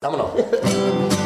Vámonos. 0.00 0.30
Tu 1.08 1.17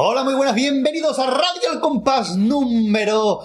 Hola, 0.00 0.22
muy 0.22 0.34
buenas, 0.34 0.54
bienvenidos 0.54 1.18
a 1.18 1.26
Radio 1.28 1.72
El 1.72 1.80
Compás 1.80 2.36
número 2.36 3.40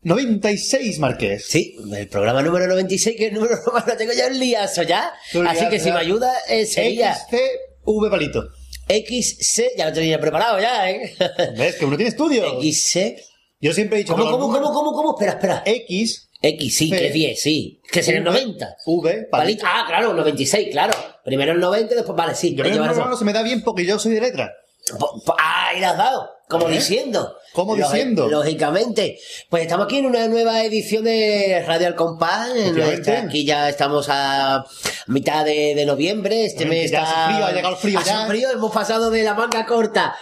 96, 0.00 0.98
Marqués. 0.98 1.44
Sí, 1.46 1.76
el 1.94 2.08
programa 2.08 2.40
número 2.40 2.66
96, 2.68 3.16
que 3.18 3.26
el 3.26 3.34
número 3.34 3.56
nomás 3.66 3.86
lo 3.86 3.94
tengo 3.98 4.14
ya 4.14 4.28
en 4.28 4.38
liazo 4.38 4.82
ya. 4.82 5.12
Así 5.46 5.68
que 5.68 5.78
si 5.78 5.92
me 5.92 5.98
ayuda, 5.98 6.32
eh, 6.48 6.64
sería 6.64 7.14
XCV 7.14 8.08
palito. 8.10 8.48
XC, 8.88 9.76
ya 9.76 9.90
lo 9.90 9.92
tenía 9.92 10.18
preparado 10.18 10.58
ya, 10.58 10.90
¿eh? 10.90 11.14
¿Ves? 11.58 11.76
Que 11.76 11.84
uno 11.84 11.98
tiene 11.98 12.08
estudio. 12.08 12.62
XC. 12.62 13.22
Yo 13.60 13.74
siempre 13.74 13.98
he 13.98 14.00
dicho 14.00 14.14
¿Cómo, 14.14 14.24
que 14.24 14.30
cómo, 14.30 14.50
cómo, 14.50 14.72
cómo, 14.72 14.92
cómo? 14.94 15.10
Espera, 15.10 15.32
espera. 15.32 15.62
X, 15.66 16.30
X, 16.40 16.76
sí, 16.78 16.90
que 16.90 17.08
es 17.08 17.12
10, 17.12 17.42
sí. 17.42 17.82
Que 17.92 18.02
sería 18.02 18.20
el 18.20 18.24
90. 18.24 18.76
V, 18.86 19.28
Palito. 19.30 19.66
Ah, 19.68 19.84
claro, 19.86 20.14
96, 20.14 20.68
claro. 20.72 20.94
Primero 21.26 21.52
el 21.52 21.60
90, 21.60 21.94
después, 21.94 22.16
vale, 22.16 22.34
sí. 22.34 22.54
Yo 22.54 22.64
el 22.64 22.70
número 22.70 22.94
razón. 22.94 23.10
no 23.10 23.18
se 23.18 23.26
me 23.26 23.34
da 23.34 23.42
bien 23.42 23.62
porque 23.62 23.84
yo 23.84 23.98
soy 23.98 24.14
de 24.14 24.22
letra. 24.22 24.50
Ah, 25.38 25.68
ahí 25.68 25.80
la 25.80 25.90
has 25.90 25.98
dado. 25.98 26.30
Como 26.48 26.68
¿Eh? 26.68 26.72
diciendo. 26.72 27.36
¿Cómo 27.52 27.76
diciendo? 27.76 28.28
Lógicamente. 28.28 29.18
Pues 29.48 29.62
estamos 29.62 29.86
aquí 29.86 29.98
en 29.98 30.06
una 30.06 30.26
nueva 30.28 30.62
edición 30.64 31.04
de 31.04 31.62
Radio 31.66 31.86
Al 31.88 31.94
Compás. 31.94 32.50
Aquí 33.24 33.44
ya 33.44 33.68
estamos 33.68 34.06
a 34.08 34.64
mitad 35.06 35.44
de, 35.44 35.74
de 35.74 35.86
noviembre. 35.86 36.44
Este 36.44 36.66
mes 36.66 36.90
ya 36.90 37.02
está... 37.02 37.24
hace 37.26 37.32
frío, 37.34 37.46
ha 37.46 37.52
llegado 37.52 37.74
el 37.74 37.80
frío 37.80 37.98
Hace 37.98 38.10
ya. 38.10 38.26
frío, 38.26 38.50
hemos 38.50 38.72
pasado 38.72 39.10
de 39.10 39.22
la 39.22 39.34
manga 39.34 39.64
corta 39.66 40.14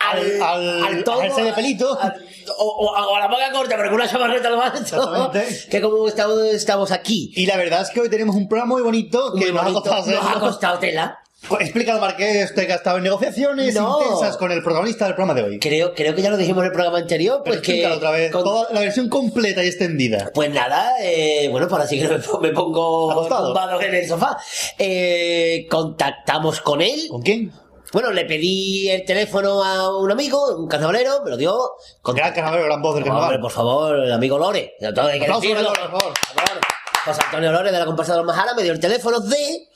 Al- 0.00 0.42
al- 0.42 1.04
tono, 1.04 1.20
a 1.20 1.22
jersey 1.22 1.44
de 1.44 1.52
pelito. 1.52 1.98
al- 2.00 2.14
o, 2.58 2.64
o- 2.64 3.12
o 3.12 3.16
a 3.16 3.20
la 3.20 3.28
manga 3.28 3.50
corta, 3.52 3.76
pero 3.76 3.88
con 3.88 3.94
una 3.94 4.08
chamarreta 4.08 4.48
al 4.48 4.60
alto. 4.60 5.32
Que 5.70 5.80
como 5.80 6.06
estamos, 6.08 6.38
estamos 6.44 6.90
aquí. 6.92 7.32
Y 7.36 7.46
la 7.46 7.56
verdad 7.56 7.82
es 7.82 7.90
que 7.90 8.00
hoy 8.00 8.10
tenemos 8.10 8.36
un 8.36 8.48
programa 8.48 8.74
muy 8.74 8.82
bonito 8.82 9.32
que 9.32 9.46
Muy 9.46 9.52
nos 9.52 9.62
bonito, 9.64 9.78
ha 9.78 9.82
costado 9.82 10.06
nos 10.10 10.16
ha 10.24 10.28
hacerlo. 10.28 10.40
costado 10.48 10.78
tela. 10.78 11.18
Explícalo, 11.60 12.00
Marqués, 12.00 12.50
usted 12.50 12.66
que 12.66 12.72
ha 12.72 12.76
estado 12.76 12.96
en 12.96 13.04
negociaciones 13.04 13.74
No. 13.74 14.00
intensas 14.02 14.36
con 14.36 14.50
el 14.50 14.62
protagonista 14.62 15.04
del 15.04 15.14
programa 15.14 15.34
de 15.40 15.46
hoy. 15.46 15.58
Creo, 15.58 15.94
creo 15.94 16.14
que 16.14 16.22
ya 16.22 16.30
lo 16.30 16.36
dijimos 16.36 16.62
en 16.62 16.66
el 16.66 16.72
programa 16.72 16.98
anterior, 16.98 17.42
Pero 17.44 17.56
pues 17.56 17.66
que... 17.66 17.72
explícalo 17.72 17.96
otra 17.96 18.10
vez, 18.12 18.32
con- 18.32 18.44
toda 18.44 18.72
la 18.72 18.80
versión 18.80 19.08
completa 19.08 19.62
y 19.62 19.68
extendida. 19.68 20.30
Pues 20.34 20.50
nada, 20.50 20.92
eh, 21.00 21.48
bueno, 21.50 21.68
pues 21.68 21.82
así 21.82 22.00
que 22.00 22.08
me, 22.08 22.18
po- 22.18 22.40
me 22.40 22.50
pongo 22.50 23.28
tumbado 23.28 23.80
en 23.80 23.94
el 23.94 24.08
sofá. 24.08 24.38
Eh, 24.78 25.66
contactamos 25.70 26.60
con 26.60 26.80
él. 26.80 27.06
¿Con 27.10 27.22
quién? 27.22 27.52
Bueno, 27.92 28.10
le 28.10 28.24
pedí 28.24 28.88
el 28.90 29.04
teléfono 29.04 29.62
a 29.62 29.96
un 29.98 30.10
amigo, 30.10 30.56
un 30.56 30.66
carnavalero, 30.66 31.22
me 31.24 31.30
lo 31.30 31.36
dio. 31.36 31.56
Contact- 32.02 32.16
Gran 32.16 32.32
carnavalero, 32.34 32.66
gran 32.66 32.82
voz 32.82 32.94
del 32.94 33.02
Hombre, 33.04 33.12
carnaval. 33.20 33.40
por 33.40 33.50
favor, 33.52 33.96
el 34.02 34.12
amigo 34.12 34.38
Lore. 34.38 34.74
Hay 34.80 35.20
que 35.20 35.26
para 35.26 35.38
Lore, 35.62 35.62
por 35.62 35.90
favor. 35.90 36.12
Por 36.34 36.46
favor. 36.46 36.60
José 37.04 37.20
Antonio 37.26 37.52
Lore 37.52 37.70
de 37.70 37.78
la 37.78 37.84
comparsa 37.84 38.12
de 38.12 38.18
los 38.18 38.26
Majara 38.26 38.54
me 38.54 38.62
dio 38.62 38.72
el 38.72 38.80
teléfono 38.80 39.20
de... 39.20 39.68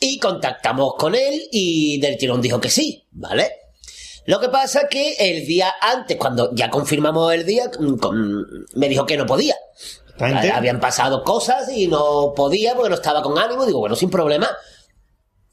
Y 0.00 0.18
contactamos 0.18 0.94
con 0.98 1.14
él 1.14 1.48
y 1.50 1.98
del 2.00 2.16
tirón 2.18 2.40
dijo 2.42 2.60
que 2.60 2.70
sí, 2.70 3.06
¿vale? 3.12 3.50
Lo 4.26 4.40
que 4.40 4.48
pasa 4.48 4.88
que 4.88 5.12
el 5.18 5.46
día 5.46 5.72
antes, 5.80 6.16
cuando 6.16 6.50
ya 6.54 6.68
confirmamos 6.68 7.32
el 7.32 7.46
día, 7.46 7.70
mm, 7.78 7.96
con- 7.98 8.66
me 8.74 8.88
dijo 8.88 9.06
que 9.06 9.16
no 9.16 9.24
podía. 9.26 9.56
Habían 10.54 10.80
pasado 10.80 11.22
cosas 11.22 11.68
y 11.70 11.88
no 11.88 12.32
podía 12.34 12.74
porque 12.74 12.88
no 12.90 12.94
estaba 12.96 13.22
con 13.22 13.38
ánimo. 13.38 13.64
Digo, 13.66 13.78
bueno, 13.80 13.94
sin 13.94 14.10
problema. 14.10 14.48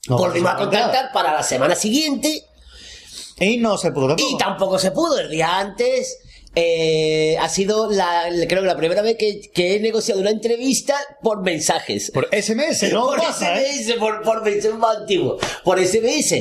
No, 0.07 0.17
Volvimos 0.17 0.51
a 0.51 0.57
contactar 0.57 1.11
para 1.13 1.33
la 1.33 1.43
semana 1.43 1.75
siguiente 1.75 2.43
Y 3.39 3.55
no 3.57 3.77
se 3.77 3.91
pudo 3.91 4.15
y 4.17 4.37
tampoco 4.37 4.77
se 4.79 4.91
pudo. 4.91 5.17
El 5.19 5.29
día 5.29 5.59
antes 5.59 6.17
eh, 6.55 7.35
ha 7.39 7.49
sido 7.49 7.89
la, 7.89 8.25
creo 8.47 8.61
que 8.61 8.67
la 8.67 8.77
primera 8.77 9.01
vez 9.01 9.17
que, 9.17 9.41
que 9.53 9.75
he 9.75 9.79
negociado 9.79 10.21
una 10.21 10.29
entrevista 10.29 10.95
por 11.21 11.41
mensajes. 11.41 12.11
Por 12.11 12.27
SMS, 12.31 12.91
¿no? 12.91 13.07
por 13.07 13.19
pasa, 13.19 13.59
¿eh? 13.59 13.83
SMS, 13.83 13.93
por, 13.97 14.21
por 14.21 14.43
mensaje 14.43 14.75
más 14.75 14.97
antiguo, 14.97 15.37
por 15.63 15.83
SMS. 15.83 16.35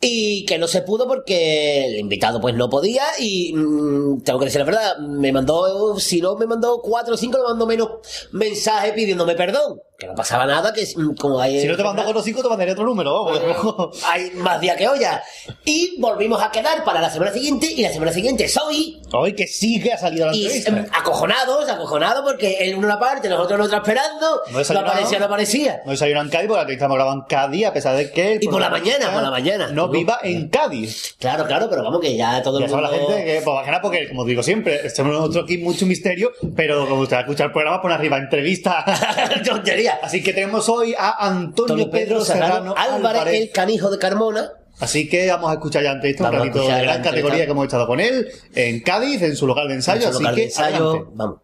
Y 0.00 0.44
que 0.44 0.58
no 0.58 0.66
se 0.66 0.82
pudo 0.82 1.06
porque 1.06 1.86
el 1.86 1.96
invitado 1.96 2.40
pues 2.40 2.54
no 2.54 2.68
podía 2.68 3.04
y 3.18 3.54
mm, 3.54 4.22
tengo 4.22 4.38
que 4.38 4.46
decir 4.46 4.58
la 4.60 4.66
verdad, 4.66 4.98
me 4.98 5.32
mandó, 5.32 5.98
si 5.98 6.20
no 6.20 6.36
me 6.36 6.46
mandó 6.46 6.80
cuatro 6.82 7.14
o 7.14 7.16
cinco, 7.16 7.38
me 7.38 7.44
mandó 7.44 7.66
menos 7.66 7.88
mensajes 8.32 8.92
pidiéndome 8.92 9.34
perdón. 9.34 9.80
Que 10.04 10.08
no 10.10 10.14
pasaba 10.14 10.44
nada, 10.44 10.70
que 10.74 10.82
es, 10.82 10.94
como 11.18 11.40
hay... 11.40 11.60
Si 11.62 11.66
no 11.66 11.76
te 11.78 11.82
mando 11.82 12.04
con 12.04 12.12
los 12.14 12.22
cinco, 12.24 12.42
te 12.42 12.48
mandaré 12.50 12.72
otro 12.72 12.84
número. 12.84 13.24
vamos. 13.24 14.04
Hay 14.06 14.32
más 14.32 14.60
día 14.60 14.76
que 14.76 14.86
olla. 14.86 15.22
Y 15.64 15.98
volvimos 15.98 16.42
a 16.42 16.50
quedar 16.50 16.84
para 16.84 17.00
la 17.00 17.08
semana 17.08 17.32
siguiente 17.32 17.72
y 17.72 17.80
la 17.82 17.90
semana 17.90 18.12
siguiente 18.12 18.44
es 18.44 18.56
hoy. 18.58 19.00
Hoy 19.12 19.34
que 19.34 19.46
sí 19.46 19.80
que 19.80 19.94
ha 19.94 19.98
salido 19.98 20.26
la 20.26 20.34
Y 20.36 20.42
entrevista. 20.44 20.70
em, 20.70 20.86
acojonados, 20.92 21.68
acojonados 21.70 22.22
porque 22.22 22.58
él 22.60 22.74
en 22.74 22.84
una 22.84 22.98
parte, 22.98 23.30
nosotros 23.30 23.58
en 23.60 23.64
otra 23.66 23.78
esperando. 23.78 24.42
No 24.52 24.74
No, 24.74 24.80
aparecía, 24.80 25.18
no 25.18 25.24
aparecía. 25.24 25.80
No 25.86 25.92
desayuno 25.92 26.20
en 26.20 26.28
Cádiz 26.28 26.48
porque 26.48 26.56
la 26.56 26.60
entrevista 26.62 26.86
grabado 26.88 27.16
en 27.16 27.22
Cádiz, 27.22 27.66
a 27.66 27.72
pesar 27.72 27.96
de 27.96 28.10
que... 28.10 28.32
el 28.34 28.44
Y 28.44 28.48
por 28.48 28.60
la 28.60 28.68
protagonista 28.68 28.98
mañana, 28.98 29.14
por 29.14 29.22
la 29.22 29.30
mañana. 29.30 29.68
No 29.68 29.88
viva 29.88 30.18
en 30.22 30.48
Cádiz. 30.48 31.14
Claro, 31.18 31.46
claro, 31.46 31.68
pero 31.70 31.82
vamos 31.82 32.00
que 32.00 32.14
ya 32.14 32.42
todo 32.42 32.58
Ya 32.60 32.66
el 32.66 32.70
mundo... 32.70 32.88
la 32.90 32.94
gente 32.96 33.24
que, 33.24 33.40
pues, 33.42 33.54
bajena 33.56 33.80
porque, 33.80 34.08
como 34.08 34.24
digo 34.26 34.42
siempre, 34.42 34.86
estamos 34.86 35.12
nosotros 35.14 35.44
aquí 35.44 35.56
mucho 35.58 35.86
misterio, 35.86 36.32
pero 36.54 36.86
como 36.88 37.02
usted 37.02 37.16
va 37.16 37.20
a 37.20 37.22
escuchar 37.22 37.46
el 37.46 37.52
programa, 37.52 37.80
pone 37.80 37.94
arriba 37.94 38.18
entrevista. 38.18 38.84
Tontería. 39.44 39.93
Así 40.02 40.22
que 40.22 40.32
tenemos 40.32 40.68
hoy 40.68 40.94
a 40.98 41.26
Antonio, 41.26 41.74
Antonio 41.74 41.90
Pedro, 41.90 42.24
Serrano, 42.24 42.74
Álvarez, 42.76 43.04
Álvarez. 43.04 43.40
el 43.42 43.50
canijo 43.50 43.90
de 43.90 43.98
Carmona. 43.98 44.50
Así 44.80 45.08
que 45.08 45.28
vamos 45.28 45.50
a 45.50 45.54
escuchar 45.54 45.82
ya 45.82 45.90
la 45.90 45.94
entrevista, 45.96 46.28
un 46.28 46.34
ratito 46.36 46.62
de 46.62 46.68
la 46.68 46.82
gran 46.82 47.02
categoría 47.02 47.44
que 47.44 47.50
hemos 47.52 47.64
estado 47.64 47.86
con 47.86 48.00
él, 48.00 48.28
en 48.54 48.80
Cádiz, 48.80 49.22
en 49.22 49.36
su 49.36 49.46
local 49.46 49.68
de 49.68 49.74
ensayo, 49.74 50.08
así 50.08 50.18
local 50.18 50.34
que 50.34 50.40
de 50.40 50.46
ensayo. 50.46 50.90
adelante. 50.90 51.10
Vamos. 51.14 51.38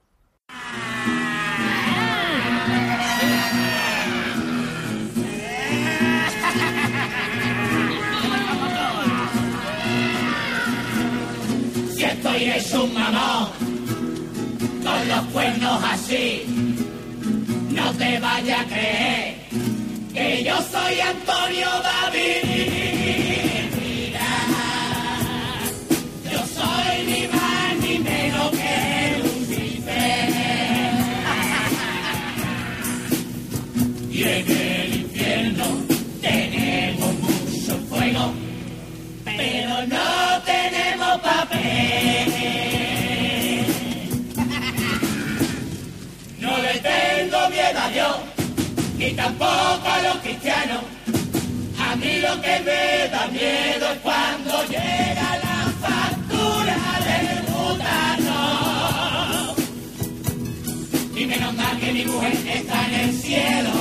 Si 11.95 12.05
estoy 12.05 12.45
es 12.45 12.73
un 12.75 12.95
mamón, 12.95 13.49
con 14.83 15.09
los 15.09 15.25
cuernos 15.33 15.83
así, 15.85 16.70
te 17.93 18.19
vayas 18.21 18.61
a 18.61 18.65
creer 18.65 19.35
que 20.13 20.45
yo 20.45 20.57
soy 20.71 21.01
Antonio 21.01 21.69
David. 21.83 22.60
Ni 49.01 49.13
tampoco 49.13 49.89
a 49.97 50.03
los 50.03 50.17
cristianos. 50.19 50.83
A 51.79 51.97
mí 51.97 52.21
lo 52.21 52.41
que 52.43 52.61
me 52.67 53.09
da 53.09 53.27
miedo 53.29 53.93
es 53.95 53.99
cuando 54.01 54.53
llega 54.75 55.29
la 55.47 55.59
factura 55.85 56.79
del 57.09 57.29
butano. 57.51 58.41
Y 61.17 61.25
menos 61.25 61.55
mal 61.55 61.81
que 61.81 61.93
mi 61.93 62.05
mujer 62.05 62.35
está 62.59 62.87
en 62.89 62.95
el 63.01 63.13
cielo. 63.23 63.73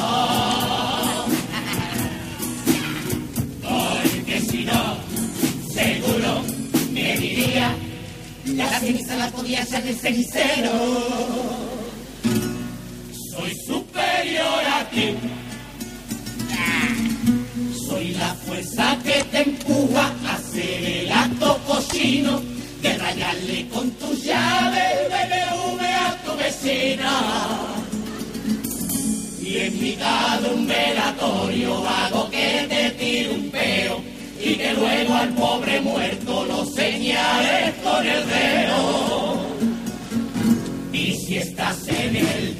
Porque 3.62 4.40
si 4.50 4.64
no, 4.64 4.98
seguro 5.74 6.32
me 6.94 7.18
diría 7.18 7.76
la 8.46 8.80
ceniza 8.80 9.16
la 9.18 9.30
podía 9.30 9.66
ser 9.66 9.86
el 9.86 9.96
cenicero 9.96 11.49
soy 17.88 18.10
la 18.10 18.34
fuerza 18.36 18.98
que 19.04 19.24
te 19.32 19.42
empuja 19.42 20.14
a 20.26 20.36
hacer 20.36 20.84
el 20.84 21.12
acto 21.12 21.60
cochino 21.68 22.42
de 22.82 22.98
rayarle 22.98 23.68
con 23.70 23.92
tu 23.92 24.14
llave 24.16 24.82
BBV 25.10 25.82
a 25.82 26.18
tu 26.24 26.36
vecina 26.38 27.80
y 29.42 29.58
en 29.58 29.82
mitad 29.82 30.40
de 30.42 30.50
un 30.54 30.68
velatorio 30.68 31.88
hago 31.88 32.30
que 32.30 32.68
te 32.70 32.92
tire 32.92 33.30
un 33.32 33.50
peo 33.50 34.02
y 34.40 34.56
que 34.56 34.74
luego 34.74 35.14
al 35.16 35.30
pobre 35.30 35.82
muerto 35.82 36.46
lo 36.46 36.66
señales 36.66 37.74
con 37.84 38.06
el 38.06 38.28
dedo. 38.30 39.40
Y 40.94 41.14
si 41.14 41.38
estás 41.38 41.88
en 41.88 42.16
el 42.16 42.59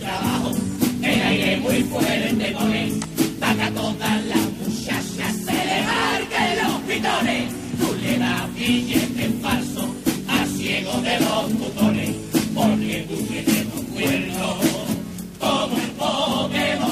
muy 1.60 1.84
fuerte 1.84 2.54
con 2.54 2.74
él, 2.74 3.00
para 3.40 3.70
todas 3.72 4.26
las 4.26 4.52
muchachas 4.60 5.36
se 5.46 5.52
le 5.52 5.84
marquen 5.84 6.58
los 6.64 6.82
pitones. 6.88 7.52
Tú 7.80 7.96
le 8.02 8.18
das 8.18 8.54
billete 8.56 9.30
falso 9.42 9.96
a 10.28 10.46
ciego 10.58 11.02
de 11.02 11.20
los 11.20 11.50
tutones, 11.60 12.12
porque 12.54 13.08
tú 13.10 13.16
tienes 13.28 13.66
un 13.76 13.86
cuerno 13.86 14.58
como 15.40 15.78
el 15.78 15.92
Pokémon. 16.02 16.90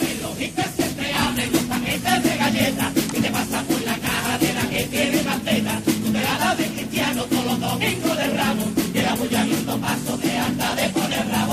En 0.00 0.22
los 0.22 0.40
hijos 0.40 0.70
te 0.76 1.12
abren 1.12 1.52
los 1.52 1.62
paquetes 1.62 2.22
de 2.22 2.36
galletas 2.36 2.92
que 3.12 3.20
te 3.20 3.30
pasan 3.30 3.64
por 3.66 3.80
la 3.82 3.96
caja 3.98 4.38
de 4.38 4.54
la 4.54 4.68
que 4.70 4.84
tiene 4.84 5.22
maceta. 5.22 5.80
Tú 5.84 6.12
te 6.12 6.20
la 6.20 6.38
das 6.38 6.58
de 6.58 6.66
cristiano 6.66 7.24
todos 7.24 7.44
los 7.44 7.60
domingos 7.60 8.16
de 8.16 8.26
ramo. 8.28 8.64
Y 8.94 8.98
la 9.00 9.14
voy 9.14 9.28
viendo 9.28 9.78
pasos 9.78 10.20
de 10.20 10.38
anda 10.38 10.74
de 10.74 10.88
poner 10.90 11.28
rabo. 11.28 11.47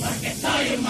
Porque 0.00 0.30
soy 0.34 0.76
un. 0.78 0.86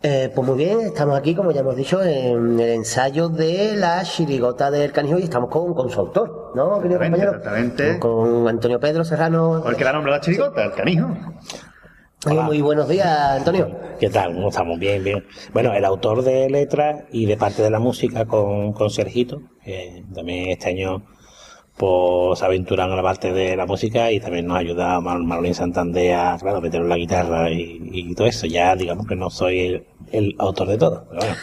Eh, 0.00 0.30
pues 0.32 0.46
muy 0.46 0.56
bien, 0.56 0.80
estamos 0.80 1.18
aquí, 1.18 1.34
como 1.34 1.50
ya 1.50 1.60
hemos 1.60 1.74
dicho, 1.74 2.00
en 2.02 2.60
el 2.60 2.70
ensayo 2.70 3.28
de 3.28 3.74
la 3.76 4.04
chirigota 4.04 4.70
del 4.70 4.92
canijo 4.92 5.18
y 5.18 5.24
estamos 5.24 5.50
con, 5.50 5.74
con 5.74 5.90
su 5.90 5.98
autor, 5.98 6.52
¿no, 6.54 6.80
querido 6.80 7.00
Exactamente, 7.02 7.10
compañero? 7.10 7.30
exactamente. 7.36 7.98
Con 7.98 8.48
Antonio 8.48 8.78
Pedro 8.78 9.04
Serrano. 9.04 9.60
¿Por 9.62 9.76
qué 9.76 9.82
da 9.84 9.92
nombre 9.92 10.12
a 10.12 10.16
la 10.16 10.20
chirigota? 10.20 10.64
El 10.64 10.72
canijo. 10.72 11.08
Oye, 12.26 12.40
muy 12.42 12.60
buenos 12.62 12.88
días, 12.88 13.08
Antonio. 13.08 13.70
¿Qué 13.98 14.08
tal? 14.08 14.34
¿Cómo 14.34 14.50
estamos? 14.50 14.78
Bien, 14.78 15.02
bien. 15.02 15.24
Bueno, 15.52 15.72
el 15.74 15.84
autor 15.84 16.22
de 16.22 16.48
letras 16.48 17.04
y 17.10 17.26
de 17.26 17.36
parte 17.36 17.62
de 17.62 17.70
la 17.70 17.80
música 17.80 18.24
con, 18.24 18.72
con 18.72 18.90
Sergito, 18.90 19.40
que 19.64 20.04
también 20.14 20.50
este 20.50 20.68
año 20.70 21.02
pues 21.78 22.42
aventuran 22.42 22.90
en 22.90 22.96
la 22.96 23.02
parte 23.02 23.32
de 23.32 23.56
la 23.56 23.66
música 23.66 24.10
y 24.12 24.20
también 24.20 24.46
nos 24.46 24.58
ayuda 24.58 25.00
Mar 25.00 25.18
Marolín 25.20 25.54
Santander 25.54 26.14
a, 26.14 26.36
claro, 26.38 26.60
meter 26.60 26.82
la 26.82 26.96
guitarra 26.96 27.50
y, 27.50 27.80
y 27.92 28.14
todo 28.14 28.26
eso. 28.26 28.46
Ya 28.46 28.74
digamos 28.76 29.06
que 29.06 29.16
no 29.16 29.30
soy 29.30 29.60
el, 29.60 29.86
el 30.12 30.34
autor 30.38 30.68
de 30.68 30.78
todo, 30.78 31.06
pero 31.08 31.20
bueno. 31.22 31.36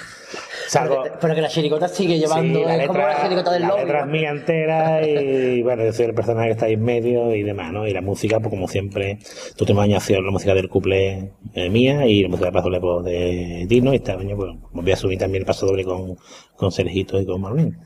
Salgo, 0.68 1.04
Pero, 1.04 1.16
pero 1.22 1.36
que 1.36 1.42
la 1.42 1.48
chirigota 1.48 1.88
sigue 1.88 2.18
llevando, 2.18 2.60
Sí, 2.60 2.66
la 2.66 2.78
es 2.78 2.88
como 2.88 3.00
la 3.00 3.22
chirigota 3.22 3.52
del 3.54 3.62
la 3.62 3.68
lobby. 3.68 3.82
letra 3.82 4.00
es 4.02 4.08
mía 4.08 4.30
entera 4.32 5.08
y 5.08 5.62
bueno, 5.64 5.86
yo 5.86 5.94
soy 5.94 6.06
el 6.06 6.16
personaje 6.16 6.48
que 6.48 6.54
está 6.54 6.66
ahí 6.66 6.74
en 6.74 6.84
medio 6.84 7.36
y 7.36 7.44
demás, 7.44 7.72
¿no? 7.72 7.88
Y 7.88 7.94
la 7.94 8.02
música, 8.02 8.40
pues 8.40 8.50
como 8.50 8.68
siempre, 8.68 9.20
tú 9.56 9.64
últimos 9.64 9.84
años 9.84 10.04
ha 10.04 10.06
sido 10.08 10.22
la 10.22 10.32
música 10.32 10.56
del 10.56 10.68
couple 10.68 11.32
eh, 11.54 11.70
mía 11.70 12.08
y 12.08 12.24
la 12.24 12.30
música 12.30 12.46
del 12.46 12.54
paso 12.54 12.66
doble 12.70 12.80
pues, 12.82 13.06
de 13.06 13.66
Dino 13.68 13.94
y 13.94 13.98
este 13.98 14.12
año 14.14 14.36
pues 14.36 14.52
voy 14.72 14.92
a 14.92 14.96
subir 14.96 15.20
también 15.20 15.44
el 15.44 15.46
paso 15.46 15.68
doble 15.68 15.84
con, 15.86 16.18
con 16.56 16.72
Sergito 16.72 17.20
y 17.22 17.26
con 17.28 17.42
Marlene. 17.42 17.78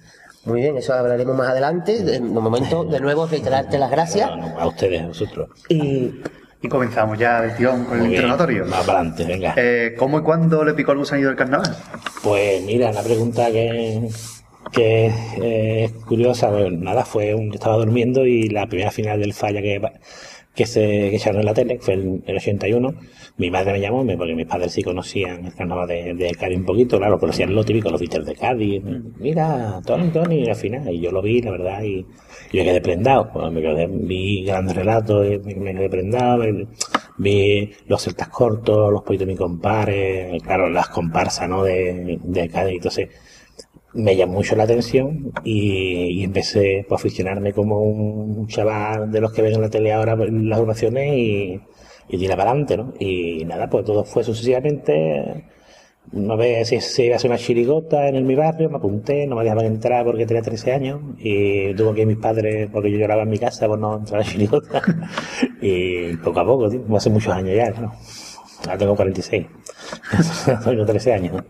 Muy 0.46 0.62
bien, 0.62 0.78
eso 0.78 0.94
hablaremos 0.94 1.36
más 1.36 1.50
adelante. 1.50 2.04
De, 2.04 2.14
de 2.14 2.20
momento, 2.22 2.84
de 2.86 3.00
nuevo, 3.00 3.28
reiterarte 3.28 3.78
las 3.78 3.92
gracias. 3.92 4.30
Bueno, 4.30 4.56
a 4.58 4.68
ustedes, 4.68 5.02
a 5.04 5.08
vosotros. 5.08 5.50
Y 5.68 6.12
Y 6.62 6.68
comenzamos 6.68 7.18
ya 7.18 7.44
el 7.46 7.56
tirón 7.56 7.86
con 7.86 8.02
el 8.02 8.08
bien, 8.08 8.12
interrogatorio. 8.12 8.66
Más 8.66 8.86
para 8.86 9.00
adelante, 9.00 9.26
venga. 9.26 9.54
Eh, 9.56 9.96
¿Cómo 9.98 10.20
y 10.20 10.24
cuándo 10.24 10.64
le 10.64 10.74
picó 10.74 10.92
el 10.92 11.00
gusanillo 11.00 11.28
del 11.30 11.38
carnaval? 11.38 11.78
Pues 12.22 12.62
mira, 12.64 12.90
una 12.92 13.02
pregunta 13.02 13.52
que, 13.52 14.10
que 14.72 15.06
eh, 15.42 15.84
es 15.86 15.94
curiosa. 16.06 16.50
Bueno, 16.50 16.70
nada, 16.72 17.06
fue 17.06 17.34
un, 17.34 17.50
yo 17.50 17.56
estaba 17.56 17.78
durmiendo 17.78 18.26
y 18.26 18.50
la 18.50 18.68
primera 18.68 18.92
final 18.92 19.20
del 19.20 19.34
falla 19.34 19.62
que, 19.62 19.82
que 20.60 20.66
se 20.66 21.16
echaron 21.16 21.40
en 21.40 21.46
la 21.46 21.54
tele, 21.54 21.78
fue 21.80 21.94
el, 21.94 22.22
el 22.28 22.36
81, 22.36 22.94
mi 23.38 23.50
madre 23.50 23.72
me 23.72 23.80
llamó, 23.80 24.04
me- 24.04 24.18
porque 24.18 24.36
mis 24.36 24.46
padres 24.46 24.74
sí 24.74 24.84
conocían 24.84 25.46
el 25.46 25.54
carnaval 25.56 25.88
de, 25.88 26.14
de 26.16 26.32
Cádiz 26.32 26.58
un 26.58 26.66
poquito, 26.66 26.98
claro, 26.98 27.18
conocían 27.18 27.56
lo 27.56 27.64
típico, 27.64 27.90
los 27.90 28.02
bichos 28.02 28.26
de 28.26 28.36
Cádiz. 28.36 28.84
Mira, 29.20 29.82
Tony, 29.86 30.10
Tony, 30.10 30.50
al 30.50 30.56
final, 30.58 30.94
y 30.94 31.00
yo 31.00 31.12
lo 31.14 31.22
vi, 31.22 31.42
la 31.42 31.52
verdad, 31.52 31.82
y, 31.84 32.06
y 32.52 32.58
yo 32.58 32.64
quedé 32.66 32.82
prendado. 32.82 33.30
Pues 33.32 33.50
me 33.54 33.62
quedé, 33.62 33.88
vi 33.88 34.44
grandes 34.44 34.76
relatos, 34.76 35.26
me, 35.46 35.56
me 35.56 35.74
quedé 35.74 35.90
prendado, 35.90 36.40
me- 36.40 36.68
vi 37.18 37.72
los 37.88 38.02
celtas 38.04 38.28
cortos, 38.28 38.92
los 38.92 39.02
pollitos 39.04 39.26
de 39.28 39.34
mi 39.34 39.38
compadre, 39.38 40.38
claro, 40.44 40.70
las 40.70 40.90
comparsas, 40.90 41.48
¿no? 41.48 41.64
De, 41.64 42.20
de 42.22 42.50
Cádiz, 42.50 42.76
entonces 42.76 43.08
me 43.94 44.16
llamó 44.16 44.34
mucho 44.34 44.56
la 44.56 44.64
atención 44.64 45.32
y, 45.44 46.24
empecé 46.24 46.86
a 46.90 46.96
aficionarme 46.96 47.54
como 47.54 47.82
un 47.82 48.48
chaval 48.48 49.12
de 49.12 49.22
los 49.22 49.34
que 49.34 49.42
ven 49.42 49.56
en 49.56 49.62
la 49.62 49.70
tele 49.70 49.94
ahora 49.94 50.16
las 50.16 50.60
oraciones 50.60 51.14
y, 51.16 51.62
y 52.10 52.28
para 52.28 52.44
adelante, 52.44 52.78
¿no? 52.78 52.94
Y 53.00 53.46
nada, 53.46 53.70
pues 53.70 53.86
todo 53.86 54.04
fue 54.04 54.24
sucesivamente. 54.24 55.46
Una 56.12 56.36
vez 56.36 56.70
si 56.70 56.82
se 56.82 57.06
iba 57.06 57.16
a 57.16 57.18
hacer 57.18 57.30
una 57.30 57.38
chirigota 57.38 58.08
en 58.08 58.16
el, 58.16 58.24
mi 58.24 58.34
barrio, 58.36 58.70
me 58.70 58.78
apunté, 58.78 59.28
no 59.28 59.36
me 59.36 59.44
dejaban 59.44 59.66
entrar 59.66 60.06
porque 60.06 60.26
tenía 60.26 60.42
13 60.42 60.74
años 60.74 61.02
y 61.20 61.74
tuvo 61.76 61.94
que 61.94 62.02
ir 62.02 62.08
mis 62.08 62.18
padres, 62.18 62.68
porque 62.72 62.92
yo 62.92 62.98
lloraba 62.98 63.24
en 63.24 63.30
mi 63.30 63.38
casa 63.38 63.68
por 63.68 63.78
no 63.78 63.98
entrar 63.98 64.22
a 64.22 64.24
la 64.24 64.30
chirigota. 64.30 64.82
y 65.62 66.16
poco 66.18 66.40
a 66.40 66.46
poco, 66.46 66.70
tío, 66.70 66.84
hace 66.96 67.10
muchos 67.12 67.34
años 67.34 67.56
ya, 67.56 67.70
¿no? 67.80 67.94
Ahora 68.66 68.78
tengo 68.78 68.96
46. 68.96 69.46
tengo 70.66 70.86
13 70.86 71.14
años, 71.14 71.34
¿no? 71.34 71.46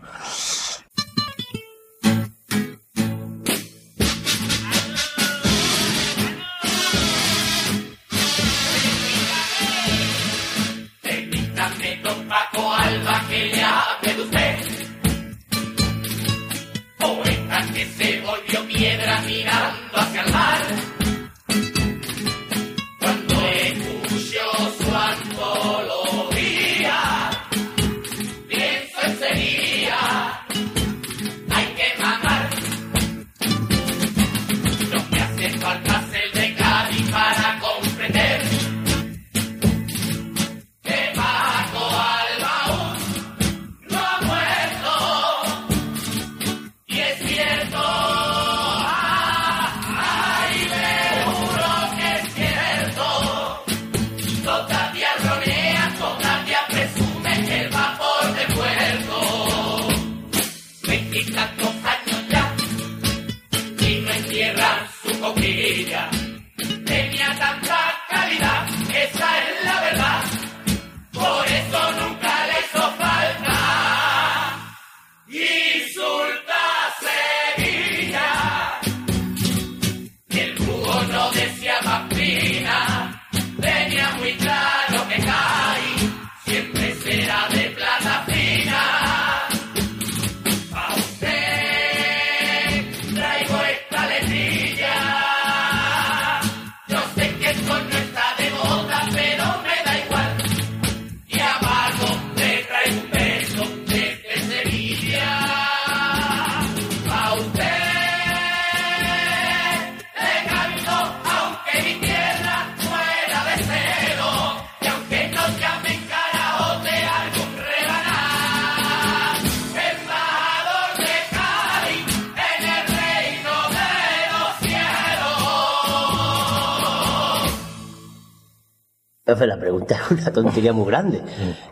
Entonces, 129.40 129.56
la 129.56 129.60
pregunta 129.60 129.94
es 129.94 130.10
una 130.22 130.32
tontería 130.32 130.72
muy 130.74 130.86
grande. 130.86 131.20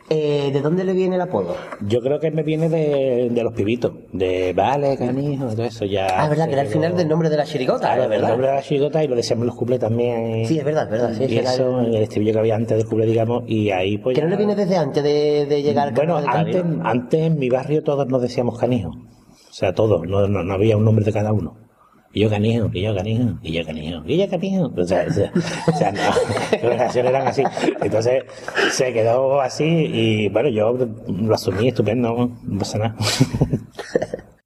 Eh, 0.09 0.51
¿De 0.53 0.61
dónde 0.63 0.85
le 0.85 0.95
viene 0.95 1.17
el 1.17 1.21
apodo? 1.21 1.55
Yo 1.87 2.01
creo 2.01 2.19
que 2.19 2.31
me 2.31 2.43
viene 2.43 2.69
de, 2.71 3.29
de 3.31 3.43
los 3.43 3.53
pibitos, 3.53 3.93
de 4.13 4.55
Vale, 4.55 4.97
Canijo, 4.97 5.49
todo 5.49 5.65
eso 5.65 5.85
ya. 5.85 6.07
Ah, 6.11 6.25
es 6.25 6.31
verdad, 6.31 6.47
que 6.47 6.53
era 6.55 6.63
el 6.63 6.69
final 6.69 6.97
del 6.97 7.09
nombre 7.09 7.29
de 7.29 7.37
la 7.37 7.45
chirigota, 7.45 7.81
Claro, 7.81 8.01
es 8.03 8.05
el 8.07 8.11
verdad. 8.13 8.29
nombre 8.31 8.49
de 8.49 8.55
la 8.55 8.63
chirigota 8.63 9.05
y 9.05 9.09
lo 9.09 9.17
decíamos 9.17 9.43
en 9.43 9.47
los 9.49 9.57
cuplés 9.57 9.81
también. 9.81 10.47
Sí, 10.47 10.59
es 10.59 10.65
verdad, 10.65 10.85
es 10.85 10.91
verdad. 10.91 11.13
Sí, 11.15 11.25
y 11.29 11.37
eso, 11.39 11.81
el- 11.81 11.95
el 11.95 12.03
estribillo 12.05 12.33
que 12.33 12.39
había 12.39 12.57
antes 12.57 12.79
del 12.79 12.87
cuplé, 12.87 13.05
digamos, 13.05 13.45
y 13.47 13.71
ahí 13.71 13.99
pues. 13.99 14.15
Que 14.17 14.23
no 14.23 14.29
le 14.29 14.37
viene 14.37 14.55
desde 14.55 14.77
antes 14.77 15.03
de, 15.05 15.45
de 15.47 15.63
llegar 15.63 15.89
al 15.89 15.95
Bueno, 15.95 16.23
de 16.23 16.27
antes, 16.29 16.65
antes 16.85 17.21
en 17.21 17.39
mi 17.39 17.51
barrio 17.51 17.83
todos 17.83 18.07
nos 18.09 18.23
decíamos 18.23 18.59
canijo. 18.59 18.89
O 18.91 19.53
sea, 19.53 19.75
todos, 19.75 20.07
no, 20.09 20.27
no, 20.27 20.43
no 20.43 20.55
había 20.55 20.77
un 20.79 20.85
nombre 20.87 21.05
de 21.05 21.13
cada 21.13 21.33
uno. 21.33 21.55
Y 22.13 22.21
yo 22.21 22.31
canijo, 22.31 22.71
y 22.73 22.83
yo 22.83 22.95
canijo, 22.95 23.39
y 23.43 23.53
yo 23.53 23.65
canijo, 23.65 24.03
y 24.07 24.17
yo 24.17 24.29
canijo. 24.31 24.73
O 24.77 24.85
sea, 24.85 25.07
o 25.09 25.77
sea, 25.77 25.93
no, 25.93 26.01
las 26.53 26.63
relaciones 26.63 27.11
eran 27.11 27.29
así. 27.29 27.43
Entonces 27.83 28.25
se 28.73 28.93
quedó 28.93 29.41
así 29.41 29.65
y 29.65 30.29
bueno, 30.31 30.49
yo 30.49 30.77
lo 31.07 31.35
asumí 31.35 31.69
estupendo, 31.69 32.31
no 32.43 32.59
pasa 32.59 32.79
nada. 32.79 32.97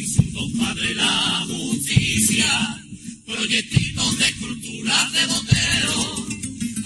dos 0.00 0.50
padres 0.58 0.96
la 0.96 1.46
justicia, 1.46 2.82
proyectitos 3.26 4.18
de 4.18 4.32
cultura 4.36 5.10
de 5.12 5.26
botero, 5.26 6.26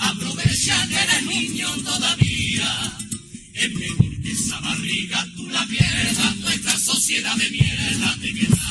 aprovecha 0.01 0.89
que 0.89 0.97
eres 0.97 1.27
niño 1.27 1.69
todavía, 1.85 2.99
es 3.55 3.75
mejor 3.75 4.23
que 4.23 4.33
esa 4.33 4.59
barriga 4.61 5.25
tú 5.37 5.49
la 5.51 5.65
pierdas, 5.67 6.37
nuestra 6.39 6.77
sociedad 6.79 7.37
de 7.37 7.51
mierda 7.51 8.19
te 8.21 8.35
queda. 8.35 8.66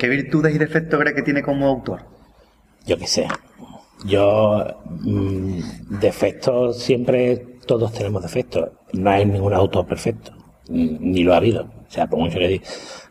¿Qué 0.00 0.08
virtudes 0.08 0.54
y 0.54 0.58
defectos 0.58 0.98
crees 0.98 1.14
que 1.14 1.22
tiene 1.22 1.42
como 1.42 1.68
autor? 1.68 2.00
yo 2.86 2.96
qué 2.96 3.06
sé. 3.06 3.28
Yo, 4.06 4.64
mm, 5.02 5.60
defectos, 6.00 6.78
siempre 6.78 7.36
todos 7.66 7.92
tenemos 7.92 8.22
defectos. 8.22 8.70
No 8.94 9.10
hay 9.10 9.26
ningún 9.26 9.52
autor 9.52 9.86
perfecto, 9.86 10.32
mm, 10.68 10.96
ni 11.00 11.22
lo 11.22 11.34
ha 11.34 11.36
habido. 11.36 11.64
O 11.64 11.90
sea, 11.90 12.06
por 12.06 12.18
mucho 12.18 12.38
que 12.38 12.62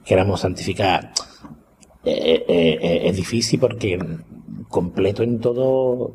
queramos 0.03 0.41
santificar, 0.41 1.11
eh, 2.03 2.43
eh, 2.47 2.77
eh, 2.81 3.01
es 3.03 3.15
difícil 3.15 3.59
porque 3.59 3.99
completo 4.67 5.21
en 5.21 5.39
todo. 5.39 6.13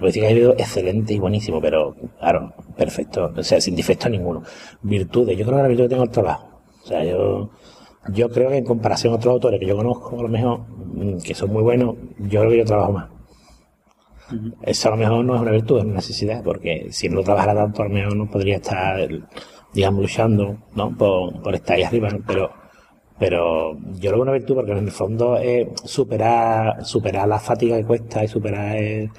Decir 0.00 0.22
que 0.22 0.28
ha 0.28 0.30
habido 0.30 0.52
excelente 0.52 1.14
y 1.14 1.18
buenísimo, 1.18 1.60
pero 1.60 1.96
claro, 2.18 2.54
perfecto, 2.76 3.32
o 3.36 3.42
sea, 3.42 3.60
sin 3.60 3.76
defecto 3.76 4.08
ninguno. 4.08 4.42
Virtudes, 4.82 5.36
yo 5.36 5.44
creo 5.44 5.56
que 5.58 5.62
la 5.62 5.68
virtud 5.68 5.84
que 5.84 5.88
tengo 5.90 6.04
el 6.04 6.10
trabajo. 6.10 6.60
O 6.84 6.86
sea, 6.86 7.04
yo, 7.04 7.50
yo 8.08 8.28
creo 8.30 8.50
que 8.50 8.58
en 8.58 8.64
comparación 8.64 9.12
a 9.12 9.16
otros 9.16 9.32
autores 9.32 9.60
que 9.60 9.66
yo 9.66 9.76
conozco, 9.76 10.18
a 10.18 10.22
lo 10.22 10.28
mejor, 10.28 10.60
mm, 10.60 11.18
que 11.18 11.34
son 11.34 11.52
muy 11.52 11.62
buenos, 11.62 11.96
yo 12.18 12.40
creo 12.40 12.50
que 12.50 12.58
yo 12.58 12.64
trabajo 12.64 12.92
más. 12.92 13.08
Eso 14.62 14.88
a 14.88 14.92
lo 14.92 14.96
mejor 14.96 15.24
no 15.24 15.34
es 15.34 15.42
una 15.42 15.50
virtud, 15.50 15.78
es 15.78 15.84
una 15.84 15.94
necesidad, 15.94 16.42
porque 16.42 16.86
si 16.90 17.08
no 17.08 17.22
trabajara 17.22 17.54
tanto, 17.54 17.82
a 17.82 17.88
lo 17.88 17.94
mejor 17.94 18.16
no 18.16 18.30
podría 18.30 18.56
estar, 18.56 19.08
digamos, 19.74 20.02
luchando, 20.02 20.56
¿no? 20.74 20.96
Por, 20.96 21.42
por 21.42 21.54
estar 21.54 21.76
ahí 21.76 21.82
arriba, 21.82 22.08
pero, 22.26 22.50
pero 23.18 23.76
yo 24.00 24.10
lo 24.10 24.16
veo 24.16 24.22
una 24.22 24.32
virtud 24.32 24.54
porque 24.54 24.72
en 24.72 24.78
el 24.78 24.90
fondo 24.90 25.36
es 25.36 25.68
superar, 25.84 26.84
superar 26.84 27.28
la 27.28 27.38
fatiga 27.38 27.76
que 27.76 27.84
cuesta 27.84 28.24
y 28.24 28.28
superar 28.28 28.76
el, 28.76 29.10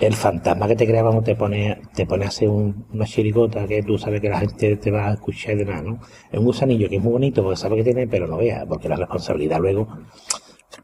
el 0.00 0.14
fantasma 0.14 0.66
que 0.68 0.76
te 0.76 0.86
crea 0.86 1.02
cuando 1.02 1.22
te 1.22 1.36
pone, 1.36 1.80
te 1.94 2.06
pone 2.06 2.24
a 2.24 2.28
hacer 2.28 2.48
un- 2.48 2.86
una 2.92 3.06
chiricota 3.06 3.66
que 3.66 3.82
tú 3.82 3.96
sabes 3.98 4.20
que 4.20 4.28
la 4.28 4.40
gente 4.40 4.76
te 4.76 4.90
va 4.90 5.08
a 5.08 5.12
escuchar 5.14 5.54
y 5.54 5.58
demás, 5.64 5.82
¿no? 5.82 5.98
Es 6.30 6.38
un 6.38 6.44
gusanillo 6.46 6.88
que 6.88 6.96
es 6.96 7.02
muy 7.02 7.12
bonito 7.12 7.42
porque 7.42 7.56
sabe 7.56 7.76
que 7.76 7.84
tiene, 7.84 8.06
pero 8.06 8.26
no 8.26 8.36
veas, 8.38 8.64
porque 8.66 8.88
la 8.88 8.96
responsabilidad 8.96 9.60
luego, 9.60 9.88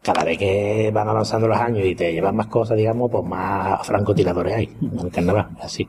cada 0.03 0.25
vez 0.25 0.39
que 0.39 0.91
van 0.93 1.09
avanzando 1.09 1.49
los 1.49 1.59
años 1.59 1.85
y 1.87 1.95
te 1.95 2.13
llevan 2.13 2.37
más 2.37 2.47
cosas, 2.47 2.77
digamos, 2.77 3.11
pues 3.11 3.25
más 3.25 3.87
francotiradores 3.87 4.55
hay 4.55 4.71
en 4.81 4.99
el 5.01 5.11
carnaval, 5.11 5.49
así. 5.61 5.89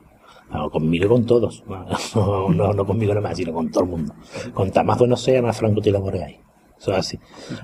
Conmigo 0.71 1.05
y 1.05 1.07
con 1.07 1.25
todos. 1.25 1.63
No, 2.15 2.49
no, 2.49 2.73
no 2.73 2.85
conmigo 2.85 3.13
nada 3.13 3.25
más, 3.29 3.37
sino 3.37 3.53
con 3.53 3.71
todo 3.71 3.85
el 3.85 3.89
mundo. 3.89 4.13
Contra 4.53 4.83
más 4.83 4.97
bueno 4.99 5.15
sea, 5.15 5.41
más 5.41 5.57
francotiradores 5.57 6.21
hay. 6.21 6.39
Eso 6.81 6.91
es 6.93 6.97
así. 6.97 7.19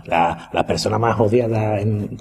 La- 0.06 0.50
Las 0.54 0.64
personas 0.66 1.00
más 1.00 1.20
odiadas 1.20 1.82
en, 1.82 2.18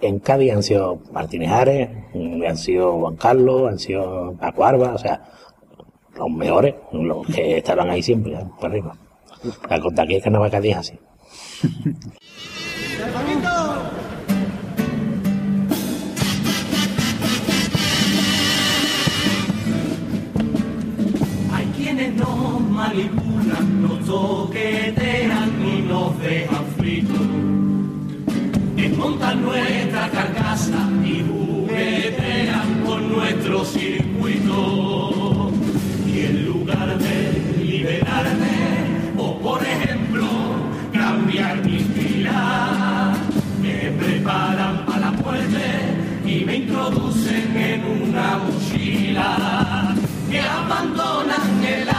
en 0.00 0.18
Cádiz 0.18 0.52
han 0.52 0.62
sido 0.64 0.98
Martínez 1.12 1.50
Ares, 1.52 1.88
han 2.14 2.56
sido 2.56 2.98
Juan 2.98 3.14
Carlos, 3.16 3.70
han 3.70 3.78
sido 3.78 4.34
Paco 4.38 4.64
Arba, 4.64 4.94
o 4.94 4.98
sea, 4.98 5.22
los 6.18 6.28
mejores, 6.30 6.74
los 6.92 7.24
que 7.28 7.58
estaban 7.58 7.88
ahí 7.90 8.02
siempre, 8.02 8.32
¿eh? 8.34 8.44
por 8.60 8.70
arriba. 8.70 8.96
La 9.70 9.80
contra 9.80 10.02
aquí 10.04 10.16
el 10.16 10.22
carnaval 10.22 10.50
de 10.50 10.56
Cádiz 10.56 10.72
es 10.72 10.78
así. 10.78 10.98
manipulan, 22.76 23.82
nos 23.82 24.04
toquetean 24.04 25.50
y 25.64 25.80
nos 25.88 26.18
dejan 26.20 26.66
fritos. 26.76 27.26
Desmontan 28.76 29.42
nuestra 29.42 30.10
carcasa 30.10 30.82
y 31.02 31.24
juguetean 31.26 32.84
con 32.84 33.12
nuestro 33.14 33.64
circuito. 33.64 35.50
Y 36.06 36.20
en 36.20 36.46
lugar 36.46 36.98
de 36.98 37.64
liberarme, 37.64 38.56
o 39.16 39.38
por 39.38 39.62
ejemplo, 39.62 40.26
cambiar 40.92 41.64
mi 41.64 41.78
vida, 41.78 43.14
me 43.62 43.90
preparan 44.02 44.84
para 44.84 45.00
la 45.00 45.10
muerte 45.12 45.64
y 46.26 46.44
me 46.44 46.56
introducen 46.56 47.56
en 47.56 47.80
una 48.02 48.38
mochila. 48.38 49.94
Me 50.28 50.40
abandonan 50.40 51.64
en 51.64 51.95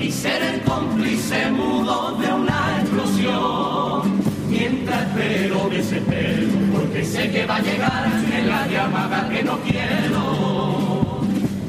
y 0.00 0.10
ser 0.10 0.42
el 0.42 0.60
cómplice 0.62 1.50
mudo 1.50 2.16
de 2.20 2.32
una 2.32 2.80
explosión. 2.80 4.22
Mientras 4.48 5.02
espero 5.02 5.68
desespero, 5.70 6.48
porque 6.72 7.04
sé 7.04 7.30
que 7.30 7.46
va 7.46 7.56
a 7.56 7.60
llegar 7.60 8.10
en 8.36 8.48
la 8.48 8.66
llamada 8.66 9.28
que 9.28 9.42
no 9.42 9.58
quiero. 9.60 11.22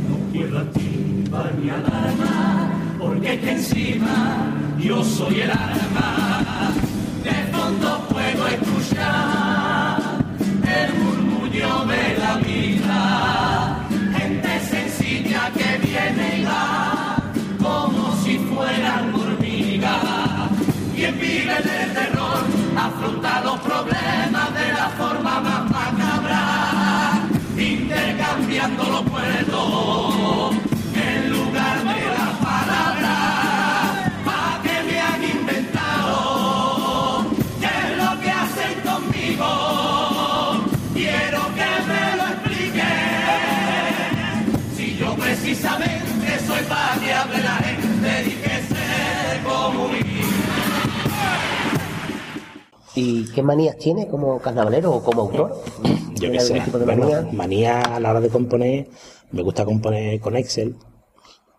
No 0.10 0.18
puedo 0.34 0.60
activar 0.60 1.54
mi 1.56 1.70
alarma, 1.70 2.72
porque 3.00 3.34
es 3.34 3.40
que 3.40 3.52
encima 3.52 4.54
yo 4.80 5.04
soy 5.04 5.42
el 5.42 5.52
arma. 5.52 6.72
De 7.24 7.52
fondo 7.52 8.06
puedo 8.10 8.48
escuchar 8.48 10.02
el 10.78 10.94
murmullo 11.00 11.86
de 11.86 12.18
la 12.18 12.36
vida. 12.38 12.53
Quien 23.64 23.93
¿Y 52.96 53.26
qué 53.34 53.42
manías 53.42 53.78
tiene 53.78 54.08
como 54.08 54.40
carnavalero 54.40 54.92
o 54.94 55.04
como 55.04 55.22
autor? 55.22 55.56
Yo 56.14 56.20
¿Tiene 56.20 56.38
qué 56.38 56.40
sé. 56.44 56.62
tipo 56.62 56.78
de 56.80 56.86
Bueno, 56.86 57.02
manía? 57.08 57.28
manía 57.32 57.82
a 57.82 58.00
la 58.00 58.12
hora 58.12 58.22
de 58.22 58.30
componer, 58.30 58.88
me 59.32 59.42
gusta 59.42 59.66
componer 59.66 60.20
con 60.20 60.36
Excel, 60.36 60.76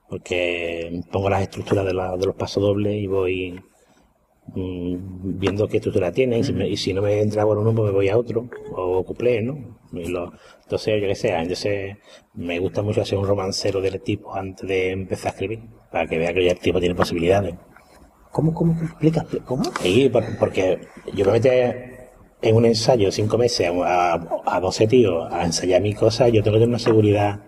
porque 0.09 1.01
pongo 1.11 1.29
las 1.31 1.43
estructuras 1.43 1.85
de, 1.87 1.95
la- 1.95 2.17
de 2.17 2.27
los 2.27 2.37
pasos 2.37 2.63
dobles 2.63 2.95
y 2.95 3.07
voy 3.09 3.61
mm, 4.55 5.39
viendo 5.39 5.67
qué 5.67 5.79
estructura 5.79 6.13
tiene, 6.13 6.39
y 6.39 6.45
si, 6.45 6.53
me- 6.53 6.69
y 6.69 6.77
si 6.77 6.93
no 6.95 7.03
me 7.03 7.21
entra 7.21 7.45
por 7.45 7.59
uno, 7.59 7.75
pues 7.75 7.87
me 7.87 7.93
voy 7.97 8.09
a 8.09 8.17
otro, 8.17 8.49
o 8.77 9.03
cuplé, 9.05 9.43
¿no? 9.43 9.79
Y 9.93 10.09
lo- 10.09 10.33
entonces, 10.63 11.01
yo 11.01 11.09
qué 11.09 11.15
sé, 11.15 11.31
entonces 11.35 11.97
me 12.35 12.59
gusta 12.61 12.83
mucho 12.83 13.01
hacer 13.03 13.19
un 13.19 13.27
romancero 13.27 13.81
del 13.81 14.01
tipo 14.01 14.35
antes 14.35 14.69
de 14.69 14.91
empezar 14.93 15.29
a 15.29 15.31
escribir, 15.31 15.61
para 15.91 16.07
que 16.07 16.19
vea 16.19 16.33
que 16.33 16.45
ya 16.45 16.53
el 16.53 16.59
tipo 16.61 16.79
tiene 16.79 16.95
posibilidades. 16.95 17.55
¿Cómo, 18.35 18.53
cómo, 18.53 18.73
explica? 18.83 19.25
¿Cómo? 19.45 19.63
Por- 20.11 20.37
porque 20.39 20.81
yo 21.15 21.25
me 21.27 21.33
metí 21.33 21.49
en 22.43 22.57
un 22.57 22.65
ensayo 22.67 23.11
cinco 23.13 23.39
meses 23.39 23.71
a, 23.71 24.15
a, 24.15 24.57
a 24.57 24.61
12 24.61 24.87
tíos 24.89 25.33
a 25.33 25.45
ensayar 25.45 25.81
mi 25.81 25.95
cosa, 25.95 26.29
yo 26.29 26.43
tengo 26.43 26.55
que 26.57 26.61
tener 26.61 26.69
una 26.69 26.79
seguridad 26.81 27.41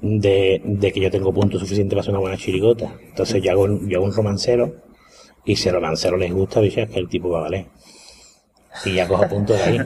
de, 0.00 0.62
de 0.64 0.92
que 0.92 1.00
yo 1.00 1.10
tengo 1.10 1.32
punto 1.32 1.58
suficiente 1.58 1.94
para 1.94 2.00
hacer 2.00 2.12
una 2.14 2.20
buena 2.20 2.36
chirigota. 2.38 2.90
Entonces 3.10 3.42
yo 3.42 3.50
hago, 3.52 3.64
un, 3.64 3.88
yo 3.88 3.98
hago 3.98 4.06
un 4.06 4.14
romancero 4.14 4.76
y 5.44 5.56
si 5.56 5.68
el 5.68 5.74
romancero 5.74 6.16
les 6.16 6.32
gusta, 6.32 6.60
dice 6.60 6.82
es 6.82 6.90
que 6.90 6.98
el 7.00 7.08
tipo 7.08 7.28
va 7.30 7.40
a 7.40 7.42
valer. 7.42 7.66
Y 8.86 8.94
ya 8.94 9.06
cojo 9.08 9.28
puntos 9.28 9.56
de 9.58 9.62
ahí. 9.64 9.78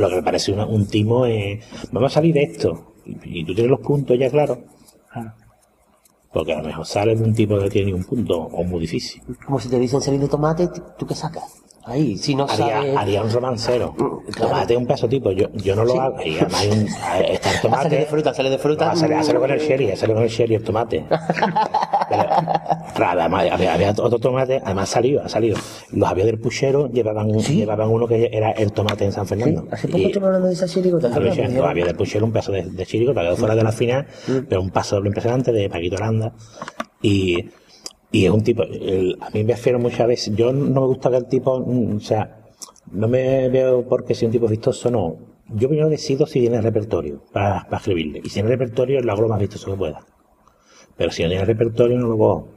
Lo 0.00 0.08
que 0.08 0.16
me 0.16 0.22
parece 0.22 0.52
una- 0.52 0.66
un 0.66 0.86
timo 0.86 1.26
es, 1.26 1.64
vamos 1.90 2.12
a 2.12 2.14
salir 2.14 2.34
de 2.34 2.42
esto. 2.44 2.94
Y, 3.04 3.40
y 3.40 3.44
tú 3.44 3.54
tienes 3.54 3.70
los 3.70 3.80
puntos 3.80 4.16
ya 4.18 4.30
claros. 4.30 4.58
Porque 6.36 6.52
a 6.52 6.58
lo 6.58 6.64
mejor 6.64 6.84
sales 6.84 7.18
de 7.18 7.24
un 7.24 7.34
tipo 7.34 7.58
que 7.58 7.70
tiene 7.70 7.94
un 7.94 8.04
punto 8.04 8.36
o 8.38 8.62
muy 8.62 8.80
difícil. 8.80 9.22
Como 9.46 9.58
si 9.58 9.70
te 9.70 9.78
dicen 9.78 10.02
salir 10.02 10.20
de 10.20 10.28
tomate, 10.28 10.68
¿tú 10.98 11.06
qué 11.06 11.14
sacas? 11.14 11.62
Ahí, 11.88 12.16
si 12.18 12.34
no 12.34 12.48
sabes... 12.48 12.74
haría, 12.74 13.00
haría 13.00 13.22
un 13.22 13.30
romancero. 13.30 13.92
Mm, 13.96 14.30
claro. 14.32 14.50
Tomate 14.50 14.76
un 14.76 14.86
pedazo 14.86 15.08
tipo. 15.08 15.30
Yo, 15.30 15.46
yo 15.54 15.76
no 15.76 15.84
lo 15.84 15.92
Sí. 15.92 15.98
hago. 15.98 16.22
Y 16.22 16.36
además 16.38 16.60
hay 16.60 16.68
un, 16.70 16.88
hay- 17.02 17.32
está 17.34 17.52
el 17.54 17.60
tomate. 17.60 17.82
sale 17.84 17.96
de 17.98 18.06
fruta, 18.06 18.34
sale 18.34 18.50
de 18.50 18.58
fruta. 18.58 18.84
No, 18.86 18.90
hacerlo, 18.92 19.38
Mm. 19.38 19.42
con 19.42 19.50
el 19.52 19.60
sherry, 19.60 19.90
hacerlo 19.92 20.14
con 20.16 20.24
el 20.24 20.28
sherry 20.30 20.54
el 20.56 20.64
tomate. 20.64 21.04
Pero, 22.08 22.24
claro, 22.94 23.20
además, 23.20 23.46
había, 23.50 23.74
había 23.74 23.90
otro 23.90 24.18
tomate, 24.18 24.60
además 24.64 24.88
salió, 24.88 25.22
ha 25.22 25.28
salido. 25.28 25.56
Los 25.92 26.08
avios 26.08 26.26
del 26.26 26.38
puchero 26.38 26.88
llevaban, 26.90 27.30
llevaban 27.32 27.88
uno 27.88 28.06
que 28.06 28.30
era 28.32 28.50
el 28.52 28.72
tomate 28.72 29.04
en 29.04 29.12
San 29.12 29.26
Sí, 29.26 29.34
Fernando. 29.34 29.68
hace 29.70 29.88
poco 29.88 29.98
Y- 29.98 30.04
estuve 30.06 30.26
hablando 30.26 30.48
de 30.48 30.54
esa 30.54 30.68
sí, 30.68 30.82
los 30.82 31.02
dijeron- 31.02 31.64
avios 31.68 31.86
del 31.86 31.96
puchero 31.96 32.24
un 32.26 32.32
pedazo 32.32 32.52
de, 32.52 32.62
de 32.64 32.86
chirigota, 32.86 33.20
quedó 33.22 33.36
fuera 33.36 33.54
de 33.54 33.62
la 33.62 33.72
final, 33.72 34.06
pero 34.48 34.60
un 34.60 34.70
paso 34.70 34.96
doble 34.96 35.08
impresionante 35.08 35.52
de 35.52 35.68
Paquito 35.68 35.96
Aranda. 35.96 36.32
Y, 37.02 37.48
y 38.12 38.24
es 38.24 38.30
un 38.30 38.42
tipo, 38.42 38.62
el- 38.62 39.16
a 39.20 39.30
mí 39.30 39.44
me 39.44 39.52
refiero 39.54 39.78
muchas 39.78 40.06
veces, 40.06 40.34
yo 40.36 40.52
no 40.52 40.80
me 40.80 40.86
gusta 40.86 41.10
que 41.10 41.16
el 41.16 41.26
tipo, 41.26 41.60
mm, 41.60 41.96
o 41.96 42.00
sea, 42.00 42.40
no 42.92 43.08
me 43.08 43.48
veo 43.48 43.86
porque 43.88 44.14
sea 44.14 44.28
un 44.28 44.32
tipo 44.32 44.46
vistoso, 44.48 44.90
no. 44.90 45.16
Yo 45.54 45.68
primero 45.68 45.88
decido 45.88 46.26
si 46.26 46.40
tiene 46.40 46.60
repertorio 46.60 47.22
para, 47.32 47.64
para 47.64 47.76
escribirle. 47.78 48.20
Y 48.24 48.28
si 48.28 48.34
tiene 48.34 48.48
repertorio, 48.48 49.00
lo 49.00 49.12
hago 49.12 49.22
lo 49.22 49.28
más 49.28 49.38
vistoso 49.40 49.70
que 49.70 49.76
pueda. 49.76 50.04
Pero 50.96 51.10
si 51.10 51.22
no 51.22 51.28
tiene 51.28 51.44
repertorio, 51.44 51.98
no 51.98 52.08
lo 52.08 52.18
cojo. 52.18 52.48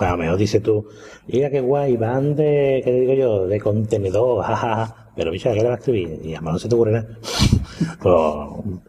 A 0.00 0.12
lo 0.12 0.16
mejor 0.16 0.36
dices 0.38 0.62
tú, 0.62 0.86
mira 1.26 1.50
qué 1.50 1.60
guay, 1.60 1.96
van 1.96 2.34
de, 2.36 2.80
¿qué 2.84 2.92
digo 2.92 3.14
yo? 3.14 3.46
De 3.46 3.60
contenedor, 3.60 4.44
jajaja. 4.44 5.12
Pero, 5.16 5.30
bicho, 5.30 5.50
¿qué 5.50 5.56
le 5.56 5.64
vas 5.64 5.72
a 5.72 5.78
escribir? 5.78 6.20
Y 6.24 6.34
además 6.34 6.52
no 6.54 6.58
se 6.58 6.68
te 6.68 6.74
ocurre 6.74 6.92
nada. 6.92 7.08
Pues, 8.00 8.14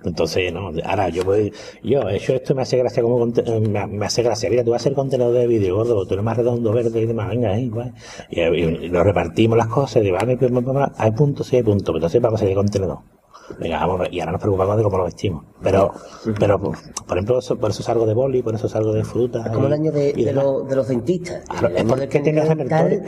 entonces, 0.06 0.54
no. 0.54 0.72
Ahora, 0.86 1.10
yo 1.10 1.24
voy, 1.24 1.52
yo, 1.84 2.08
hecho 2.10 2.34
esto 2.34 2.56
me 2.56 2.62
hace 2.62 2.78
gracia 2.78 3.04
como, 3.04 3.26
eh, 3.26 3.60
me, 3.60 3.88
me 3.88 4.06
hace 4.06 4.24
gracia. 4.24 4.50
Mira, 4.50 4.64
tú 4.64 4.72
vas 4.72 4.82
a 4.82 4.84
hacer 4.84 4.94
contenedor 4.94 5.34
de 5.34 5.48
vídeo, 5.48 5.76
gordo, 5.76 6.06
tú 6.06 6.14
eres 6.14 6.24
más 6.24 6.38
redondo, 6.38 6.72
verde 6.72 7.02
y 7.02 7.06
demás, 7.06 7.30
venga, 7.30 7.52
ahí, 7.52 7.70
guay. 7.70 7.92
Y, 8.30 8.42
y 8.42 8.90
lo 8.90 9.04
repartimos 9.04 9.58
las 9.58 9.68
cosas, 9.68 10.04
y 10.04 10.12
pues, 10.12 10.52
pues, 10.52 10.90
hay 10.98 11.12
puntos, 11.12 11.48
sí 11.48 11.58
hay 11.58 11.64
puntos, 11.64 11.96
entonces 11.96 12.22
vamos 12.22 12.42
a 12.42 12.46
hacer 12.46 12.56
contenedor. 12.56 13.17
Venga, 13.60 13.88
y 14.12 14.20
ahora 14.20 14.32
nos 14.34 14.42
preocupamos 14.42 14.78
de 14.78 14.84
cómo 14.84 14.98
lo 14.98 15.04
vestimos. 15.06 15.44
Pero, 15.64 15.94
pero, 16.38 16.60
por 16.60 16.76
por 17.08 17.18
ejemplo, 17.18 17.40
eso- 17.40 17.56
por 17.58 17.72
eso 17.72 17.82
salgo 17.82 18.06
de 18.06 18.14
boli, 18.14 18.42
por 18.44 18.54
eso 18.54 18.68
salgo 18.68 18.92
de 18.94 19.04
fruta. 19.04 19.44
Es 19.46 19.52
como 19.52 19.68
el 19.68 19.74
año 19.74 19.92
de, 19.92 20.32
los- 20.34 20.68
de 20.68 20.76
los 20.76 20.88
dentistas. 20.88 21.44
Claro, 21.48 21.68
El 21.68 21.74
es 21.76 21.80
año 21.82 21.90
porque 21.90 22.08
de 22.08 22.20
tengas 22.20 22.50
dental, 22.50 23.04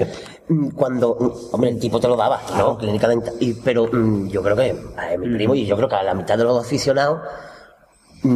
mm, 0.48 0.70
Cuando, 0.70 1.18
mm, 1.20 1.54
hombre, 1.56 1.70
el 1.72 1.80
tipo 1.80 2.00
te 2.00 2.08
lo 2.08 2.16
daba, 2.16 2.40
¿no? 2.58 2.78
Clínica 2.78 3.08
dental. 3.08 3.34
Y, 3.40 3.54
pero 3.54 3.88
mm, 3.92 4.28
yo 4.30 4.42
creo 4.42 4.56
que, 4.56 4.72
a 4.98 5.18
mi 5.18 5.34
primo, 5.36 5.54
y 5.56 5.66
yo 5.66 5.76
creo 5.76 5.90
que 5.90 5.96
a 5.96 6.04
la 6.04 6.14
mitad 6.14 6.38
de 6.38 6.44
los 6.46 6.66
aficionados, 6.66 7.20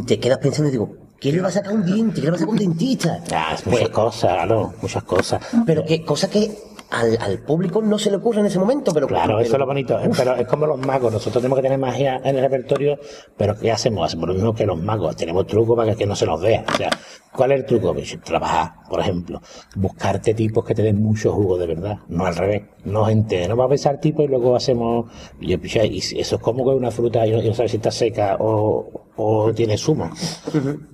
te 0.05 0.19
quedas 0.19 0.37
pensando 0.39 0.69
y 0.69 0.71
digo, 0.71 0.89
¿quién 1.19 1.35
le 1.37 1.41
va 1.41 1.47
a 1.47 1.51
sacar 1.51 1.73
un 1.73 1.85
diente? 1.85 2.15
¿Quién 2.15 2.25
le 2.25 2.31
va 2.31 2.35
a 2.35 2.39
sacar 2.39 2.53
un 2.53 2.59
dentista? 2.59 3.19
Ah, 3.33 3.51
es 3.55 3.61
Pues, 3.61 3.75
muchas 3.79 3.89
cosas, 3.89 4.33
claro, 4.33 4.73
muchas 4.81 5.03
cosas. 5.03 5.41
pero 5.65 5.83
que, 5.83 6.03
cosa 6.03 6.29
que 6.29 6.57
al, 6.93 7.17
al 7.19 7.39
público 7.39 7.81
no 7.81 7.97
se 7.97 8.09
le 8.11 8.17
ocurre 8.17 8.39
en 8.41 8.45
ese 8.45 8.59
momento, 8.59 8.93
pero 8.93 9.07
Claro, 9.07 9.39
eso 9.39 9.41
es 9.41 9.49
lo 9.51 9.53
pero- 9.57 9.65
bonito. 9.65 9.99
eh, 9.99 10.09
Pero 10.15 10.35
es 10.35 10.47
como 10.47 10.65
los 10.67 10.77
magos. 10.79 11.11
Nosotros 11.11 11.41
tenemos 11.41 11.57
que 11.57 11.63
tener 11.63 11.77
magia 11.79 12.21
en 12.23 12.35
el 12.37 12.41
repertorio, 12.41 12.97
pero 13.35 13.57
¿qué 13.57 13.71
hacemos? 13.71 14.05
Hacemos 14.05 14.27
lo 14.29 14.33
mismo 14.35 14.53
que 14.53 14.65
los 14.65 14.81
magos. 14.81 15.15
Tenemos 15.15 15.45
trucos 15.47 15.75
para 15.75 15.95
que, 15.95 16.05
no 16.05 16.15
se 16.15 16.25
nos 16.25 16.39
vea. 16.41 16.63
O 16.71 16.77
sea, 16.77 16.89
¿cuál 17.35 17.51
es 17.51 17.59
el 17.61 17.65
truco? 17.65 17.93
Pues, 17.93 18.17
trabajar, 18.23 18.73
por 18.89 18.99
ejemplo. 18.99 19.41
Buscarte 19.75 20.33
tipos 20.33 20.63
que 20.63 20.75
te 20.75 20.83
den 20.83 21.01
mucho 21.01 21.33
jugo 21.33 21.57
de 21.57 21.67
verdad. 21.67 21.97
No 22.07 22.25
al 22.25 22.35
revés. 22.35 22.61
No 22.85 23.05
gente, 23.05 23.47
no 23.47 23.57
va 23.57 23.65
a 23.65 23.69
pensar 23.69 23.99
tipos 23.99 24.25
y 24.25 24.27
luego 24.27 24.55
hacemos... 24.55 25.11
Y, 25.39 25.47
yo, 25.57 25.83
y 25.83 26.01
si- 26.01 26.19
eso 26.19 26.35
es 26.35 26.41
como 26.41 26.63
que 26.63 26.71
una 26.75 26.91
fruta 26.91 27.25
y 27.25 27.31
no, 27.31 27.41
y 27.41 27.47
no 27.47 27.53
sabes 27.53 27.71
si 27.71 27.77
está 27.77 27.91
seca 27.91 28.37
o, 28.39 29.05
o 29.15 29.51
tiene 29.53 29.77
zumo. 29.77 30.09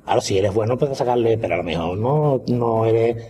Claro, 0.05 0.21
si 0.21 0.37
eres 0.37 0.53
bueno, 0.53 0.77
puedes 0.77 0.97
sacarle, 0.97 1.37
pero 1.37 1.55
a 1.55 1.57
lo 1.57 1.63
mejor 1.63 1.97
no, 1.97 2.41
no 2.47 2.85
eres... 2.85 3.25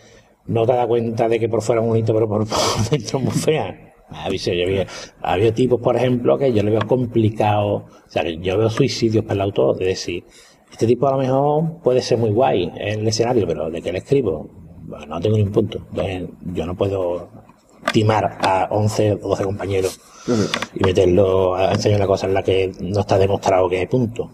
No 0.49 0.65
te 0.65 0.73
das 0.73 0.87
cuenta 0.87 1.27
de 1.29 1.39
que 1.39 1.47
por 1.47 1.61
fuera 1.61 1.81
es 1.81 1.87
bonito, 1.87 2.13
pero 2.13 2.27
por, 2.27 2.45
por 2.47 2.57
dentro 2.89 3.19
es 3.19 3.23
muy 3.25 3.33
fea. 3.33 3.93
Había, 4.11 4.87
había, 5.21 5.53
tipos, 5.53 5.79
por 5.79 5.95
ejemplo, 5.95 6.37
que 6.37 6.51
yo 6.51 6.63
le 6.63 6.71
veo 6.71 6.81
complicado. 6.87 7.73
O 7.75 7.89
sea, 8.07 8.23
yo 8.27 8.57
veo 8.57 8.69
suicidios 8.69 9.23
para 9.23 9.35
el 9.35 9.41
autor, 9.41 9.77
de 9.77 9.85
decir, 9.85 10.23
este 10.71 10.87
tipo 10.87 11.07
a 11.07 11.11
lo 11.11 11.17
mejor 11.19 11.81
puede 11.83 12.01
ser 12.01 12.17
muy 12.17 12.31
guay 12.31 12.71
en 12.75 13.01
el 13.01 13.07
escenario, 13.07 13.45
pero 13.45 13.69
de 13.69 13.81
que 13.81 13.91
le 13.91 13.99
escribo, 13.99 14.49
bueno, 14.87 15.05
no 15.05 15.21
tengo 15.21 15.37
ni 15.37 15.43
un 15.43 15.51
punto. 15.51 15.79
Entonces, 15.91 16.27
yo 16.53 16.65
no 16.65 16.75
puedo 16.75 17.29
timar 17.93 18.39
a 18.41 18.67
11 18.71 19.13
o 19.13 19.29
12 19.29 19.43
compañeros 19.43 19.99
y 20.75 20.83
meterlo 20.83 21.55
a 21.55 21.73
enseñar 21.73 21.99
una 21.99 22.07
cosa 22.07 22.25
en 22.25 22.33
la 22.33 22.41
que 22.43 22.71
no 22.81 23.01
está 23.01 23.17
demostrado 23.19 23.69
que 23.69 23.83
es 23.83 23.87
punto. 23.87 24.31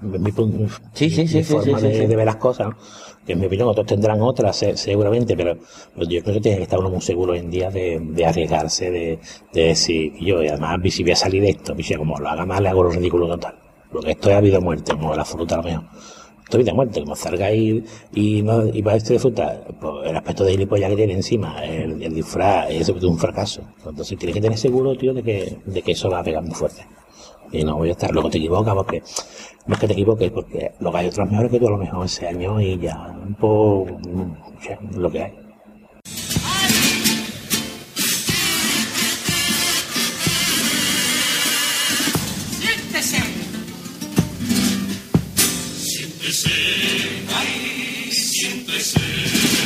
Mi, 0.00 0.30
pun- 0.32 0.68
Sí, 0.94 1.10
sí, 1.10 1.22
mi 1.22 1.28
sí, 1.28 1.42
sí, 1.44 1.52
forma 1.52 1.78
sí, 1.78 1.86
de, 1.86 1.94
sí, 1.94 2.00
sí. 2.00 2.06
de 2.06 2.16
ver 2.16 2.26
las 2.26 2.36
cosas, 2.36 2.68
¿no? 2.68 2.76
En 3.32 3.40
mi 3.40 3.46
opinión 3.46 3.68
otros 3.68 3.86
tendrán 3.86 4.20
otras 4.22 4.56
se- 4.56 4.76
seguramente, 4.76 5.36
pero 5.36 5.56
yo 5.96 6.22
creo 6.22 6.34
que 6.34 6.40
tiene 6.40 6.56
que 6.58 6.62
estar 6.64 6.78
uno 6.78 6.90
muy 6.90 7.00
seguro 7.00 7.32
hoy 7.32 7.38
en 7.40 7.50
día 7.50 7.70
de, 7.70 7.98
de 8.00 8.26
arriesgarse, 8.26 8.90
de, 8.90 9.18
de 9.52 9.62
decir, 9.68 10.12
yo, 10.20 10.42
y 10.42 10.48
además, 10.48 10.78
si 10.92 11.02
voy 11.02 11.12
a 11.12 11.16
salir 11.16 11.42
de 11.42 11.50
esto, 11.50 11.74
ya 11.76 11.98
como 11.98 12.18
lo 12.18 12.28
haga 12.28 12.46
mal, 12.46 12.62
le 12.62 12.68
hago 12.68 12.82
lo 12.82 12.90
ridículo 12.90 13.28
total. 13.28 13.54
Porque 13.90 14.10
esto 14.12 14.30
es 14.30 14.42
vida 14.42 14.58
o 14.58 14.60
muerte, 14.60 14.92
como 14.92 15.14
la 15.14 15.24
fruta 15.24 15.54
a 15.54 15.58
lo 15.58 15.64
mejor. 15.64 15.84
Esto 16.44 16.58
es 16.58 16.64
vida 16.64 16.74
muerte, 16.74 17.00
como 17.00 17.16
salga 17.16 17.52
y, 17.52 17.84
y, 18.14 18.38
y 18.44 18.84
esto 18.88 19.12
de 19.12 19.18
fruta, 19.18 19.64
pues, 19.80 20.10
el 20.10 20.16
aspecto 20.16 20.44
de 20.44 20.52
gilipollas 20.52 20.90
que 20.90 20.96
tiene 20.96 21.12
encima, 21.14 21.64
el, 21.64 22.00
el 22.02 22.14
disfraz, 22.14 22.70
es 22.70 22.88
un 22.88 23.18
fracaso. 23.18 23.62
Entonces 23.84 24.16
tienes 24.18 24.34
que 24.34 24.40
tener 24.40 24.56
seguro, 24.58 24.96
tío, 24.96 25.12
de 25.12 25.22
que, 25.22 25.56
de 25.64 25.82
que 25.82 25.92
eso 25.92 26.08
va 26.10 26.20
a 26.20 26.22
pegar 26.24 26.42
muy 26.42 26.54
fuerte. 26.54 26.86
Y 27.52 27.64
no 27.64 27.76
voy 27.76 27.88
a 27.88 27.92
estar, 27.92 28.10
luego 28.10 28.30
te 28.30 28.38
equivocas 28.38 28.74
porque, 28.74 29.02
no 29.66 29.74
es 29.74 29.80
que 29.80 29.86
te 29.86 29.92
equivoques, 29.92 30.30
porque 30.30 30.72
luego 30.80 30.96
hay 30.96 31.06
otros 31.08 31.30
mejores 31.30 31.50
que 31.50 31.58
tú 31.58 31.68
a 31.68 31.70
lo 31.70 31.78
mejor 31.78 32.06
ese 32.06 32.28
año 32.28 32.60
y 32.60 32.78
ya, 32.78 33.14
pues, 33.38 33.92
ya, 34.62 34.78
lo 34.98 35.10
que 35.10 35.22
hay. 35.22 35.32
Siéntese. 42.60 43.36
Bienvenido 49.06 49.65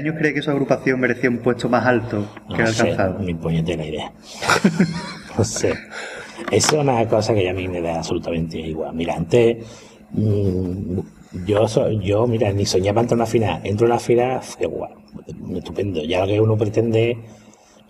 años 0.00 0.16
cree 0.18 0.34
que 0.34 0.42
su 0.42 0.50
agrupación 0.50 1.00
merecía 1.00 1.30
un 1.30 1.38
puesto 1.38 1.68
más 1.68 1.86
alto 1.86 2.26
que 2.48 2.58
No 2.62 2.68
el 2.68 2.74
sé, 2.74 2.82
alcanzado? 2.90 3.18
ni 3.20 3.34
puñetera 3.34 3.84
idea. 3.84 4.12
no 5.38 5.44
sé. 5.44 5.74
Eso 6.50 6.76
es 6.76 6.82
una 6.82 7.06
cosa 7.08 7.34
que 7.34 7.44
ya 7.44 7.50
a 7.50 7.54
mí 7.54 7.68
me 7.68 7.80
da 7.80 7.96
absolutamente 7.98 8.58
igual. 8.58 8.94
Mira, 8.94 9.14
antes, 9.16 9.58
mm, 10.12 10.98
yo, 11.46 11.66
yo, 12.00 12.26
mira, 12.26 12.52
ni 12.52 12.66
soñaba 12.66 13.02
entrar 13.02 13.18
a 13.18 13.22
una 13.22 13.26
final. 13.26 13.60
Entro 13.64 13.86
en 13.86 13.92
una 13.92 14.00
final, 14.00 14.42
fue 14.42 14.66
guay, 14.66 14.92
estupendo. 15.56 16.02
Ya 16.02 16.20
lo 16.20 16.26
que 16.26 16.40
uno 16.40 16.56
pretende, 16.56 17.18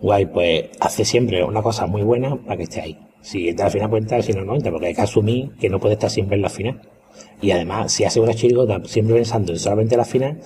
guay, 0.00 0.26
pues 0.26 0.64
hace 0.80 1.04
siempre 1.04 1.42
una 1.44 1.62
cosa 1.62 1.86
muy 1.86 2.02
buena 2.02 2.36
para 2.36 2.56
que 2.56 2.64
esté 2.64 2.80
ahí. 2.80 2.98
Si 3.22 3.48
entra 3.48 3.66
a 3.66 3.68
la 3.68 3.72
final, 3.72 3.90
puede 3.90 4.02
entrar, 4.02 4.22
si 4.22 4.32
no, 4.32 4.44
no 4.44 4.54
entra, 4.56 4.70
porque 4.72 4.88
hay 4.88 4.94
que 4.94 5.02
asumir 5.02 5.50
que 5.60 5.68
no 5.68 5.78
puede 5.78 5.94
estar 5.94 6.10
siempre 6.10 6.36
en 6.36 6.42
la 6.42 6.50
final. 6.50 6.80
Y 7.40 7.50
además, 7.50 7.92
si 7.92 8.04
hace 8.04 8.20
una 8.20 8.34
chirigota 8.34 8.80
siempre 8.84 9.14
pensando 9.16 9.52
en 9.52 9.58
solamente 9.58 9.96
la 9.96 10.04
final, 10.04 10.40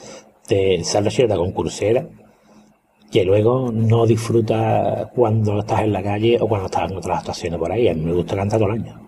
te 0.47 0.83
sale 0.85 1.07
la 1.07 1.11
chirigota 1.11 1.37
concursera, 1.37 2.07
que 3.11 3.25
luego 3.25 3.71
no 3.73 4.07
disfruta 4.07 5.11
cuando 5.15 5.61
estás 5.61 5.83
en 5.83 5.93
la 5.93 6.03
calle 6.03 6.37
o 6.41 6.49
cuando 6.49 6.67
estás 6.67 6.91
en 6.91 6.97
otras 6.97 7.19
actuaciones 7.19 7.59
por 7.59 7.71
ahí. 7.71 7.89
A 7.89 7.95
mí 7.95 8.01
me 8.03 8.13
gusta 8.13 8.35
cantar 8.37 8.59
todo 8.59 8.71
el 8.73 8.81
año. 8.83 9.01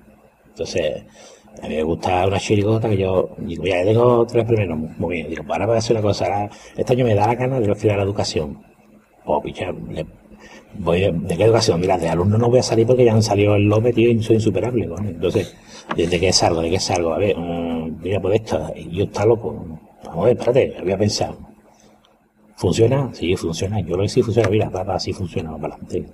Entonces, 0.48 1.04
a 1.62 1.68
mí 1.68 1.76
me 1.76 1.82
gusta 1.82 2.26
una 2.26 2.38
chirigota 2.38 2.88
que 2.90 2.98
yo, 2.98 3.30
digo, 3.38 3.64
ya 3.64 3.84
tengo 3.84 4.26
tres 4.26 4.44
primeros, 4.46 4.78
muy 4.98 5.16
bien. 5.16 5.30
Digo, 5.30 5.44
ahora 5.48 5.66
voy 5.66 5.76
a 5.76 5.78
hacer 5.78 5.96
una 5.96 6.02
cosa, 6.02 6.26
ahora, 6.26 6.50
este 6.76 6.92
año 6.94 7.04
me 7.06 7.14
da 7.14 7.26
la 7.28 7.34
gana 7.36 7.60
de 7.60 7.72
estudiar 7.72 7.96
la 7.98 8.04
educación. 8.04 8.62
O, 9.26 9.42
le- 9.44 10.06
voy, 10.78 11.00
de, 11.00 11.12
¿de 11.12 11.36
qué 11.36 11.44
educación? 11.44 11.80
Mira, 11.80 11.98
de 11.98 12.08
alumno 12.08 12.38
no 12.38 12.50
voy 12.50 12.60
a 12.60 12.62
salir 12.62 12.86
porque 12.86 13.04
ya 13.04 13.14
han 13.14 13.22
salido 13.22 13.56
el 13.56 13.64
López, 13.64 13.94
tío, 13.94 14.10
y 14.10 14.22
soy 14.22 14.36
insuperable. 14.36 14.84
Entonces, 15.00 15.56
¿de, 15.96 16.06
de 16.08 16.20
qué 16.20 16.32
salgo? 16.32 16.62
¿De 16.62 16.70
qué 16.70 16.80
salgo? 16.80 17.14
A 17.14 17.18
ver, 17.18 17.36
mm, 17.38 18.00
mira, 18.02 18.20
pues 18.20 18.40
esto, 18.42 18.72
yo 18.90 19.04
está 19.04 19.26
loco. 19.26 19.75
Ver, 20.22 20.36
espérate, 20.38 20.76
voy 20.82 20.92
a 20.92 20.98
pensar. 20.98 21.34
¿Funciona? 22.56 23.10
Sí, 23.12 23.36
funciona. 23.36 23.80
Yo 23.80 23.96
lo 23.96 24.02
que 24.02 24.08
sí 24.08 24.22
funciona, 24.22 24.48
mira, 24.48 24.70
papá, 24.70 24.98
sí 24.98 25.12
funciona, 25.12 25.50
para 25.58 25.74
adelante. 25.74 26.06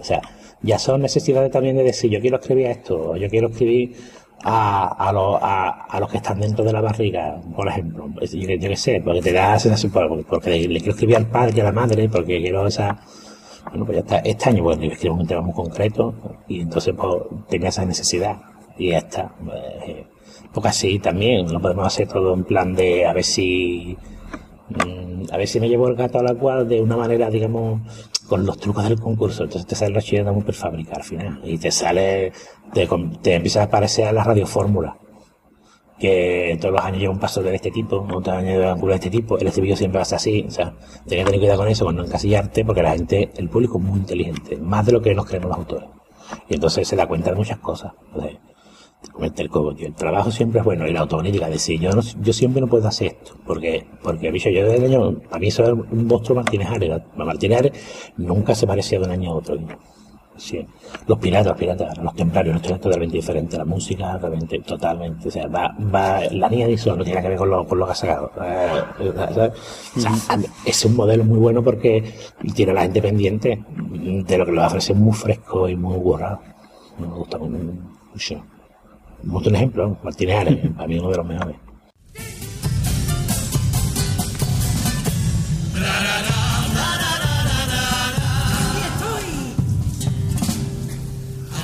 O 0.00 0.04
sea, 0.04 0.20
ya 0.62 0.78
son 0.78 1.02
necesidades 1.02 1.50
también 1.50 1.76
de 1.76 1.84
decir, 1.84 2.10
yo 2.10 2.20
quiero 2.20 2.38
escribir 2.38 2.66
esto, 2.66 3.16
yo 3.16 3.28
quiero 3.28 3.48
escribir 3.48 3.96
a, 4.42 5.08
a, 5.08 5.12
los- 5.12 5.38
a, 5.42 6.00
los 6.00 6.10
que 6.10 6.16
están 6.16 6.40
dentro 6.40 6.64
de 6.64 6.72
la 6.72 6.80
barriga, 6.80 7.38
por 7.54 7.68
ejemplo. 7.68 8.08
Yo, 8.22 8.48
yo 8.56 8.68
qué 8.68 8.76
sé, 8.76 9.02
porque 9.04 9.20
te 9.20 9.32
da 9.32 9.58
sensación, 9.58 9.92
porque, 9.92 10.24
porque 10.26 10.68
le, 10.68 10.78
quiero 10.78 10.92
escribir 10.92 11.16
al 11.16 11.26
padre 11.26 11.52
y 11.56 11.60
a 11.60 11.64
la 11.64 11.72
madre, 11.72 12.08
porque 12.08 12.40
quiero 12.40 12.66
esa... 12.66 12.98
Bueno, 13.68 13.84
pues 13.84 13.96
ya 13.96 14.00
está. 14.00 14.18
Este 14.20 14.48
año, 14.48 14.62
pues, 14.64 14.78
le 14.78 14.86
escribo 14.86 15.16
un 15.16 15.26
tema 15.26 15.42
muy 15.42 15.52
concreto, 15.52 16.14
y 16.48 16.60
entonces, 16.62 16.94
pues, 16.96 17.22
tenía 17.48 17.68
esa 17.68 17.84
necesidad. 17.84 18.38
Y 18.78 18.90
ya 18.90 18.98
está. 18.98 19.34
Pues, 19.44 20.06
porque 20.52 20.68
así 20.68 20.98
también 20.98 21.52
lo 21.52 21.60
podemos 21.60 21.86
hacer 21.86 22.08
todo 22.08 22.34
en 22.34 22.44
plan 22.44 22.74
de 22.74 23.06
a 23.06 23.12
ver 23.12 23.24
si 23.24 23.96
Mm, 24.70 25.24
a 25.32 25.36
ver 25.36 25.48
si 25.48 25.58
me 25.58 25.68
llevo 25.68 25.88
el 25.88 25.96
gato 25.96 26.18
al 26.18 26.28
agua 26.28 26.64
de 26.64 26.80
una 26.80 26.96
manera, 26.96 27.28
digamos, 27.28 27.80
con 28.28 28.46
los 28.46 28.58
trucos 28.58 28.84
del 28.88 29.00
concurso. 29.00 29.44
Entonces 29.44 29.66
te 29.66 29.74
sale 29.74 29.94
la 29.94 30.02
chillada 30.02 30.32
muy 30.32 30.42
prefábrica 30.42 30.94
al 30.96 31.02
final. 31.02 31.40
Y 31.44 31.58
te 31.58 31.70
sale, 31.70 32.32
te, 32.72 32.88
te 33.22 33.34
empieza 33.34 33.64
a 33.64 33.68
parecer 33.70 34.06
a 34.06 34.12
la 34.12 34.24
radiofórmula. 34.24 34.96
Que 35.98 36.56
todos 36.60 36.72
los 36.72 36.82
años 36.82 37.00
lleva 37.00 37.12
un 37.12 37.18
paso 37.20 37.42
de 37.42 37.54
este 37.54 37.70
tipo, 37.70 37.96
otros 37.96 38.34
años 38.34 38.52
lleva 38.52 38.72
un 38.74 38.80
culo 38.80 38.92
de 38.92 38.96
este 38.96 39.10
tipo. 39.10 39.36
El 39.38 39.48
estribillo 39.48 39.76
siempre 39.76 39.98
va 39.98 40.02
a 40.02 40.06
ser 40.06 40.16
así. 40.16 40.44
O 40.48 40.50
sea, 40.50 40.72
tienes 41.06 41.24
que 41.26 41.32
tener 41.32 41.40
cuidado 41.40 41.58
con 41.58 41.68
eso, 41.68 41.84
con 41.84 41.96
no 41.96 42.04
encasillarte, 42.04 42.64
porque 42.64 42.82
la 42.82 42.92
gente, 42.92 43.30
el 43.36 43.48
público 43.50 43.78
es 43.78 43.84
muy 43.84 43.98
inteligente, 43.98 44.56
más 44.56 44.86
de 44.86 44.92
lo 44.92 45.02
que 45.02 45.14
nos 45.14 45.26
creemos 45.26 45.50
los 45.50 45.58
autores. 45.58 45.88
Y 46.48 46.54
entonces 46.54 46.86
se 46.88 46.96
da 46.96 47.06
cuenta 47.06 47.30
de 47.30 47.36
muchas 47.36 47.58
cosas. 47.58 47.92
Entonces, 48.06 48.38
el 49.20 49.32
tío. 49.32 49.86
El 49.86 49.94
trabajo 49.94 50.30
siempre 50.30 50.60
es 50.60 50.64
bueno 50.64 50.86
y 50.86 50.92
la 50.92 51.00
autocrítica, 51.00 51.48
decir, 51.48 51.80
yo 51.80 51.92
no, 51.92 52.02
yo 52.02 52.32
siempre 52.32 52.60
no 52.60 52.66
puedo 52.66 52.86
hacer 52.86 53.08
esto, 53.08 53.34
porque, 53.46 53.86
porque, 54.02 54.30
bicho, 54.30 54.50
yo 54.50 54.64
desde 54.64 54.86
el 54.86 54.94
año, 54.94 55.18
para 55.20 55.40
mí 55.40 55.48
eso 55.48 55.64
es 55.64 55.70
un 55.70 56.06
monstruo 56.06 56.36
Martínez 56.36 56.68
Ares. 56.68 57.02
Martínez 57.16 57.58
Ares 57.58 57.72
nunca 58.16 58.54
se 58.54 58.66
parecía 58.66 58.98
de 58.98 59.06
un 59.06 59.10
año 59.12 59.30
a 59.30 59.34
otro. 59.34 59.58
Sí. 60.36 60.66
Los 61.06 61.18
piratas, 61.18 61.48
los 61.48 61.58
piratas, 61.58 61.98
los 61.98 62.14
templarios, 62.14 62.56
esto 62.56 62.74
es 62.74 62.80
totalmente 62.80 63.16
diferente, 63.16 63.58
la 63.58 63.66
música 63.66 64.16
realmente, 64.16 64.58
totalmente, 64.60 65.28
o 65.28 65.30
sea, 65.30 65.46
va, 65.48 65.76
va, 65.94 66.20
la 66.30 66.48
niña 66.48 66.66
de 66.66 66.72
eso 66.72 66.96
no 66.96 67.04
tiene 67.04 67.20
que 67.20 67.28
ver 67.28 67.36
con 67.36 67.50
lo, 67.50 67.66
con 67.66 67.78
lo 67.78 67.84
que 67.84 67.92
ha 67.92 67.94
sacado. 67.94 68.32
Eh, 68.42 69.12
¿sabes? 69.34 69.52
O 69.96 70.00
sea, 70.00 70.12
es 70.64 70.84
un 70.86 70.96
modelo 70.96 71.24
muy 71.24 71.38
bueno 71.38 71.62
porque 71.62 72.14
tiene 72.54 72.72
a 72.72 72.74
la 72.74 72.82
gente 72.82 73.02
pendiente 73.02 73.62
de 73.68 74.38
lo 74.38 74.46
que 74.46 74.52
le 74.52 74.64
ofrece 74.64 74.94
muy 74.94 75.12
fresco 75.12 75.68
y 75.68 75.76
muy 75.76 75.98
borrado. 75.98 76.40
Me 76.98 77.06
gusta 77.06 77.36
mucho. 77.36 78.42
Monto 79.24 79.50
un 79.50 79.56
ejemplo, 79.56 79.98
Martínez 80.02 80.36
Ares, 80.36 80.58
para 80.76 80.88
mí 80.88 80.98
uno 80.98 81.10
de 81.10 81.16
los 81.16 81.26
mejores. 81.26 81.56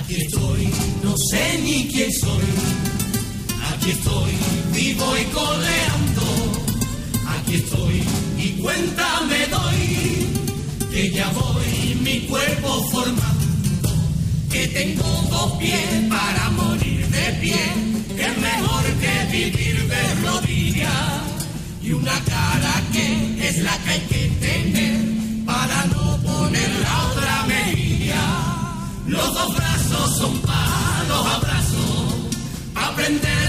Aquí 0.01 0.16
estoy, 0.16 0.71
no 1.03 1.14
sé 1.16 1.59
ni 1.62 1.88
quién 1.88 2.12
soy. 2.12 2.45
Aquí 3.73 3.90
estoy, 3.90 4.33
vivo 4.73 5.05
y 5.16 5.25
coleando. 5.35 6.23
Aquí 7.27 7.57
estoy 7.57 8.03
y 8.38 8.62
cuenta 8.62 9.21
me 9.29 9.47
doy 9.47 10.27
que 10.90 11.11
ya 11.11 11.29
voy 11.31 11.95
mi 12.03 12.21
cuerpo 12.27 12.69
formando. 12.92 13.88
Que 14.51 14.69
tengo 14.69 15.05
dos 15.31 15.53
pies 15.59 16.09
para 16.09 16.51
morir 16.51 17.06
de 17.27 17.33
pie. 17.41 17.61
Que 18.17 18.27
es 18.27 18.39
mejor 18.39 18.85
que 19.03 19.15
vivir 19.37 19.89
de 19.89 20.15
rodillas. 20.27 21.23
Y 21.83 21.93
una 21.93 22.19
cara 22.25 22.75
que 22.93 23.49
es 23.49 23.59
la 23.59 23.77
que 23.79 23.91
hay 23.91 24.01
que 24.12 24.29
tener 24.47 25.45
para 25.45 25.85
no 25.87 26.17
poner 26.23 26.71
la 26.87 27.07
otra 27.09 27.45
mejilla. 27.47 28.25
Los 29.07 29.35
dos 29.35 29.55
brazos 29.55 30.19
son 30.19 30.39
para 30.41 31.05
los 31.09 31.27
abrazos. 31.37 32.15
Aprender 32.75 33.46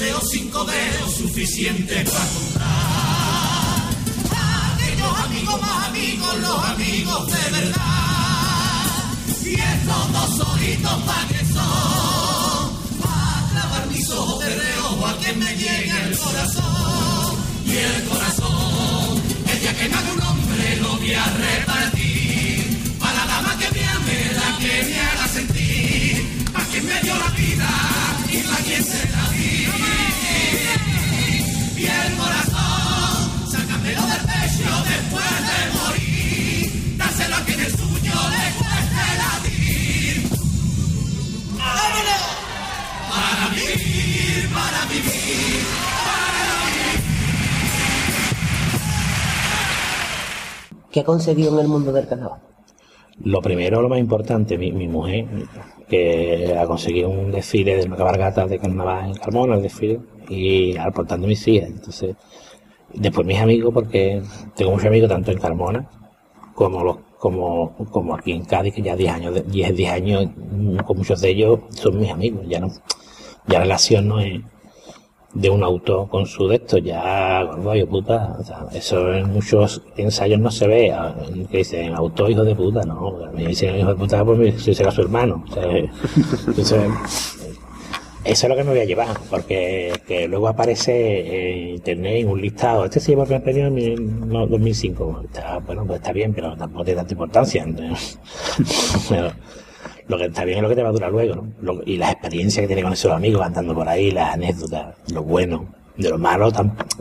12 0.00 0.28
cinco 0.30 0.64
dedos 0.64 1.14
suficientes 1.14 2.08
para 2.08 2.24
comprar. 2.24 2.70
Aquellos 4.72 5.18
amigos 5.26 5.60
más 5.60 5.88
amigos, 5.88 6.40
los 6.40 6.64
amigos 6.64 7.26
de 7.26 7.50
verdad. 7.50 8.96
Y 9.44 9.54
estos 9.56 10.12
dos 10.12 10.40
ojitos 10.40 11.02
para 11.02 11.28
que 11.28 11.44
son, 11.52 12.78
para 13.02 13.50
clavar 13.50 13.86
mis 13.88 14.10
ojos 14.10 14.42
de 14.42 14.56
reojo 14.56 15.06
a 15.06 15.18
quien 15.18 15.38
me 15.38 15.54
llegue 15.54 15.92
el 16.08 16.18
corazón. 16.18 17.36
Y 17.66 17.76
el 17.76 18.04
corazón, 18.04 19.22
el 19.52 19.60
día 19.60 19.76
que 19.76 19.86
me 19.86 19.94
haga 19.96 20.12
un 20.14 20.22
hombre 20.22 20.76
lo 20.76 20.96
voy 20.96 21.12
a 21.12 21.24
repartir. 21.26 22.96
Para 22.98 23.26
la 23.26 23.26
dama 23.26 23.58
que 23.58 23.70
me 23.70 23.86
ame, 23.86 24.32
la 24.32 24.56
que 24.56 24.82
me 24.82 24.98
haga 24.98 25.28
sentir, 25.28 26.48
para 26.54 26.64
quien 26.64 26.86
me 26.86 27.00
dio 27.02 27.14
la 27.18 27.28
vida 27.32 27.68
y 28.30 28.38
para 28.38 28.64
quien 28.64 28.82
se 28.82 29.10
la 29.10 29.28
dio 29.28 29.79
y 31.76 31.86
el 31.86 32.16
corazón, 32.16 33.50
sácamelo 33.50 34.02
del 34.02 34.22
pecho 34.30 34.72
después 34.90 35.32
de 35.48 35.58
morir, 35.78 36.96
dáselo 36.98 37.36
a 37.36 37.40
quien 37.44 37.60
el 37.60 37.70
suyo 37.70 38.16
le 38.34 38.44
cueste 38.58 39.04
latir. 39.22 40.16
¡Vámonos! 41.56 42.24
Para 43.10 43.44
vivir, 43.54 44.48
para 44.52 44.80
vivir, 44.86 45.60
para 46.04 46.52
vivir. 46.66 47.00
¿Qué 50.92 51.00
ha 51.00 51.04
conseguido 51.04 51.52
en 51.54 51.58
el 51.60 51.68
mundo 51.68 51.92
del 51.92 52.08
carnaval? 52.08 52.40
Lo 53.24 53.42
primero, 53.42 53.82
lo 53.82 53.88
más 53.88 53.98
importante, 53.98 54.56
mi, 54.56 54.72
mi 54.72 54.88
mujer, 54.88 55.26
que 55.88 56.56
ha 56.58 56.66
conseguido 56.66 57.10
un 57.10 57.30
desfile 57.30 57.76
de 57.76 57.84
una 57.86 57.96
cabalgata 57.96 58.46
de 58.46 58.58
carnaval 58.58 59.06
en 59.06 59.14
Carmona, 59.14 59.56
el 59.56 59.62
desfile, 59.62 60.00
y 60.28 60.76
aportando 60.76 61.26
mis 61.26 61.46
hijas. 61.48 61.68
Entonces, 61.68 62.16
después 62.94 63.26
mis 63.26 63.38
amigos, 63.38 63.74
porque 63.74 64.22
tengo 64.56 64.70
muchos 64.70 64.86
amigos 64.86 65.10
tanto 65.10 65.32
en 65.32 65.38
Carmona 65.38 65.88
como 66.54 66.84
los 66.84 66.96
como, 67.20 67.76
como 67.90 68.14
aquí 68.14 68.32
en 68.32 68.44
Cádiz, 68.46 68.74
que 68.74 68.80
ya 68.80 68.96
10 68.96 69.12
años, 69.12 69.34
10, 69.46 69.76
10 69.76 69.92
años, 69.92 70.26
con 70.86 70.96
muchos 70.96 71.20
de 71.20 71.28
ellos 71.28 71.60
son 71.68 72.00
mis 72.00 72.10
amigos, 72.10 72.40
ya 72.48 72.60
no, 72.60 72.68
ya 73.46 73.58
la 73.58 73.60
relación 73.60 74.08
no 74.08 74.20
es 74.20 74.40
de 75.34 75.48
un 75.48 75.62
auto 75.62 76.08
con 76.08 76.26
su 76.26 76.48
de 76.48 76.56
esto, 76.56 76.78
ya, 76.78 77.44
gordo, 77.44 77.86
puta, 77.86 78.36
o 78.38 78.44
sea, 78.44 78.66
eso 78.72 79.12
en 79.12 79.32
muchos 79.32 79.82
ensayos 79.96 80.40
no 80.40 80.50
se 80.50 80.66
ve, 80.66 80.94
que 81.50 81.58
dicen 81.58 81.94
auto 81.94 82.28
hijo 82.28 82.42
de 82.42 82.54
puta, 82.54 82.82
no, 82.82 83.16
me 83.32 83.46
dicen 83.46 83.78
hijo 83.78 83.90
de 83.90 83.94
puta 83.94 84.24
pues 84.24 84.62
si 84.62 84.74
será 84.74 84.90
su 84.90 85.02
hermano, 85.02 85.44
o 85.48 85.52
sea, 85.52 85.64
entonces, 86.46 86.90
eso 88.22 88.46
es 88.46 88.50
lo 88.50 88.56
que 88.56 88.64
me 88.64 88.70
voy 88.70 88.80
a 88.80 88.84
llevar, 88.84 89.18
porque 89.30 89.92
que 90.06 90.28
luego 90.28 90.48
aparece 90.48 91.52
en 91.52 91.68
internet 91.76 92.26
un 92.26 92.38
listado. 92.38 92.84
Este 92.84 93.00
se 93.00 93.12
llevó 93.12 93.22
el 93.22 93.40
premio 93.40 93.68
en 93.68 94.28
no, 94.28 94.46
2005. 94.46 95.22
Está, 95.24 95.58
bueno, 95.60 95.86
pues 95.86 96.00
está 96.00 96.12
bien, 96.12 96.34
pero 96.34 96.54
tampoco 96.54 96.84
tiene 96.84 96.98
tanta 96.98 97.14
importancia. 97.14 97.66
pero 99.08 99.32
lo 100.10 100.18
que 100.18 100.26
está 100.26 100.44
bien 100.44 100.58
es 100.58 100.62
lo 100.62 100.68
que 100.68 100.74
te 100.74 100.82
va 100.82 100.88
a 100.90 100.92
durar 100.92 101.10
luego, 101.10 101.46
¿no? 101.62 101.80
Y 101.86 101.96
las 101.96 102.12
experiencias 102.12 102.62
que 102.62 102.66
tiene 102.66 102.82
con 102.82 102.92
esos 102.92 103.12
amigos 103.12 103.42
andando 103.46 103.74
por 103.74 103.88
ahí, 103.88 104.10
las 104.10 104.34
anécdotas, 104.34 104.96
lo 105.12 105.22
bueno. 105.22 105.74
De 105.96 106.08
lo 106.08 106.18
malo 106.18 106.50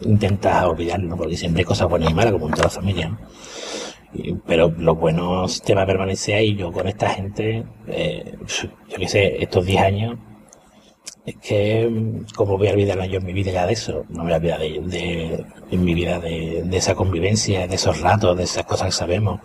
intentas 0.03 0.65
olvidarlo, 0.65 1.15
porque 1.15 1.37
siempre 1.37 1.61
hay 1.61 1.65
cosas 1.65 1.87
buenas 1.89 2.11
y 2.11 2.13
malas, 2.13 2.33
como 2.33 2.47
en 2.47 2.51
toda 2.53 2.65
la 2.65 2.69
familia, 2.69 3.09
¿no? 3.09 3.17
Pero 4.45 4.73
lo 4.77 4.95
bueno 4.95 5.45
te 5.63 5.73
va 5.75 5.83
a 5.83 5.85
permanecer 5.85 6.35
ahí. 6.35 6.55
Yo 6.55 6.71
con 6.71 6.87
esta 6.87 7.09
gente, 7.09 7.63
eh, 7.87 8.35
yo 8.89 8.97
qué 8.97 9.07
sé, 9.07 9.41
estos 9.41 9.65
10 9.65 9.81
años, 9.81 10.17
es 11.25 11.35
que, 11.37 11.89
¿cómo 12.35 12.57
voy 12.57 12.67
a 12.67 12.71
olvidarme 12.71 13.07
yo 13.09 13.19
en 13.19 13.25
mi 13.25 13.33
vida 13.33 13.51
ya 13.51 13.65
de 13.67 13.73
eso? 13.73 14.03
No 14.09 14.23
me 14.23 14.31
voy 14.31 14.33
a 14.33 14.37
olvidar 14.37 14.59
de, 14.59 14.79
de- 14.81 15.45
en 15.71 15.83
mi 15.83 15.93
vida 15.93 16.19
de, 16.19 16.63
de 16.65 16.77
esa 16.77 16.95
convivencia, 16.95 17.67
de 17.67 17.75
esos 17.75 18.01
ratos, 18.01 18.35
de 18.37 18.43
esas 18.43 18.65
cosas 18.65 18.87
que 18.87 18.91
sabemos, 18.93 19.39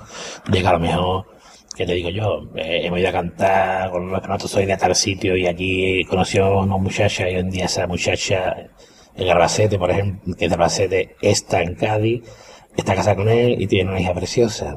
de 0.51 0.61
que 0.63 0.67
a 0.67 0.73
lo 0.73 0.81
mejor, 0.81 1.27
que 1.75 1.87
te 1.87 1.95
digo 1.95 2.11
yo, 2.11 2.49
eh, 2.55 2.83
hemos 2.85 3.01
ido 3.01 3.09
a 3.09 3.13
cantar 3.13 3.91
con 3.91 4.11
los 4.11 4.23
nosotros 4.23 4.51
soy 4.51 4.67
de 4.67 4.77
tal 4.77 4.95
sitio 4.95 5.37
y 5.37 5.47
allí 5.47 6.05
conoció 6.05 6.45
a 6.47 6.63
una 6.63 6.77
muchacha 6.77 7.29
y 7.29 7.35
hoy 7.35 7.41
en 7.41 7.51
día 7.51 7.65
esa 7.65 7.87
muchacha 7.87 8.71
en 9.17 9.29
Albacete, 9.29 9.79
por 9.79 9.91
ejemplo, 9.91 10.35
que 10.37 10.45
es 10.45 10.51
de 10.51 10.55
Albacete, 10.55 11.17
está 11.21 11.63
en 11.63 11.75
Cádiz, 11.75 12.23
está 12.77 12.95
casada 12.95 13.17
con 13.17 13.29
él 13.29 13.61
y 13.61 13.67
tiene 13.67 13.91
una 13.91 14.01
hija 14.01 14.15
preciosa. 14.15 14.77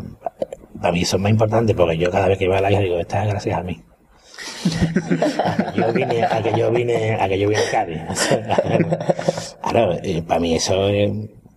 Para 0.82 0.92
mí 0.92 1.02
eso 1.02 1.18
es 1.18 1.22
más 1.22 1.32
importante 1.32 1.74
porque 1.76 1.98
yo 1.98 2.12
cada 2.12 2.28
vez 2.28 2.38
que 2.38 2.46
iba 2.46 2.58
a 2.58 2.62
la 2.62 2.72
hija 2.72 2.82
digo, 2.82 3.00
está 3.00 3.26
gracias 3.26 3.58
a 3.58 3.64
mí. 3.64 3.84
yo 5.76 5.94
vine, 5.94 6.24
a 6.24 6.42
que 6.42 6.54
yo 6.58 6.72
vine, 6.72 7.14
a 7.16 7.28
que 7.28 7.40
yo 7.40 7.50
vine 7.50 7.62
a 7.62 7.72
Cádiz. 7.72 8.02
Claro, 9.62 9.98
eh, 10.02 10.22
para 10.22 10.40
mí 10.40 10.56
eso 10.56 10.88
eh, 10.88 11.12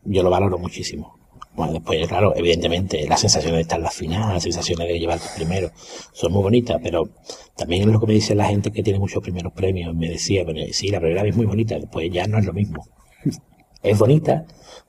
yo 0.04 0.22
lo 0.22 0.30
valoro 0.30 0.58
muchísimo. 0.58 1.19
Bueno, 1.60 1.74
después, 1.74 2.08
claro, 2.08 2.32
evidentemente, 2.34 3.06
las 3.06 3.20
sensaciones 3.20 3.56
de 3.58 3.60
estar 3.60 3.76
en 3.76 3.84
la 3.84 3.90
final, 3.90 4.32
las 4.32 4.42
sensaciones 4.42 4.88
de 4.88 4.98
llevarte 4.98 5.26
primero, 5.36 5.70
son 6.10 6.32
muy 6.32 6.42
bonitas, 6.42 6.80
pero 6.82 7.06
también 7.54 7.82
es 7.82 7.88
lo 7.88 8.00
que 8.00 8.06
me 8.06 8.14
dice 8.14 8.34
la 8.34 8.46
gente 8.46 8.72
que 8.72 8.82
tiene 8.82 8.98
muchos 8.98 9.22
primeros 9.22 9.52
premios. 9.52 9.94
Me 9.94 10.08
decía, 10.08 10.42
pero 10.46 10.58
sí, 10.72 10.88
la 10.88 11.00
primera 11.00 11.22
vez 11.22 11.32
es 11.32 11.36
muy 11.36 11.44
bonita, 11.44 11.74
después 11.78 12.10
ya 12.10 12.26
no 12.26 12.38
es 12.38 12.46
lo 12.46 12.54
mismo. 12.54 12.86
Es 13.82 13.98
bonita, 13.98 14.46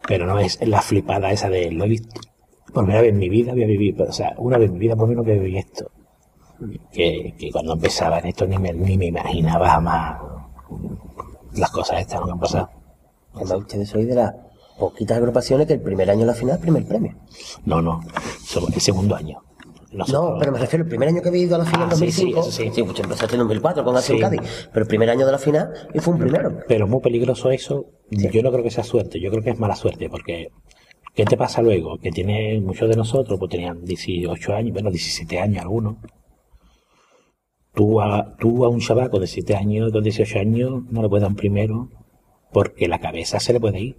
pero 0.08 0.26
no 0.26 0.40
es 0.40 0.60
la 0.66 0.82
flipada 0.82 1.32
esa 1.34 1.50
de 1.50 1.72
lo 1.72 1.84
he 1.84 1.90
visto. 1.90 2.22
Por 2.74 2.86
primera 2.86 3.02
vez 3.02 3.12
en 3.12 3.20
mi 3.20 3.28
vida 3.28 3.52
voy 3.52 3.64
a 3.64 3.68
vivir, 3.68 4.02
o 4.02 4.14
sea, 4.14 4.34
una 4.38 4.58
vez 4.58 4.70
en 4.70 4.74
mi 4.74 4.80
vida 4.80 4.96
por 4.96 5.04
lo 5.04 5.10
menos 5.10 5.26
que 5.26 5.40
viví 5.40 5.58
esto 5.58 5.92
que, 6.92 7.34
que 7.38 7.52
cuando 7.52 7.74
empezaba 7.74 8.20
en 8.20 8.28
esto 8.28 8.46
ni 8.48 8.58
me, 8.58 8.74
ni 8.74 8.98
me 8.98 9.08
imaginaba 9.08 9.70
jamás 9.70 10.22
las 11.54 11.72
cosas 11.72 12.02
estas 12.02 12.22
que 12.22 12.32
han 12.32 12.40
pasado. 12.40 12.70
Ustedes 13.34 13.90
sois 13.90 14.08
de 14.08 14.16
las 14.16 14.34
poquitas 14.82 15.18
agrupaciones 15.18 15.68
que 15.68 15.74
el 15.74 15.82
primer 15.82 16.10
año 16.10 16.22
de 16.22 16.26
la 16.26 16.34
final, 16.34 16.60
primer 16.60 16.86
premio. 16.86 17.16
No, 17.66 17.82
no, 17.82 18.02
el 18.74 18.82
segundo 18.82 19.16
año. 19.16 19.38
Nosotros- 19.94 20.32
No, 20.34 20.40
pero 20.40 20.52
me 20.54 20.60
refiero, 20.60 20.84
el 20.86 20.90
primer 20.90 21.10
año 21.10 21.22
que 21.22 21.30
había 21.30 21.44
ido 21.44 21.56
a 21.56 21.60
la 21.60 21.66
final 21.66 21.88
Ah, 21.90 21.94
en 21.94 21.98
sí, 22.00 22.12
sí, 22.12 22.32
2005. 22.32 22.40
eso 22.40 22.52
sí. 22.76 22.84
pues 22.84 23.00
empezaste 23.00 23.36
en 23.36 23.40
2004 23.40 23.84
con 23.84 23.96
Acción 23.96 24.18
Sí. 24.18 24.22
Cádiz. 24.22 24.42
Pero 24.74 24.84
el 24.84 24.88
primer 24.88 25.10
año 25.10 25.26
de 25.26 25.32
la 25.34 25.38
final 25.38 25.72
y 25.94 26.00
fue 26.00 26.14
un 26.14 26.20
primero. 26.22 26.60
Pero 26.68 26.86
es 26.86 26.92
muy 26.92 27.02
peligroso 27.02 27.52
eso. 27.52 27.86
Yo 28.10 28.42
no 28.42 28.52
creo 28.52 28.64
que 28.64 28.72
sea 28.72 28.84
suerte, 28.84 29.20
yo 29.20 29.30
creo 29.30 29.44
que 29.44 29.50
es 29.52 29.60
mala 29.60 29.76
suerte, 29.76 30.10
porque 30.10 30.48
¿qué 31.14 31.26
te 31.26 31.36
pasa 31.38 31.62
luego? 31.62 31.98
Que 32.00 32.10
tiene 32.12 32.60
muchos 32.62 32.90
de 32.90 32.96
nosotros, 32.96 33.38
pues 33.38 33.52
tenían 33.52 33.84
18 33.84 34.54
años, 34.54 34.74
bueno, 34.74 34.90
17 34.92 35.40
años 35.40 35.62
algunos. 35.62 35.98
Tú 37.74 38.02
a, 38.02 38.36
tú 38.40 38.66
a 38.66 38.70
un 38.70 38.80
chavaco 38.80 39.20
de 39.20 39.28
7 39.28 39.56
años, 39.56 39.92
con 39.92 40.04
18 40.04 40.40
años, 40.40 40.84
no 40.90 41.02
le 41.02 41.10
puedes 41.10 41.22
dar 41.22 41.32
un 41.32 41.38
primero, 41.38 41.90
porque 42.52 42.88
la 42.88 43.00
cabeza 43.00 43.40
se 43.40 43.54
le 43.54 43.60
puede 43.60 43.80
ir. 43.80 43.98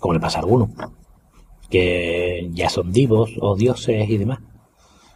Como 0.00 0.14
le 0.14 0.20
pasa 0.20 0.38
a 0.38 0.42
algunos, 0.42 0.70
que 1.68 2.48
ya 2.52 2.68
son 2.68 2.90
divos 2.90 3.30
o 3.40 3.54
dioses 3.54 4.10
y 4.10 4.18
demás. 4.18 4.40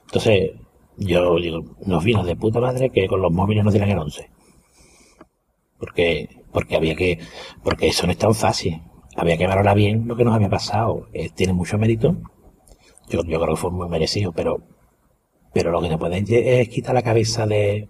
Entonces, 0.06 0.52
yo 0.96 1.36
digo, 1.40 1.64
nos 1.84 2.04
vino 2.04 2.22
de 2.22 2.36
puta 2.36 2.60
madre 2.60 2.90
que 2.90 3.08
con 3.08 3.20
los 3.20 3.32
móviles 3.32 3.64
nos 3.64 3.72
dieran 3.72 3.90
el 3.90 3.98
11 3.98 4.30
porque 5.84 6.28
porque 6.52 6.76
había 6.76 6.94
que 6.94 7.18
porque 7.62 7.88
eso 7.88 8.06
no 8.06 8.12
es 8.12 8.18
tan 8.18 8.34
fácil. 8.34 8.82
Había 9.16 9.36
que 9.36 9.46
valorar 9.46 9.76
bien 9.76 10.08
lo 10.08 10.16
que 10.16 10.24
nos 10.24 10.34
había 10.34 10.48
pasado. 10.48 11.08
Eh, 11.12 11.30
tiene 11.34 11.52
mucho 11.52 11.78
mérito. 11.78 12.16
Yo, 13.08 13.22
yo 13.24 13.40
creo 13.40 13.54
que 13.54 13.60
fue 13.60 13.70
muy 13.70 13.88
merecido 13.88 14.32
pero 14.32 14.62
pero 15.52 15.70
lo 15.70 15.80
que 15.82 15.88
te 15.88 15.98
puede 15.98 16.24
es 16.60 16.68
quitar 16.68 16.94
la 16.94 17.02
cabeza 17.02 17.46
de 17.46 17.88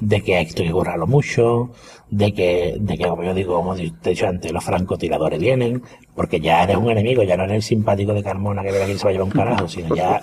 de 0.00 0.22
que 0.22 0.40
esto 0.40 0.62
hay 0.62 0.68
que 0.68 1.06
mucho 1.06 1.70
de 2.10 2.32
que 2.32 2.76
de 2.78 2.96
que 2.96 3.04
como 3.04 3.24
yo 3.24 3.34
digo 3.34 3.56
como 3.56 3.74
he 3.74 3.92
dicho 4.04 4.26
antes 4.26 4.52
los 4.52 4.62
francotiradores 4.62 5.40
vienen 5.40 5.82
porque 6.14 6.40
ya 6.40 6.62
eres 6.62 6.76
un 6.76 6.90
enemigo 6.90 7.22
ya 7.22 7.36
no 7.36 7.44
eres 7.44 7.56
el 7.56 7.62
simpático 7.62 8.14
de 8.14 8.22
Carmona 8.22 8.62
que 8.62 8.72
verá 8.72 8.84
quién 8.84 8.98
se 8.98 9.04
va 9.04 9.10
a 9.10 9.12
llevar 9.12 9.26
un 9.26 9.32
carajo 9.32 9.68
sino 9.68 9.94
ya, 9.94 10.20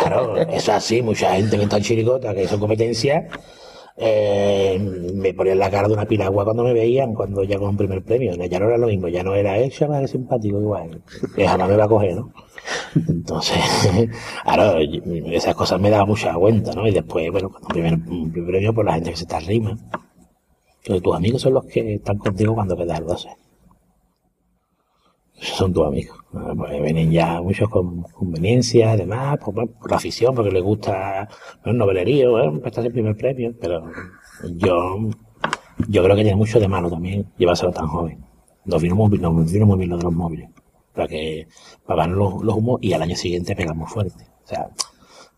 claro 0.00 0.36
eso 0.36 0.50
es 0.50 0.68
así 0.68 1.02
mucha 1.02 1.34
gente 1.34 1.56
que 1.56 1.64
está 1.64 1.76
en 1.76 1.82
chiricota 1.82 2.34
que 2.34 2.48
son 2.48 2.60
competencias 2.60 3.24
eh, 4.00 4.78
me 4.78 5.34
ponían 5.34 5.58
la 5.58 5.70
cara 5.70 5.88
de 5.88 5.94
una 5.94 6.06
piragua 6.06 6.44
cuando 6.44 6.62
me 6.62 6.72
veían, 6.72 7.14
cuando 7.14 7.42
ya 7.42 7.58
con 7.58 7.70
un 7.70 7.76
primer 7.76 8.02
premio. 8.02 8.32
Ya 8.36 8.60
no 8.60 8.66
era 8.66 8.78
lo 8.78 8.86
mismo, 8.86 9.08
ya 9.08 9.24
no 9.24 9.34
era 9.34 9.58
él, 9.58 9.72
chaval, 9.72 10.04
es 10.04 10.12
simpático 10.12 10.60
igual. 10.60 11.02
Que 11.34 11.48
jamás 11.48 11.68
me 11.68 11.76
va 11.76 11.84
a 11.84 11.88
coger, 11.88 12.14
¿no? 12.14 12.32
Entonces, 13.08 13.58
claro, 14.44 14.78
esas 15.26 15.54
cosas 15.54 15.80
me 15.80 15.90
daban 15.90 16.08
mucha 16.08 16.34
cuenta, 16.34 16.72
¿no? 16.74 16.86
Y 16.86 16.92
después, 16.92 17.30
bueno, 17.30 17.50
cuando 17.50 17.68
primer, 17.68 17.98
primer 18.04 18.46
premio, 18.46 18.74
por 18.74 18.84
la 18.84 18.94
gente 18.94 19.10
que 19.10 19.16
se 19.16 19.26
te 19.26 19.36
arrima. 19.36 19.76
Pero 20.84 21.00
tus 21.00 21.14
amigos 21.16 21.42
son 21.42 21.54
los 21.54 21.64
que 21.66 21.94
están 21.94 22.18
contigo 22.18 22.54
cuando 22.54 22.76
quedas 22.76 22.98
al 22.98 23.06
12. 23.06 23.28
Esos 25.40 25.56
son 25.56 25.72
tus 25.72 25.86
amigos. 25.86 26.18
Ah, 26.34 26.52
Pues 26.56 26.82
vienen 26.82 27.10
ya 27.12 27.40
muchos 27.40 27.68
con 27.68 28.02
conveniencias, 28.02 28.92
además, 28.94 29.38
por, 29.38 29.54
por 29.54 29.90
la 29.90 29.96
afición, 29.96 30.34
porque 30.34 30.50
les 30.50 30.62
gusta 30.62 31.28
el 31.64 31.76
novelerío, 31.78 32.32
pues 32.32 32.66
estás 32.66 32.84
en 32.84 32.92
primer 32.92 33.16
premio, 33.16 33.54
pero 33.60 33.84
yo, 34.56 34.98
yo 35.88 36.02
creo 36.04 36.16
que 36.16 36.22
tiene 36.22 36.36
mucho 36.36 36.58
de 36.60 36.68
malo 36.68 36.90
también 36.90 37.26
llevárselo 37.38 37.72
tan 37.72 37.86
joven. 37.86 38.18
Nos 38.64 38.82
vino 38.82 38.96
muy, 38.96 39.18
nos 39.18 39.52
vino 39.52 39.66
muy 39.66 39.78
bien 39.78 39.90
lo 39.90 39.96
de 39.98 40.04
los 40.04 40.12
móviles, 40.12 40.50
para 40.98 41.08
que 41.08 41.46
pagan 41.86 42.16
los, 42.16 42.34
humos 42.42 42.80
y 42.82 42.92
al 42.92 43.02
año 43.02 43.14
siguiente 43.14 43.54
pegan 43.54 43.78
muy 43.78 43.86
fuerte. 43.86 44.24
O 44.44 44.48
sea, 44.48 44.68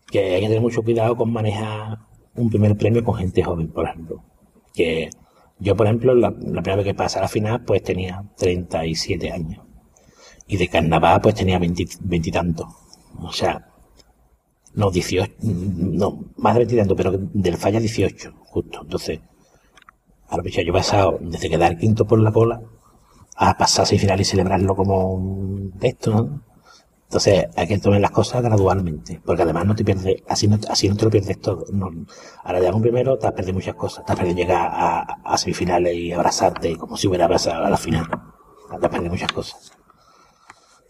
que 0.09 0.33
hay 0.33 0.41
que 0.41 0.47
tener 0.47 0.59
mucho 0.59 0.81
cuidado 0.81 1.15
con 1.15 1.31
manejar 1.31 1.99
un 2.33 2.49
primer 2.49 2.75
premio 2.75 3.03
con 3.03 3.13
gente 3.13 3.43
joven, 3.43 3.67
por 3.67 3.87
ejemplo. 3.87 4.23
Que 4.73 5.11
yo, 5.59 5.75
por 5.75 5.85
ejemplo, 5.85 6.15
la, 6.15 6.31
primera 6.31 6.77
vez 6.77 6.85
que 6.85 6.95
pasé 6.95 7.19
a 7.19 7.21
la 7.21 7.27
final, 7.27 7.63
pues 7.63 7.83
tenía 7.83 8.23
37 8.37 9.31
años. 9.31 9.63
Y 10.47 10.57
de 10.57 10.67
carnaval, 10.67 11.21
pues 11.21 11.35
tenía 11.35 11.59
20 11.59 11.85
veintitantos. 11.99 12.65
O 13.21 13.31
sea, 13.31 13.69
no, 14.73 14.89
18, 14.89 15.31
no, 15.43 16.25
más 16.37 16.55
de 16.55 16.61
veintitantos, 16.61 16.97
pero 16.97 17.11
del 17.11 17.57
falla 17.57 17.79
18, 17.79 18.33
justo. 18.45 18.79
Entonces, 18.81 19.19
ahora 20.27 20.49
yo 20.49 20.59
he 20.59 20.73
pasado 20.73 21.19
desde 21.21 21.51
quedar 21.51 21.77
quinto 21.77 22.07
por 22.07 22.19
la 22.19 22.31
cola 22.31 22.61
a 23.43 23.57
pasar 23.57 23.87
seis 23.87 23.99
finales 23.99 24.27
y 24.27 24.31
celebrarlo 24.31 24.75
como 24.75 25.13
un 25.15 25.73
esto, 25.81 26.11
¿no? 26.11 26.43
Entonces, 27.05 27.47
hay 27.55 27.67
que 27.67 27.79
tomar 27.79 27.99
las 27.99 28.11
cosas 28.11 28.43
gradualmente, 28.43 29.19
porque 29.25 29.41
además 29.41 29.65
no 29.65 29.75
te 29.75 29.83
pierdes, 29.83 30.21
así 30.29 30.47
no, 30.47 30.59
así 30.69 30.87
no 30.87 30.95
te 30.95 31.05
lo 31.05 31.11
pierdes 31.11 31.41
todo. 31.41 31.65
No, 31.73 31.89
ahora 32.43 32.59
ya 32.61 32.73
un 32.73 32.83
primero, 32.83 33.17
te 33.17 33.25
has 33.27 33.33
perdido 33.33 33.55
muchas 33.55 33.73
cosas. 33.75 34.05
Te 34.05 34.11
has 34.13 34.17
perdido 34.19 34.37
llegar 34.37 34.69
a, 34.71 34.99
a 35.23 35.37
semifinales 35.37 35.95
y 35.95 36.11
abrazarte 36.13 36.77
como 36.77 36.95
si 36.95 37.07
hubiera 37.07 37.25
abrazado 37.25 37.65
a 37.65 37.69
la 37.71 37.77
final. 37.77 38.07
Te 38.79 38.85
has 38.85 38.91
perdido 38.91 39.11
muchas 39.11 39.31
cosas. 39.31 39.71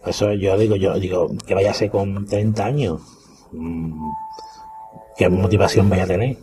Por 0.01 0.09
eso 0.09 0.33
yo 0.33 0.57
digo, 0.57 0.75
yo 0.75 0.99
digo, 0.99 1.29
que 1.47 1.55
vaya 1.55 1.71
a 1.71 1.73
ser 1.73 1.89
con 1.89 2.25
30 2.25 2.65
años, 2.65 3.01
mm, 3.53 4.09
qué 5.15 5.29
motivación 5.29 5.89
vaya 5.89 6.03
a 6.03 6.07
tener. 6.07 6.37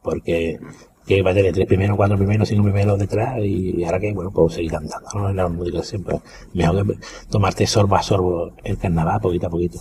Porque 0.00 0.60
que 1.06 1.22
va 1.22 1.32
a 1.32 1.34
tener 1.34 1.52
tres 1.52 1.66
primeros, 1.66 1.96
cuatro 1.96 2.16
primeros, 2.16 2.48
cinco 2.48 2.64
primeros 2.64 2.98
detrás 2.98 3.38
y, 3.42 3.84
ahora 3.84 4.00
que, 4.00 4.12
bueno, 4.12 4.30
pues 4.30 4.54
seguir 4.54 4.70
cantando, 4.70 5.08
¿no? 5.14 5.32
La 5.32 5.48
música 5.48 5.82
siempre. 5.82 6.20
Mejor 6.54 6.86
que 6.86 6.98
tomarte 7.28 7.66
sorbo 7.66 7.96
a 7.96 8.02
sorbo 8.02 8.52
el 8.64 8.78
carnaval, 8.78 9.20
poquito 9.20 9.46
a 9.46 9.50
poquito. 9.50 9.78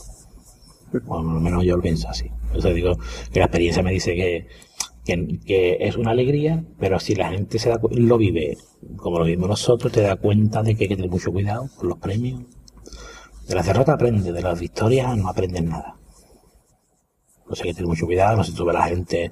O 1.07 1.19
al 1.19 1.41
menos 1.41 1.63
yo 1.63 1.77
lo 1.77 1.81
pienso 1.81 2.09
así. 2.09 2.29
O 2.55 2.61
sea, 2.61 2.71
digo 2.71 2.97
que 3.31 3.39
la 3.39 3.45
experiencia 3.45 3.81
me 3.81 3.91
dice 3.91 4.15
que, 4.15 4.47
que, 5.05 5.39
que 5.45 5.77
es 5.79 5.97
una 5.97 6.11
alegría, 6.11 6.63
pero 6.79 6.99
si 6.99 7.15
la 7.15 7.29
gente 7.29 7.57
se 7.57 7.69
da, 7.69 7.79
lo 7.91 8.17
vive 8.17 8.57
como 8.97 9.19
lo 9.19 9.25
vivimos 9.25 9.49
nosotros, 9.49 9.91
te 9.91 10.01
da 10.01 10.15
cuenta 10.15 10.63
de 10.63 10.75
que 10.75 10.83
hay 10.83 10.89
que 10.89 10.95
tener 10.95 11.11
mucho 11.11 11.31
cuidado 11.31 11.69
con 11.75 11.89
los 11.89 11.97
premios. 11.97 12.41
De 13.47 13.55
las 13.55 13.65
derrotas 13.65 13.95
aprende, 13.95 14.31
de 14.31 14.41
las 14.41 14.59
victorias 14.59 15.17
no 15.17 15.27
aprendes 15.27 15.63
nada. 15.63 15.95
Pues 17.53 17.61
hay 17.61 17.69
que 17.69 17.75
tener 17.75 17.87
mucho 17.87 18.07
cuidado, 18.07 18.37
no 18.37 18.43
se 18.43 18.51
sube 18.51 18.73
la 18.73 18.87
gente 18.87 19.29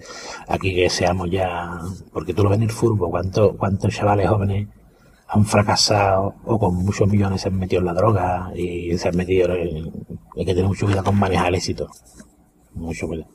aquí 0.48 0.76
que 0.76 0.92
seamos 0.92 1.28
ya, 1.32 1.80
porque 2.14 2.36
tú 2.36 2.44
lo 2.44 2.50
ves 2.50 2.58
en 2.58 2.64
el 2.66 2.70
fútbol, 2.70 3.10
¿cuántos, 3.10 3.56
cuántos 3.58 3.96
chavales 3.96 4.30
jóvenes 4.30 4.68
han 5.28 5.44
fracasado 5.44 6.36
o 6.46 6.60
con 6.60 6.76
muchos 6.76 7.08
millones 7.08 7.42
se 7.42 7.48
han 7.48 7.58
metido 7.58 7.80
en 7.80 7.88
la 7.88 7.94
droga 7.96 8.52
y 8.54 8.96
se 8.96 9.08
han 9.08 9.18
metido 9.18 9.56
en, 9.56 9.92
hay 10.38 10.46
que 10.46 10.54
tener 10.54 10.68
mucho 10.68 10.86
cuidado 10.86 11.06
con 11.06 11.18
manejar 11.18 11.48
el 11.48 11.56
éxito. 11.56 11.90
Mucho 12.76 13.08
cuidado. 13.08 13.32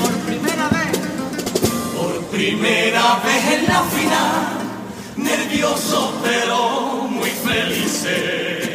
Por 0.00 0.12
primera 0.26 0.68
vez, 0.70 0.98
por 1.96 2.24
primera 2.36 3.22
vez 3.24 3.60
en 3.60 3.66
la 3.66 3.82
final, 3.84 4.58
nervioso 5.18 6.14
pero 6.20 7.06
muy 7.10 7.30
felices. 7.30 8.73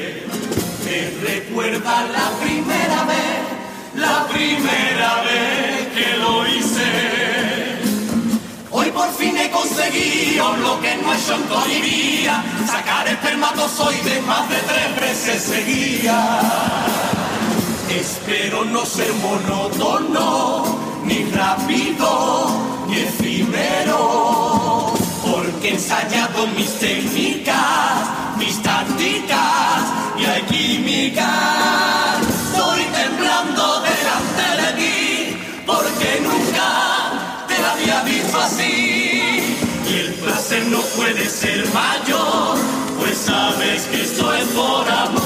Me 0.90 1.12
recuerda 1.22 2.02
la 2.08 2.32
primera 2.42 3.04
vez, 3.04 3.44
la 3.94 4.26
primera 4.26 5.22
vez 5.22 5.88
que 5.94 6.18
lo 6.18 6.48
hice. 6.48 6.90
Hoy 8.72 8.90
por 8.90 9.12
fin 9.14 9.38
he 9.38 9.52
conseguido 9.52 10.58
lo 10.58 10.82
que 10.82 10.96
no 10.96 11.14
he 11.14 11.16
hecho 11.16 11.36
en 11.36 11.44
toda 11.44 11.68
sacar 12.66 13.08
espermatozoides 13.08 14.26
más 14.26 14.50
de 14.50 14.56
tres 14.56 15.00
veces 15.00 15.44
seguía. 15.44 16.40
Espero 17.92 18.66
no 18.66 18.84
ser 18.84 19.14
monótono, 19.14 20.66
ni 21.04 21.24
rápido, 21.26 22.50
ni 22.88 22.98
efímero, 22.98 24.94
porque 25.22 25.68
he 25.70 25.74
ensayado 25.76 26.48
mis 26.48 26.80
técnicas, 26.80 28.10
mis 28.40 28.60
tácticas 28.64 30.09
y 30.20 30.26
hay 30.26 30.42
química. 30.44 31.30
Estoy 32.22 32.84
temblando 32.86 33.82
delante 33.82 34.48
de 34.62 34.74
ti, 34.82 35.38
porque 35.66 36.22
nunca 36.22 37.46
te 37.48 37.56
había 37.56 38.02
visto 38.04 38.40
así. 38.40 39.58
Y 39.90 39.94
el 39.94 40.14
placer 40.16 40.66
no 40.68 40.82
puede 40.98 41.28
ser 41.28 41.66
mayor, 41.74 42.58
pues 43.00 43.18
sabes 43.18 43.84
que 43.84 44.02
esto 44.02 44.34
es 44.34 44.46
por 44.50 44.90
amor. 44.90 45.19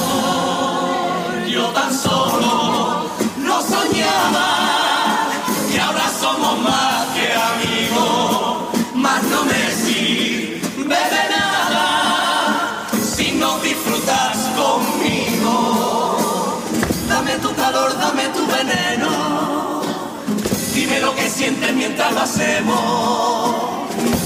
Mientras 21.50 22.12
lo 22.14 22.20
hacemos. 22.20 23.54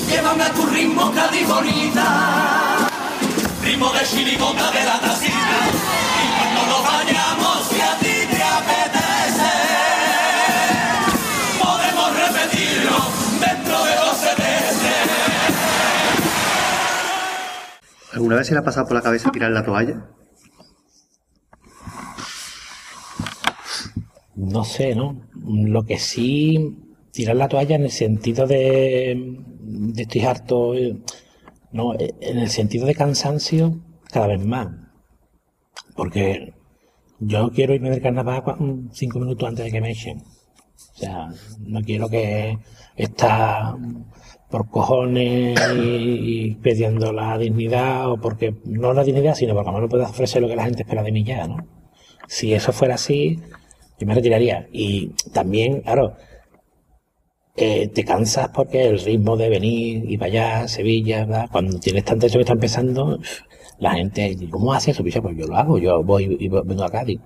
Llévame 0.08 0.44
a 0.44 0.52
tu 0.52 0.64
ritmo, 0.66 1.10
Cádiz 1.12 1.48
bonita. 1.48 2.88
Ritmo 3.64 3.90
de 3.92 4.04
chirigota 4.04 4.70
de 4.70 4.84
la 4.84 5.00
tacita. 5.00 5.58
Y 6.22 6.28
cuando 6.38 6.66
nos 6.68 6.84
vayamos, 6.84 7.66
si 7.68 7.80
a 7.80 7.98
ti 7.98 8.26
te 8.30 8.40
apetece, 8.40 9.50
podemos 11.58 12.16
repetirlo 12.16 12.98
dentro 13.40 13.84
de 13.84 13.96
12 13.96 14.26
meses. 14.38 15.08
¿Alguna 18.12 18.36
vez 18.36 18.46
se 18.46 18.52
le 18.52 18.60
ha 18.60 18.64
pasado 18.64 18.86
por 18.86 18.94
la 18.94 19.02
cabeza 19.02 19.32
tirar 19.32 19.50
la 19.50 19.64
toalla? 19.64 20.06
No 24.36 24.62
sé, 24.64 24.94
¿no? 24.94 25.20
Lo 25.44 25.82
que 25.84 25.98
sí, 25.98 26.87
tirar 27.18 27.34
la 27.34 27.48
toalla 27.48 27.74
en 27.74 27.82
el 27.82 27.90
sentido 27.90 28.46
de, 28.46 29.40
estoy 29.96 30.20
harto, 30.20 30.72
eh, 30.76 30.96
no, 31.72 31.94
eh, 31.94 32.14
en 32.20 32.38
el 32.38 32.48
sentido 32.48 32.86
de 32.86 32.94
cansancio, 32.94 33.80
cada 34.12 34.28
vez 34.28 34.44
más. 34.44 34.68
Porque 35.96 36.52
yo 37.18 37.50
quiero 37.50 37.74
irme 37.74 37.90
del 37.90 38.00
carnaval 38.00 38.44
cua- 38.44 38.88
cinco 38.92 39.18
minutos 39.18 39.48
antes 39.48 39.64
de 39.64 39.72
que 39.72 39.80
me 39.80 39.90
echen. 39.90 40.18
O 40.18 40.96
sea, 41.00 41.28
no 41.58 41.80
quiero 41.82 42.08
que 42.08 42.56
está 42.94 43.76
por 44.48 44.70
cojones 44.70 45.58
y, 45.74 45.80
y 46.50 46.54
pidiendo 46.54 47.12
la 47.12 47.36
dignidad, 47.36 48.12
o 48.12 48.20
porque, 48.20 48.54
no 48.64 48.92
la 48.92 49.02
dignidad, 49.02 49.34
sino 49.34 49.54
porque 49.54 49.72
no 49.72 49.88
puedo 49.88 50.04
ofrecer 50.04 50.40
lo 50.40 50.46
que 50.46 50.54
la 50.54 50.66
gente 50.66 50.82
espera 50.82 51.02
de 51.02 51.10
mí 51.10 51.24
ya, 51.24 51.48
¿no? 51.48 51.56
Si 52.28 52.54
eso 52.54 52.72
fuera 52.72 52.94
así, 52.94 53.40
yo 53.98 54.06
me 54.06 54.14
retiraría. 54.14 54.68
Y 54.70 55.08
también, 55.32 55.80
claro, 55.80 56.14
eh, 57.58 57.88
te 57.88 58.04
cansas 58.04 58.48
porque 58.50 58.86
el 58.86 59.00
ritmo 59.00 59.36
de 59.36 59.48
venir 59.48 60.10
y 60.10 60.16
para 60.16 60.30
allá, 60.30 60.68
Sevilla. 60.68 61.48
Cuando 61.50 61.78
tienes 61.78 62.04
tanta 62.04 62.26
eso 62.26 62.38
que 62.38 62.42
está 62.42 62.52
empezando, 62.52 63.18
la 63.78 63.94
gente, 63.94 64.36
¿cómo 64.50 64.72
haces 64.72 64.98
eso? 64.98 65.22
Pues, 65.22 65.36
yo 65.36 65.46
lo 65.46 65.56
hago, 65.56 65.78
yo 65.78 66.02
voy 66.02 66.36
y 66.38 66.48
vengo 66.48 66.84
a 66.84 66.90
Cádiz. 66.90 67.20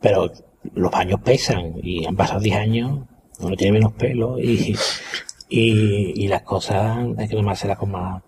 Pero 0.00 0.30
los 0.74 0.92
años 0.94 1.20
pesan 1.24 1.74
y 1.82 2.06
han 2.06 2.16
pasado 2.16 2.40
10 2.40 2.56
años, 2.56 3.00
uno 3.40 3.56
tiene 3.56 3.72
menos 3.72 3.92
pelo 3.92 4.38
y, 4.38 4.76
y, 5.48 6.28
las 6.28 6.42
cosas 6.42 6.98
hay 7.16 7.28
que 7.28 7.36
tomárselas 7.36 7.78
con 7.78 7.90
más 7.92 8.22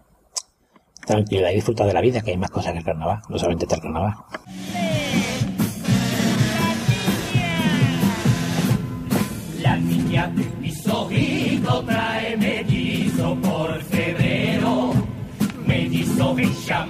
tranquilidad 1.07 1.51
y 1.51 1.57
disfrutar 1.57 1.87
de 1.87 1.95
la 1.95 2.01
vida, 2.01 2.21
que 2.21 2.33
hay 2.33 2.37
más 2.37 2.51
cosas 2.51 2.73
que 2.73 2.79
el 2.79 2.85
carnaval, 2.85 3.21
no 3.29 3.39
solamente 3.39 3.65
está 3.65 3.77
el 3.77 3.83
carnaval. 3.83 4.15
Cầm. 16.69 16.89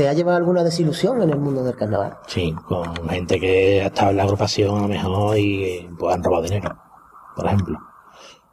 ¿Se 0.00 0.08
ha 0.08 0.14
llevado 0.14 0.38
alguna 0.38 0.64
desilusión 0.64 1.20
en 1.20 1.28
el 1.28 1.38
mundo 1.38 1.62
del 1.62 1.76
carnaval? 1.76 2.16
Sí, 2.26 2.54
con 2.66 3.06
gente 3.10 3.38
que 3.38 3.82
ha 3.82 3.88
estado 3.88 4.12
en 4.12 4.16
la 4.16 4.22
agrupación 4.22 4.78
a 4.78 4.80
lo 4.80 4.88
mejor 4.88 5.36
y 5.38 5.90
pues 5.98 6.14
han 6.14 6.24
robado 6.24 6.44
dinero, 6.44 6.74
por 7.36 7.44
ejemplo. 7.44 7.78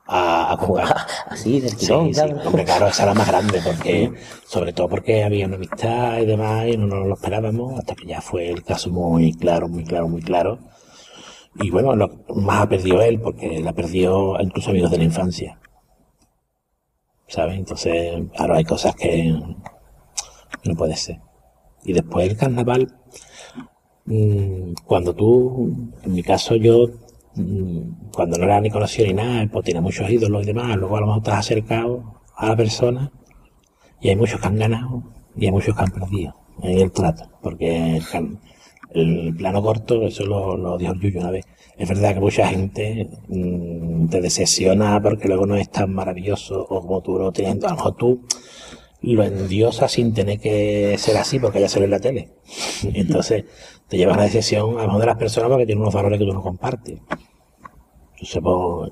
A, 0.08 0.52
a 0.52 0.58
comprar. 0.58 0.94
Así, 1.30 1.62
del 1.62 1.70
Sí, 1.70 1.86
tirón, 1.86 2.08
sí, 2.08 2.12
claro. 2.16 2.42
hombre, 2.46 2.66
claro, 2.66 2.88
esa 2.88 3.04
era 3.04 3.14
la 3.14 3.20
más 3.20 3.28
grande, 3.30 3.62
porque, 3.64 4.12
sobre 4.46 4.74
todo 4.74 4.90
porque 4.90 5.24
había 5.24 5.46
una 5.46 5.56
amistad 5.56 6.18
y 6.18 6.26
demás, 6.26 6.66
y 6.68 6.76
no 6.76 6.88
nos 6.88 7.08
lo 7.08 7.14
esperábamos, 7.14 7.80
hasta 7.80 7.96
que 7.96 8.06
ya 8.08 8.20
fue 8.20 8.50
el 8.50 8.62
caso 8.66 8.90
muy 8.90 9.32
claro, 9.34 9.70
muy 9.70 9.86
claro, 9.86 10.10
muy 10.10 10.22
claro. 10.22 10.60
Y 11.56 11.70
bueno, 11.70 11.96
lo 11.96 12.10
más 12.36 12.64
ha 12.64 12.68
perdido 12.68 13.02
él, 13.02 13.22
porque 13.22 13.56
él 13.56 13.66
ha 13.66 13.72
perdido 13.74 14.36
incluso 14.42 14.72
amigos 14.72 14.92
de 14.92 14.98
la 14.98 15.04
infancia. 15.06 15.58
¿Sabes? 17.26 17.56
Entonces, 17.58 18.22
ahora 18.38 18.58
hay 18.58 18.66
cosas 18.66 18.94
que 18.98 19.34
no 20.66 20.76
puede 20.76 20.98
ser. 20.98 21.22
Y 21.84 21.94
después 21.94 22.30
el 22.30 22.38
carnaval, 22.38 22.94
mm, 24.06 24.74
cuando 24.86 25.14
tú, 25.16 25.92
en 26.04 26.14
mi 26.14 26.24
caso 26.24 26.56
yo, 26.56 26.88
mm, 27.36 28.12
cuando 28.14 28.38
no 28.38 28.46
era 28.46 28.62
ni 28.62 28.70
conocido 28.70 29.08
ni 29.08 29.14
nada, 29.14 29.48
pues 29.52 29.66
tenía 29.66 29.82
muchos 29.82 30.10
ídolos 30.10 30.44
y 30.44 30.48
demás, 30.48 30.76
luego 30.78 30.98
a 30.98 31.02
lo 31.02 31.08
mejor 31.08 31.22
estás 31.24 31.40
acercado 31.40 32.22
a 32.36 32.50
la 32.50 32.56
persona 32.56 33.12
y 34.02 34.10
hay 34.10 34.16
muchos 34.16 34.40
que 34.40 34.48
han 34.48 34.58
ganado 34.58 35.04
y 35.36 35.46
hay 35.46 35.52
muchos 35.52 35.76
que 35.76 35.82
han 35.82 35.92
perdido 35.92 36.36
en 36.64 36.80
el 36.80 36.92
trato, 36.92 37.30
porque 37.42 38.02
el 38.92 39.36
plano 39.36 39.62
corto, 39.62 40.04
eso 40.04 40.26
lo, 40.26 40.58
lo 40.58 40.78
dijo 40.78 40.94
el 40.94 41.00
Yuyo 41.00 41.20
una 41.20 41.32
vez, 41.32 41.46
es 41.78 41.88
verdad 41.88 42.16
que 42.16 42.20
mucha 42.20 42.48
gente 42.48 43.08
mm, 43.28 44.08
te 44.08 44.22
decepciona 44.22 45.00
porque 45.02 45.28
luego 45.28 45.46
no 45.46 45.56
es 45.56 45.70
tan 45.70 45.94
maravilloso 45.94 46.66
o 46.68 46.82
como 46.82 47.02
tú 47.02 47.20
lo 47.20 47.32
tienes, 47.32 47.64
a 47.64 47.70
lo 47.70 47.76
mejor 47.76 47.96
tú 47.96 48.22
lo 49.02 49.24
endiosas 49.24 49.92
sin 49.92 50.14
tener 50.14 50.40
que 50.40 50.98
ser 50.98 51.18
así 51.18 51.40
porque 51.40 51.62
ya 51.62 51.70
sale 51.70 51.86
en 51.86 51.92
la 51.92 52.00
tele. 52.00 52.34
Entonces 52.84 53.46
te 53.88 53.98
llevas 53.98 54.18
la 54.18 54.24
decepción 54.24 54.78
a 54.78 54.82
lo 54.82 54.88
mejor 54.88 55.00
de 55.02 55.06
las 55.08 55.18
personas 55.18 55.50
porque 55.50 55.66
tienen 55.66 55.82
unos 55.82 55.94
valores 55.94 56.20
que 56.20 56.26
tú 56.26 56.34
no 56.34 56.42
compartes. 56.42 57.00
Entonces, 58.14 58.42
pues, 58.42 58.92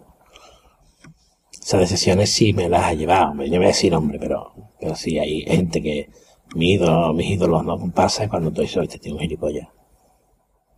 esas 1.65 1.79
decisiones 1.79 2.31
sí 2.31 2.53
me 2.53 2.69
las 2.69 2.83
ha 2.83 2.93
llevado. 2.93 3.33
Me 3.33 3.49
voy 3.49 3.65
a 3.65 3.67
decir 3.67 3.93
hombre, 3.95 4.19
pero, 4.19 4.53
pero 4.79 4.95
sí 4.95 5.17
hay 5.17 5.41
gente 5.41 5.81
que 5.81 6.09
mi 6.55 6.73
ídolo, 6.73 7.13
mis 7.13 7.31
ídolos 7.31 7.65
no 7.65 7.79
comparsan 7.79 8.29
cuando 8.29 8.51
tú 8.51 8.61
dices, 8.61 8.87
este 8.87 9.11
un 9.11 9.19
gilipollas. 9.19 9.67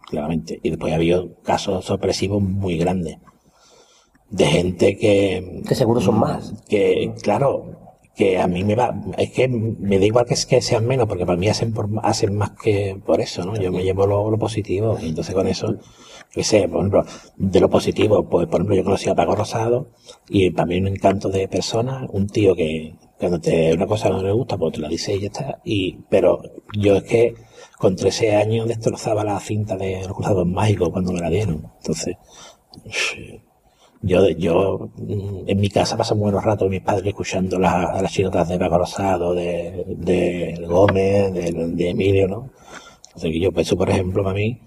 Claramente. 0.08 0.60
Y 0.64 0.70
después 0.70 0.94
ha 0.94 0.96
habido 0.96 1.36
casos 1.44 1.84
sorpresivos 1.84 2.42
muy 2.42 2.78
grandes. 2.78 3.18
De 4.30 4.46
gente 4.46 4.98
que... 4.98 5.62
Que 5.68 5.76
seguro 5.76 6.00
son 6.00 6.20
más. 6.20 6.54
Que, 6.70 7.14
claro, 7.22 7.87
que 8.18 8.40
a 8.40 8.48
mí 8.48 8.64
me 8.64 8.76
va, 8.76 8.96
es 9.18 9.32
que 9.32 9.48
me 9.48 10.00
da 10.00 10.06
igual 10.06 10.26
que, 10.26 10.36
que 10.50 10.62
sean 10.62 10.88
menos, 10.88 11.08
porque 11.08 11.26
para 11.26 11.38
mí 11.38 11.48
hacen, 11.50 11.72
por, 11.72 11.88
hacen 12.02 12.36
más 12.36 12.52
que 12.52 13.00
por 13.06 13.22
eso, 13.22 13.46
¿no? 13.46 13.56
Yo 13.56 13.72
me 13.72 13.84
llevo 13.84 14.08
lo, 14.08 14.32
lo 14.32 14.40
positivo, 14.40 14.98
y 15.00 15.10
entonces 15.10 15.36
con 15.36 15.48
eso, 15.48 15.76
que 16.32 16.44
sé, 16.44 16.68
por 16.68 16.80
ejemplo, 16.80 17.06
de 17.38 17.60
lo 17.60 17.70
positivo, 17.70 18.28
pues 18.28 18.48
por 18.48 18.56
ejemplo 18.56 18.76
yo 18.76 18.84
conocí 18.84 19.08
a 19.08 19.16
Paco 19.16 19.36
Rosado, 19.36 19.92
y 20.30 20.50
para 20.50 20.66
mí 20.66 20.80
un 20.80 20.88
encanto 20.88 21.30
de 21.30 21.48
persona, 21.48 22.08
un 22.12 22.28
tío 22.28 22.56
que 22.56 22.96
cuando 23.20 23.40
te 23.40 23.74
una 23.74 23.86
cosa 23.86 24.10
no 24.10 24.24
le 24.24 24.32
gusta, 24.32 24.58
pues 24.58 24.74
te 24.74 24.82
la 24.82 24.90
dice 24.90 25.16
y 25.16 25.22
ya 25.22 25.28
está, 25.28 25.62
y, 25.64 26.00
pero 26.10 26.42
yo 26.74 26.98
es 26.98 27.04
que 27.04 27.36
con 27.78 27.96
13 27.96 28.36
años 28.36 28.68
destrozaba 28.68 29.24
la 29.24 29.40
cinta 29.40 29.78
de 29.78 30.02
los 30.08 30.14
cruzados 30.14 30.48
mágicos 30.48 30.90
cuando 30.90 31.14
me 31.14 31.22
la 31.22 31.30
dieron, 31.30 31.72
entonces, 31.82 32.16
yo, 34.02 34.30
yo 34.30 34.90
mm, 34.98 35.44
en 35.48 35.60
mi 35.60 35.70
casa 35.70 35.98
pasamos 35.98 36.24
buenos 36.24 36.44
ratos 36.44 36.70
mis 36.70 36.82
padres 36.82 37.08
escuchando 37.08 37.60
las, 37.60 38.02
las 38.02 38.12
chinotas 38.12 38.48
de 38.50 38.60
Paco 38.60 38.78
Rosado, 38.78 39.34
de, 39.34 39.86
de 39.88 40.66
Gómez, 40.68 41.34
de, 41.34 41.90
Emilio, 41.90 42.28
¿no? 42.28 42.50
Entonces 43.08 43.32
que 43.32 43.40
yo, 43.40 43.52
pues 43.52 43.68
eso 43.68 43.78
por 43.78 43.90
ejemplo 43.90 44.24
para 44.24 44.36
mí, 44.36 44.60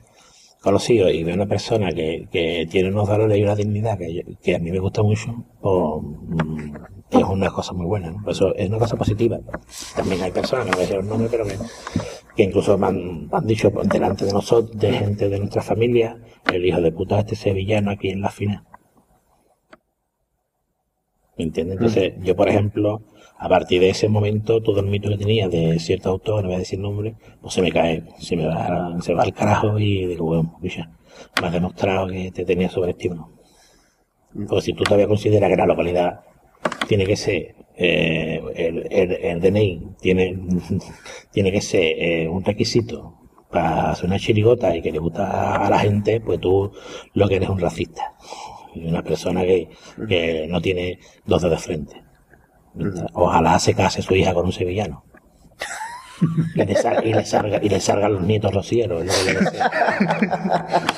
conocido 0.60 1.08
y 1.08 1.22
veo 1.24 1.34
una 1.34 1.46
persona 1.46 1.92
que, 1.92 2.28
que 2.30 2.66
tiene 2.70 2.90
unos 2.90 3.08
valores 3.08 3.38
y 3.38 3.42
una 3.42 3.54
dignidad 3.54 3.98
que, 3.98 4.54
a 4.54 4.58
mí 4.58 4.70
me 4.70 4.78
gusta 4.78 5.02
mucho, 5.02 5.44
pues 5.60 6.02
mm, 6.02 6.74
es 7.10 7.24
una 7.24 7.50
cosa 7.50 7.72
muy 7.72 7.86
buena, 7.86 8.10
¿no? 8.10 8.30
Eso 8.30 8.54
es 8.54 8.68
una 8.68 8.78
cosa 8.78 8.96
positiva. 8.96 9.38
También 9.96 10.22
hay 10.22 10.30
personas, 10.30 10.66
no 10.66 10.72
voy 10.72 10.80
a 10.80 10.82
decir 10.82 10.96
los 10.96 11.06
nombres, 11.06 11.30
pero 11.30 11.44
que, 12.36 12.42
incluso 12.42 12.78
me 12.78 12.86
han, 12.86 13.28
han 13.32 13.46
dicho 13.46 13.70
delante 13.84 14.24
de 14.24 14.32
nosotros, 14.32 14.78
de 14.78 14.92
gente 14.92 15.28
de 15.28 15.38
nuestra 15.38 15.62
familia, 15.62 16.16
el 16.52 16.64
hijo 16.64 16.80
de 16.80 16.92
puta 16.92 17.20
este 17.20 17.36
sevillano 17.36 17.90
aquí 17.90 18.10
en 18.10 18.20
la 18.20 18.30
final. 18.30 18.64
¿Me 21.40 21.44
entiendes? 21.44 21.78
Entonces, 21.78 22.12
yo, 22.20 22.36
por 22.36 22.50
ejemplo, 22.50 23.00
a 23.38 23.48
partir 23.48 23.80
de 23.80 23.88
ese 23.88 24.10
momento, 24.10 24.62
todo 24.62 24.80
el 24.80 24.88
mito 24.88 25.08
que 25.08 25.16
tenía 25.16 25.48
de 25.48 25.78
cierto 25.78 26.10
autor, 26.10 26.42
no 26.42 26.48
voy 26.48 26.56
a 26.56 26.58
decir 26.58 26.78
nombre, 26.78 27.14
pues 27.40 27.54
se 27.54 27.62
me 27.62 27.72
cae, 27.72 28.04
se 28.18 28.36
me 28.36 28.46
va, 28.46 28.94
se 29.00 29.14
va 29.14 29.22
al 29.22 29.32
carajo 29.32 29.78
y 29.78 30.04
digo, 30.04 30.26
bueno, 30.26 30.58
bicha, 30.60 30.90
me 31.40 31.46
has 31.46 31.52
demostrado 31.54 32.08
que 32.08 32.30
te 32.30 32.44
tenía 32.44 32.68
sobreestimado. 32.68 33.30
Porque 34.34 34.60
si 34.60 34.74
tú 34.74 34.84
todavía 34.84 35.08
consideras 35.08 35.48
que 35.48 35.56
la 35.56 35.64
localidad 35.64 36.20
tiene 36.86 37.06
que 37.06 37.16
ser, 37.16 37.54
eh, 37.74 38.42
el, 38.54 38.86
el, 38.90 39.12
el 39.12 39.40
DNI 39.40 39.94
tiene, 39.98 40.38
tiene 41.32 41.50
que 41.50 41.62
ser 41.62 41.94
eh, 41.96 42.28
un 42.28 42.44
requisito 42.44 43.14
para 43.50 43.92
hacer 43.92 44.04
una 44.04 44.18
chirigota 44.18 44.76
y 44.76 44.82
que 44.82 44.92
le 44.92 44.98
gusta 44.98 45.64
a 45.64 45.70
la 45.70 45.78
gente, 45.78 46.20
pues 46.20 46.38
tú 46.38 46.70
lo 47.14 47.28
que 47.28 47.36
eres 47.36 47.48
un 47.48 47.60
racista. 47.60 48.14
Y 48.74 48.86
una 48.86 49.02
persona 49.02 49.42
que, 49.42 49.68
que 50.08 50.46
no 50.48 50.60
tiene 50.60 50.98
dos 51.26 51.42
dedos 51.42 51.58
de 51.58 51.64
frente. 51.64 52.02
Ojalá 53.14 53.58
se 53.58 53.74
case 53.74 54.00
su 54.02 54.14
hija 54.14 54.32
con 54.32 54.46
un 54.46 54.52
sevillano. 54.52 55.04
Y 56.54 56.64
le, 56.64 56.74
sal- 56.76 57.02
y 57.06 57.14
le 57.14 57.24
salga, 57.24 57.58
y 57.62 57.68
le 57.70 57.80
salgan 57.80 58.12
los 58.12 58.22
nietos 58.22 58.52
rocieros. 58.52 59.02
es 59.02 59.06
lo 59.06 59.24
que 59.24 59.32
le 59.32 59.40
deseo. 59.50 59.70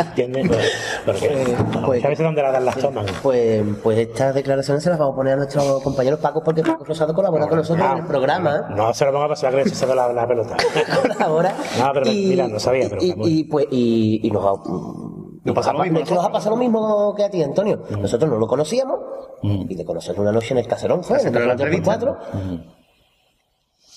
¿Entiendes? 0.01 0.49
Pues, 0.49 0.67
Porque 1.07 1.29
pues- 1.29 1.81
muchas 1.87 2.11
veces 2.11 2.25
donde 2.25 2.43
la 2.43 2.51
dan 2.51 2.65
las 2.65 2.77
toman. 2.77 3.07
Pues, 3.23 3.63
pues 3.85 3.99
estas 3.99 4.35
declaraciones 4.35 4.83
se 4.83 4.91
las 4.91 4.99
vamos 4.99 5.13
a 5.15 5.17
poner 5.17 5.35
a 5.35 5.37
nuestro 5.37 5.81
compañero 5.81 6.19
Paco, 6.19 6.43
porque 6.43 6.63
Paco 6.63 6.85
Rosado 6.85 7.15
colabora 7.15 7.47
con 7.47 7.59
nosotros 7.59 7.87
en 7.93 7.99
el 7.99 8.05
programa. 8.07 8.67
No 8.77 8.93
se 8.93 9.05
lo 9.05 9.13
ponga 9.13 9.27
a 9.27 9.29
pasar 9.29 9.55
que 9.55 9.69
se 9.69 9.87
la, 9.95 10.13
la 10.13 10.27
pelota. 10.27 10.57
Colabora. 11.03 11.55
No, 11.79 11.91
pero 11.95 12.07
mira, 12.07 12.49
no 12.49 12.59
sabía, 12.59 12.89
pero 12.89 13.01
y, 13.03 13.11
vamos. 13.11 13.29
y, 13.29 13.45
pues, 13.45 13.67
y, 13.71 14.21
y 14.27 14.31
nos 14.33 14.59
mm, 14.67 15.22
Nos 15.45 15.55
pasa 15.55 15.73
lo 15.73 15.81
mismo 15.81 15.99
es 15.99 16.09
que 16.09 16.15
nos 16.15 16.25
ha 16.25 16.31
pasado 16.33 16.55
lo 16.57 16.61
mismo 16.61 17.15
que 17.17 17.25
a 17.25 17.31
ti, 17.31 17.43
Antonio. 17.43 17.83
Mm. 17.91 18.01
Nosotros 18.03 18.31
no 18.31 18.39
lo 18.39 18.47
conocíamos, 18.47 18.99
y 19.43 19.75
de 19.75 19.85
conocerlo 19.85 20.23
una 20.23 20.33
noche 20.33 20.53
en 20.55 20.59
el 20.59 20.67
caserón 20.69 21.03
fue, 21.03 21.17
en 21.21 21.27
el 21.29 21.35
Haciendo 21.35 21.49
la 21.49 21.57
Caserón 21.57 21.83
34. 21.83 22.17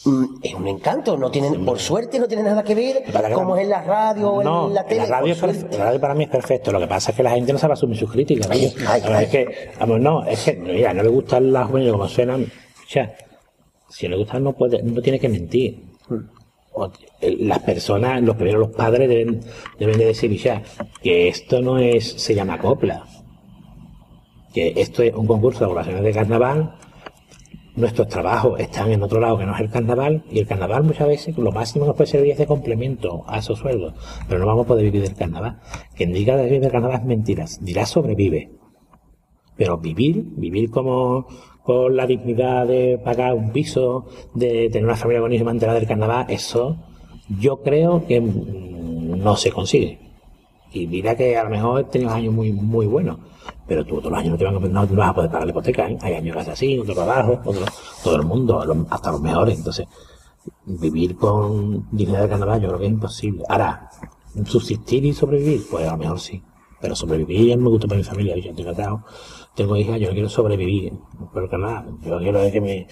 Mm, 0.06 0.36
Es 0.44 0.54
un 0.54 0.68
encanto, 0.68 1.18
no 1.18 1.32
tiene, 1.32 1.58
por 1.60 1.80
suerte 1.80 2.20
no 2.20 2.28
tiene 2.28 2.44
nada 2.44 2.64
que 2.64 2.76
ver 2.76 3.04
Para 3.12 3.32
como 3.32 3.56
es 3.56 3.64
en 3.64 3.70
la 3.70 3.82
radio 3.82 4.34
o 4.34 4.44
No, 4.44 4.68
en 4.68 4.76
la 4.76 4.86
tele. 4.86 5.02
la 5.02 5.08
radio, 5.20 5.34
es 5.34 5.78
la 5.78 6.00
para 6.00 6.14
mí 6.14 6.26
es 6.26 6.30
perfecto. 6.30 6.72
Lo 6.72 6.80
que 6.80 6.88
pasa 6.88 7.10
es 7.12 7.18
que 7.18 7.24
la 7.24 7.32
gente 7.32 7.52
no 7.54 7.58
sabe 7.60 7.74
asumir 7.74 7.98
sus 7.98 8.12
críticas. 8.12 8.48
ay, 8.52 8.72
ay. 8.88 9.24
es 9.24 9.30
que, 9.30 9.72
vamos, 9.80 10.00
no, 10.00 10.24
es 10.26 10.44
que, 10.44 10.54
mira, 10.58 10.94
no 10.94 11.02
le 11.02 11.10
gustan 11.10 11.52
las 11.52 11.68
jóvenes 11.68 11.92
como 11.92 12.08
suenan. 12.08 12.44
O 12.44 12.90
sea, 12.90 13.16
si 13.90 14.08
le 14.08 14.16
gustan 14.16 14.44
no 14.44 14.54
puede, 14.54 14.84
no 14.84 15.02
tiene 15.02 15.20
que 15.20 15.30
mentir. 15.30 15.84
El- 17.22 17.48
las 17.48 17.60
personas, 17.60 18.22
los 18.22 18.36
primeros 18.36 18.68
los 18.68 18.76
padres 18.76 19.08
deben, 19.10 19.42
deben 19.80 19.98
de 19.98 20.06
decir 20.06 20.32
ya 20.38 20.62
que 21.02 21.28
esto 21.28 21.62
no 21.62 21.78
es, 21.78 22.12
se 22.14 22.36
llama 22.36 22.58
copla. 22.58 23.04
Que 24.54 24.74
esto 24.78 25.04
es 25.04 25.14
un 25.14 25.28
concurso 25.28 25.60
de 25.60 25.66
agrupaciones 25.66 26.04
de 26.04 26.12
carnaval 26.14 26.76
nuestros 27.76 28.08
trabajos 28.08 28.58
están 28.62 28.90
en 28.92 29.04
otro 29.04 29.20
lado 29.20 29.38
que 29.38 29.46
no 29.46 29.54
es 29.54 29.60
el 29.60 29.70
carnaval 29.70 30.24
y 30.32 30.40
el 30.40 30.48
carnaval 30.48 30.84
muchas 30.84 31.08
veces 31.10 31.38
lo 31.38 31.52
máximo 31.52 31.84
que 31.84 31.88
nos 31.90 31.98
puede 31.98 32.10
servir 32.10 32.32
es 32.32 32.38
de 32.38 32.48
complemento 32.48 33.26
a 33.28 33.40
esos 33.40 33.60
sueldos 33.60 33.94
pero 34.30 34.40
no 34.40 34.46
vamos 34.46 34.64
a 34.64 34.68
poder 34.70 34.86
vivir 34.86 35.02
del 35.02 35.14
carnaval 35.14 35.60
quien 35.94 36.14
diga 36.14 36.38
de 36.38 36.46
vivir 36.46 36.62
del 36.62 36.72
carnaval 36.72 37.02
es 37.02 37.06
mentiras 37.06 37.60
dirá 37.66 37.86
sobrevive 37.86 38.50
pero 39.58 39.78
vivir 39.78 40.24
vivir 40.38 40.70
como 40.70 41.28
con 41.66 41.96
la 41.96 42.06
dignidad 42.06 42.68
de 42.68 43.00
pagar 43.04 43.34
un 43.34 43.52
piso 43.52 44.06
de 44.34 44.70
tener 44.70 44.86
una 44.86 44.96
familia 44.96 45.22
buenísima 45.22 45.52
enterada 45.52 45.80
del 45.80 45.88
carnaval 45.88 46.26
eso 46.30 46.78
yo 47.40 47.62
creo 47.62 48.06
que 48.08 48.22
no 48.22 49.36
se 49.36 49.52
consigue 49.52 50.06
y 50.76 50.88
mira 50.88 51.16
que 51.16 51.38
a 51.38 51.46
lo 51.46 51.50
mejor 51.50 51.82
he 51.82 51.84
tenido 51.86 52.12
años 52.12 52.34
muy, 52.34 52.52
muy 52.52 52.86
buenos, 52.86 53.18
pero 53.66 53.86
tú 53.86 54.00
todos 54.00 54.12
los 54.12 54.20
años 54.20 54.32
no 54.32 54.38
te, 54.38 54.44
van 54.44 54.56
a, 54.58 54.60
no 54.60 54.96
vas 54.96 55.10
a 55.10 55.16
poder 55.16 55.32
pagar 55.32 55.46
la 55.46 55.52
hipoteca, 55.52 55.90
¿eh? 55.90 55.98
Hay 56.02 56.14
años 56.16 56.36
que 56.36 56.42
es 56.42 56.48
así, 56.50 56.78
otros 56.78 56.98
abajo, 56.98 57.40
otros, 57.46 57.70
todo 58.04 58.18
el 58.18 58.24
mundo, 58.24 58.86
hasta 58.90 59.12
los 59.12 59.22
mejores. 59.22 59.58
Entonces, 59.58 59.88
vivir 60.66 61.16
con 61.16 61.88
dignidad 61.92 62.24
de 62.24 62.30
carnaval 62.30 62.62
yo 62.62 62.68
creo 62.68 62.80
que 62.80 62.86
es 62.88 62.92
imposible. 62.92 63.44
Ahora, 63.48 63.90
subsistir 64.46 65.06
y 65.06 65.14
sobrevivir, 65.14 65.66
pues 65.72 65.88
a 65.88 65.92
lo 65.92 65.98
mejor 65.98 66.20
sí. 66.20 66.44
Pero 66.82 66.94
sobrevivir 66.94 67.58
me 67.58 67.70
gusta 67.70 67.88
para 67.88 67.98
mi 67.98 68.04
familia, 68.04 68.36
yo 68.36 68.50
estoy 68.50 68.66
casado, 68.66 69.06
tengo 69.56 69.76
hijas, 69.78 70.00
yo 70.00 70.12
quiero 70.12 70.30
sobrevivir 70.30 70.94
por 71.34 71.44
el 71.44 71.50
carnaval. 71.50 71.98
Yo 72.02 72.20
quiero 72.20 72.40
que 72.52 72.62
me, 72.62 72.88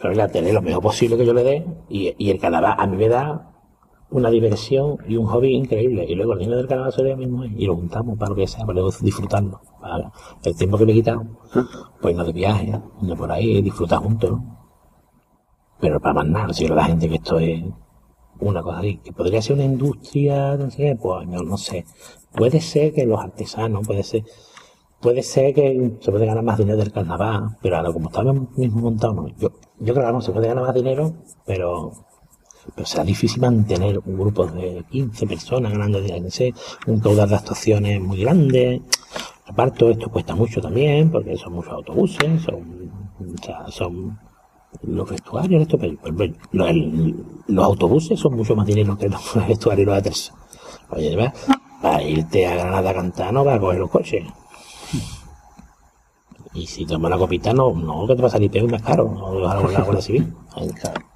pero 0.00 0.28
tele 0.28 0.52
lo 0.52 0.62
mejor 0.62 0.82
posible 0.82 1.16
que 1.16 1.26
yo 1.26 1.32
le 1.32 1.44
dé 1.44 1.66
y, 1.88 2.30
el 2.30 2.38
carnaval 2.38 2.74
a 2.78 2.86
mí 2.86 2.96
me 2.96 3.08
da 3.08 3.54
una 4.10 4.30
diversión 4.30 4.98
y 5.06 5.16
un 5.16 5.26
hobby 5.26 5.54
increíble. 5.54 6.04
Y 6.08 6.14
luego 6.14 6.32
el 6.32 6.40
dinero 6.40 6.58
del 6.58 6.68
carnaval 6.68 6.92
se 6.92 6.98
lo 6.98 7.04
doy 7.04 7.12
a 7.12 7.16
mi 7.16 7.26
mujer 7.26 7.50
y 7.56 7.66
lo 7.66 7.76
juntamos 7.76 8.18
para 8.18 8.30
lo 8.30 8.36
que 8.36 8.46
sea, 8.46 8.64
para 8.64 8.74
luego 8.74 8.90
disfrutarlo. 9.00 9.60
Para 9.80 10.12
el 10.44 10.56
tiempo 10.56 10.78
que 10.78 10.86
le 10.86 10.98
he 10.98 11.04
pues 12.00 12.16
no 12.16 12.24
de 12.24 12.32
viaje, 12.32 12.80
no 13.02 13.16
por 13.16 13.30
ahí, 13.30 13.60
disfrutar 13.62 14.00
juntos. 14.00 14.38
Pero 15.80 16.00
para 16.00 16.14
más 16.14 16.26
nada, 16.26 16.52
si 16.52 16.66
la 16.66 16.84
gente 16.84 17.08
que 17.08 17.16
esto 17.16 17.38
es 17.38 17.62
una 18.40 18.62
cosa 18.62 18.78
así, 18.78 18.98
que 18.98 19.12
podría 19.12 19.42
ser 19.42 19.54
una 19.54 19.64
industria, 19.64 20.58
pues 21.00 21.28
no, 21.28 21.42
no 21.42 21.56
sé. 21.56 21.84
Puede 22.34 22.60
ser 22.60 22.92
que 22.92 23.06
los 23.06 23.20
artesanos, 23.20 23.86
puede 23.86 24.02
ser, 24.02 24.24
puede 25.00 25.22
ser 25.22 25.54
que 25.54 25.92
se 26.00 26.10
puede 26.10 26.26
ganar 26.26 26.42
más 26.42 26.58
dinero 26.58 26.78
del 26.78 26.92
carnaval, 26.92 27.56
pero 27.62 27.76
ahora 27.76 27.92
como 27.92 28.08
estamos 28.08 28.56
mismo 28.56 28.80
montados, 28.80 29.16
no. 29.16 29.28
yo, 29.38 29.52
yo 29.80 29.94
creo 29.94 30.06
que 30.06 30.12
no 30.12 30.20
se 30.20 30.32
puede 30.32 30.48
ganar 30.48 30.64
más 30.64 30.74
dinero, 30.74 31.12
pero, 31.46 31.92
pero 32.74 32.86
será 32.86 33.04
difícil 33.04 33.40
mantener 33.40 33.98
un 34.04 34.18
grupo 34.18 34.46
de 34.46 34.84
15 34.90 35.26
personas 35.26 35.72
ganando 35.72 36.00
dinero, 36.00 36.26
un 36.86 37.00
caudal 37.00 37.28
de 37.28 37.36
actuaciones 37.36 38.00
muy 38.00 38.20
grande. 38.20 38.82
Aparte, 39.46 39.90
esto 39.90 40.10
cuesta 40.10 40.34
mucho 40.34 40.60
también, 40.60 41.10
porque 41.10 41.36
son 41.36 41.54
muchos 41.54 41.72
autobuses, 41.72 42.42
son, 42.42 42.90
o 43.18 43.42
sea, 43.42 43.66
son 43.68 44.18
los 44.82 45.08
vestuarios, 45.08 45.62
esto, 45.62 45.78
pero, 45.78 45.96
pero, 46.02 46.34
los, 46.52 46.70
los 47.46 47.64
autobuses 47.64 48.20
son 48.20 48.36
mucho 48.36 48.54
más 48.54 48.66
dinero 48.66 48.98
que 48.98 49.08
los 49.08 49.22
vestuarios 49.48 49.86
y 49.86 50.08
los. 50.08 50.32
Oye, 50.90 51.16
¿ves? 51.16 51.32
para 51.80 52.02
irte 52.02 52.46
a 52.46 52.56
Granada 52.56 52.90
a 52.90 52.94
cantar 52.94 53.32
no 53.32 53.44
vas 53.44 53.56
a 53.56 53.60
coger 53.60 53.78
los 53.78 53.90
coches. 53.90 54.24
Y 56.54 56.66
si 56.66 56.86
tomas 56.86 57.10
la 57.10 57.18
copita, 57.18 57.52
no, 57.52 57.72
no, 57.72 58.06
que 58.06 58.16
te 58.16 58.22
va 58.22 58.28
a 58.28 58.30
salir 58.30 58.50
peor 58.50 58.70
más 58.70 58.82
caro, 58.82 59.04
no 59.04 59.34
lo 59.34 59.40
vas 59.42 59.56
a 59.56 59.70
la 59.70 59.80
Guardia 59.82 60.02
Civil. 60.02 60.34
Ahí, 60.54 60.68
claro. 60.70 61.07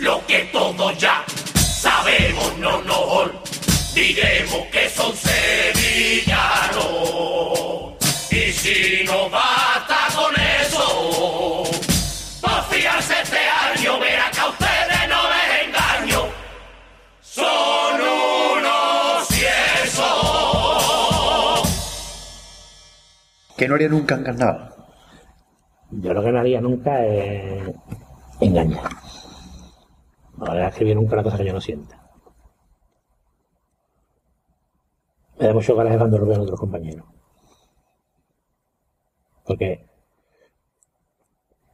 Lo 0.00 0.24
que 0.26 0.48
todos 0.52 0.96
ya 0.98 1.24
sabemos, 1.54 2.56
no 2.58 2.82
nos 2.82 3.30
diremos 3.94 4.66
que 4.70 4.88
son 4.90 5.12
sevillanos. 5.14 6.78
Y 8.30 8.52
si 8.52 9.04
no 9.04 9.28
basta 9.30 10.08
con 10.14 10.34
eso, 10.36 11.64
para 12.40 12.62
fiarse 12.64 13.14
este 13.22 13.38
año, 13.38 13.98
verá 13.98 14.30
que 14.30 14.40
a 14.40 14.46
ustedes 14.48 15.08
no 15.08 15.22
les 15.30 15.66
engaño. 15.66 16.28
Son 17.20 18.00
unos 18.00 19.26
ciesos. 19.28 20.06
Que 23.56 23.66
no 23.66 23.74
haría 23.74 23.88
nunca 23.88 24.14
en. 24.14 24.74
Yo 25.90 26.12
lo 26.12 26.22
que 26.22 26.30
no 26.30 26.38
haría 26.38 26.60
nunca 26.60 27.04
es 27.04 27.74
engañar. 28.40 28.90
No 30.38 30.46
voy 30.46 30.58
a 30.58 30.68
escribir 30.68 30.94
nunca 30.94 31.14
una 31.14 31.24
cosa 31.24 31.36
que 31.36 31.44
yo 31.44 31.52
no 31.52 31.60
sienta. 31.60 32.00
Me 35.38 35.46
da 35.46 35.54
mucho 35.54 35.74
coraje 35.74 35.98
cuando 35.98 36.18
lo 36.18 36.26
veo 36.26 36.36
en 36.36 36.42
otros 36.42 36.60
compañeros. 36.60 37.06
Porque 39.44 39.86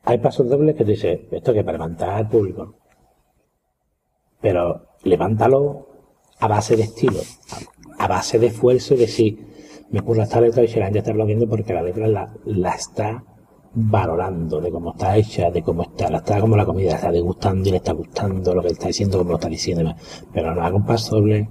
hay 0.05 0.19
pasos 0.19 0.49
dobles 0.49 0.77
que 0.77 0.85
te 0.85 0.93
dicen, 0.93 1.29
esto 1.31 1.53
que 1.53 1.63
para 1.63 1.77
levantar 1.77 2.11
al 2.11 2.29
público. 2.29 2.77
Pero 4.41 4.87
levántalo 5.03 5.89
a 6.41 6.49
base 6.49 6.77
de 6.77 6.85
estilo, 6.85 7.21
a, 7.99 8.09
base 8.09 8.39
de 8.39 8.47
esfuerzo 8.47 8.95
y 8.95 8.99
decir, 8.99 9.87
me 9.91 10.01
ocurre 10.01 10.23
esta 10.23 10.41
letra 10.41 10.63
y 10.63 10.69
si 10.69 10.79
la 10.79 10.87
gente 10.87 11.01
está 11.01 11.11
aplaudiendo 11.11 11.49
porque 11.49 11.73
la 11.73 11.83
letra 11.83 12.07
la, 12.09 12.35
la 12.45 12.75
está 12.75 13.25
valorando, 13.75 14.61
de 14.61 14.71
cómo 14.71 14.93
está 14.93 15.17
hecha, 15.17 15.51
de 15.51 15.63
cómo 15.63 15.83
está, 15.83 16.11
la 16.11 16.19
está 16.19 16.41
como 16.41 16.57
la 16.57 16.65
comida, 16.65 16.91
la 16.91 16.97
está 16.97 17.11
degustando 17.13 17.69
y 17.69 17.73
le 17.73 17.79
está 17.79 17.93
gustando 17.93 18.55
lo 18.55 18.63
que 18.63 18.69
está 18.69 18.87
diciendo, 18.89 19.19
como 19.19 19.31
lo 19.31 19.37
está 19.37 19.49
diciendo. 19.49 19.83
y 19.83 19.87
demás. 19.87 20.25
Pero 20.33 20.55
no 20.55 20.63
haga 20.63 20.77
un 20.77 20.85
paso 20.87 21.17
doble, 21.17 21.49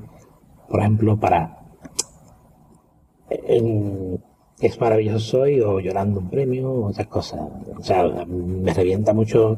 por 0.70 0.80
ejemplo, 0.80 1.20
para 1.20 1.60
en- 3.30 4.24
es 4.60 4.80
maravilloso 4.80 5.20
soy 5.20 5.60
o 5.60 5.80
llorando 5.80 6.20
un 6.20 6.30
premio 6.30 6.72
o 6.72 6.88
otras 6.88 7.08
cosas. 7.08 7.40
O 7.78 7.84
sea, 7.84 8.04
me 8.26 8.74
revienta 8.74 9.14
mucho 9.14 9.58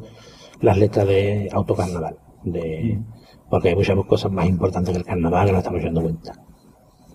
las 0.60 0.76
letras 0.78 1.06
de 1.06 1.48
autocarnaval, 1.52 2.16
de, 2.44 3.00
porque 3.48 3.68
hay 3.68 3.76
muchas 3.76 3.96
cosas 4.06 4.32
más 4.32 4.46
importantes 4.46 4.92
que 4.92 4.98
el 4.98 5.04
carnaval 5.04 5.46
que 5.46 5.52
no 5.52 5.58
estamos 5.58 5.82
dando 5.82 6.02
cuenta. 6.02 6.32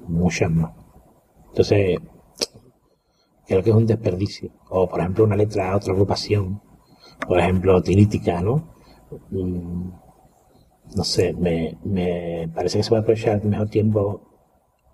Muchas 0.08 0.52
más. 0.52 0.72
Entonces, 1.50 2.00
creo 3.52 3.64
que 3.64 3.72
es 3.72 3.76
un 3.76 3.86
desperdicio. 3.94 4.52
O, 4.70 4.88
por 4.90 5.00
ejemplo, 5.02 5.24
una 5.26 5.36
letra 5.44 5.72
a 5.72 5.78
otra 5.78 5.94
agrupación, 5.94 6.62
por 7.28 7.40
ejemplo, 7.40 7.82
tirítica, 7.84 8.42
¿no? 8.42 8.56
Mm, 9.32 9.90
No 10.96 11.04
sé, 11.04 11.34
me, 11.34 11.78
me 11.84 12.48
parece 12.56 12.78
que 12.78 12.84
se 12.84 12.90
puede 12.90 13.02
aprovechar 13.02 13.44
mejor 13.46 13.68
tiempo 13.70 14.22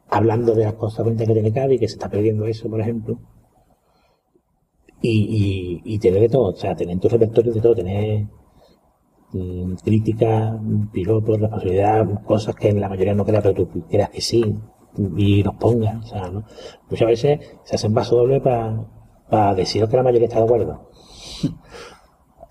hablando 0.10 0.56
de 0.56 0.66
las 0.66 0.76
cosas 0.76 1.06
bonitas 1.06 1.28
que 1.28 1.34
tiene 1.34 1.54
Cádiz, 1.54 1.80
que 1.82 1.88
se 1.90 1.96
está 1.96 2.10
perdiendo 2.10 2.46
eso, 2.48 2.70
por 2.70 2.82
ejemplo. 2.82 3.20
Y, 5.02 5.82
y, 5.86 5.96
y 5.96 6.00
tener 6.00 6.22
de 6.22 6.30
todo, 6.30 6.50
o 6.50 6.56
sea, 6.56 6.76
tener 6.76 6.94
en 6.94 7.00
tu 7.00 7.10
repertorio 7.10 7.52
de 7.54 7.62
todo, 7.62 7.74
tener 7.76 8.28
mm, 9.34 9.76
crítica, 9.84 10.60
piropos, 10.92 11.40
responsabilidad, 11.40 12.24
cosas 12.26 12.56
que 12.56 12.70
en 12.70 12.82
la 12.82 12.90
mayoría 12.90 13.14
no 13.16 13.26
creas, 13.26 13.44
pero 13.44 13.68
tú 13.68 13.84
creas 13.90 14.10
que 14.10 14.22
sí, 14.22 14.56
y 15.16 15.44
los 15.44 15.56
pongas, 15.56 16.06
o 16.06 16.08
sea, 16.08 16.30
¿no? 16.30 16.44
Muchas 16.90 17.08
veces 17.08 17.40
se 17.64 17.76
hacen 17.76 17.94
paso 17.94 18.18
doble 18.18 18.42
para 18.42 19.56
decir 19.56 19.88
que 19.88 19.98
la 19.98 20.04
mayoría 20.04 20.28
está 20.28 20.40
de 20.40 20.46
acuerdo. 20.46 20.90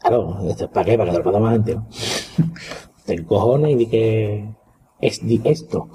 Claro, 0.01 0.38
¿para 0.72 0.84
qué? 0.84 0.97
Para 0.97 1.11
que 1.11 1.18
te 1.18 1.30
lo 1.30 1.40
más 1.40 1.53
gente. 1.53 1.74
¿no? 1.74 1.88
Te 3.05 3.14
encojones 3.14 3.72
y 3.72 3.74
di 3.74 3.86
que 3.86 4.55
es 5.01 5.26
di 5.26 5.40
esto. 5.44 5.88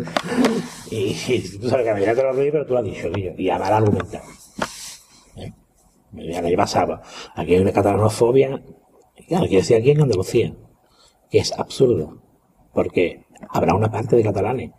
y, 0.90 1.16
y 1.28 1.58
tú 1.60 1.68
sabes 1.68 1.84
que 1.84 1.90
la 1.90 1.94
mayoría 1.94 2.14
te 2.14 2.22
lo 2.22 2.32
reí, 2.32 2.50
pero 2.50 2.66
tú 2.66 2.76
has 2.76 2.84
dicho, 2.84 3.10
tío, 3.10 3.32
y 3.36 3.50
a 3.50 3.58
mal 3.58 3.72
argumentar. 3.72 4.22
¿Eh? 5.36 5.52
Ya 6.12 6.42
que 6.42 6.56
pasaba. 6.56 7.02
Aquí 7.34 7.54
hay 7.54 7.60
una 7.60 7.72
catalanofobia, 7.72 8.62
claro, 9.28 9.46
quiero 9.46 9.60
decir 9.60 9.76
aquí 9.76 9.90
en 9.90 10.02
Andalucía, 10.02 10.54
que 11.30 11.38
es 11.38 11.52
absurdo. 11.52 12.22
Porque 12.72 13.24
habrá 13.50 13.74
una 13.74 13.90
parte 13.90 14.16
de 14.16 14.22
catalanes 14.22 14.72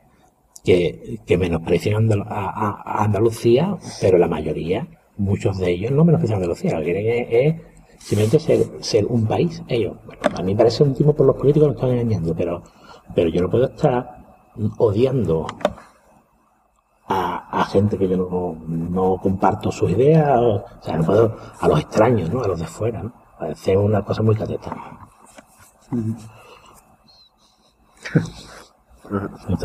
que, 0.70 1.20
que 1.26 1.36
menosprecian 1.36 2.08
a, 2.28 3.04
Andalucía, 3.04 3.76
pero 4.00 4.20
la 4.20 4.28
mayoría, 4.28 4.88
muchos 5.18 5.58
de 5.58 5.72
ellos 5.72 5.92
no 5.92 6.06
menosprecian 6.06 6.36
a 6.36 6.44
Andalucía, 6.44 6.74
lo 6.74 6.86
que 6.86 6.94
quieren 6.94 7.08
es, 7.08 7.28
es 7.32 7.56
simplemente 7.98 8.40
ser, 8.40 8.60
ser 8.80 9.08
un 9.08 9.26
país, 9.26 9.64
ellos. 9.68 9.98
Bueno, 10.06 10.38
a 10.38 10.44
mí 10.44 10.52
me 10.54 10.58
parece 10.60 10.84
un 10.84 10.94
tipo 10.94 11.12
por 11.16 11.26
los 11.26 11.38
políticos 11.38 11.70
que 11.70 11.72
me 11.72 11.76
están 11.76 11.90
engañando, 11.92 12.36
pero, 12.36 12.62
pero 13.16 13.30
yo 13.30 13.42
no 13.42 13.50
puedo 13.50 13.66
estar 13.66 14.54
odiando 14.78 15.48
a, 17.08 17.62
a 17.62 17.66
gente 17.66 17.98
que 17.98 18.08
yo 18.08 18.18
no, 18.18 18.56
no 18.68 19.18
comparto 19.18 19.72
sus 19.72 19.90
ideas, 19.90 20.38
o, 20.40 20.64
sea, 20.82 20.98
no 20.98 21.04
puedo, 21.04 21.36
a 21.60 21.68
los 21.68 21.80
extraños, 21.80 22.30
¿no? 22.30 22.44
A 22.44 22.48
los 22.48 22.60
de 22.60 22.68
fuera, 22.68 23.02
¿no? 23.02 23.12
Parece 23.40 23.76
una 23.76 24.06
cosa 24.06 24.22
muy 24.22 24.36
cateta. 24.36 24.78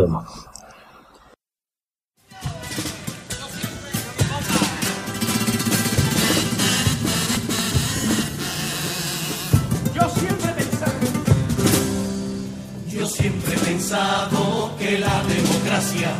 Modo. 0.09 0.25
siempre 13.45 13.55
he 13.55 13.73
pensado 13.73 14.75
que 14.79 14.99
la 14.99 15.23
democracia 15.25 16.11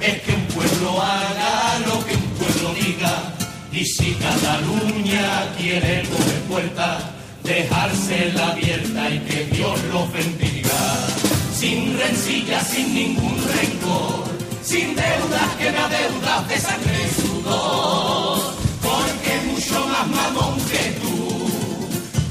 es 0.00 0.20
que 0.22 0.32
un 0.32 0.44
pueblo 0.46 1.02
haga 1.02 1.78
lo 1.86 2.04
que 2.06 2.14
un 2.14 2.30
pueblo 2.38 2.74
diga. 2.74 3.34
Y 3.72 3.84
si 3.84 4.14
Cataluña 4.14 5.52
quiere 5.56 6.02
coger 6.08 6.40
puerta, 6.48 6.98
dejársela 7.44 8.48
abierta 8.48 9.10
y 9.10 9.18
que 9.20 9.44
Dios 9.56 9.78
los 9.92 10.12
bendiga. 10.12 11.06
Sin 11.54 11.98
rencilla, 11.98 12.64
sin 12.64 12.94
ningún 12.94 13.36
rencor, 13.36 14.24
sin 14.62 14.94
deudas 14.94 15.50
que 15.58 15.70
me 15.70 15.78
adeudas 15.78 16.48
de 16.48 16.58
sangre 16.58 16.98
y 17.06 17.20
sudor. 17.20 18.54
Porque 18.82 19.40
mucho 19.52 19.86
más 19.86 20.06
mamón 20.08 20.58
que 20.70 20.98
tú 21.00 21.48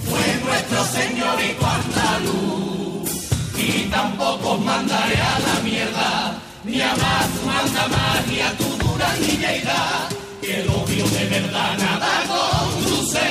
fue 0.09 0.45
nuestro 0.45 0.85
señorito 0.85 1.65
andaluz. 1.65 2.68
Y 3.71 3.83
tampoco 3.91 4.57
mandaré 4.57 5.15
a 5.15 5.39
la 5.39 5.59
mierda, 5.63 6.41
ni 6.63 6.81
a 6.81 6.91
más 6.95 7.27
manda 7.45 7.87
más, 7.87 8.27
ni 8.27 8.39
a 8.39 8.51
tu 8.57 8.65
dura 8.77 9.13
ni 9.21 9.37
Lleida, 9.37 10.09
que 10.41 10.61
el 10.61 10.69
odio 10.69 11.07
de 11.07 11.25
verdad 11.27 11.77
nada 11.77 12.11
conduce, 12.27 13.27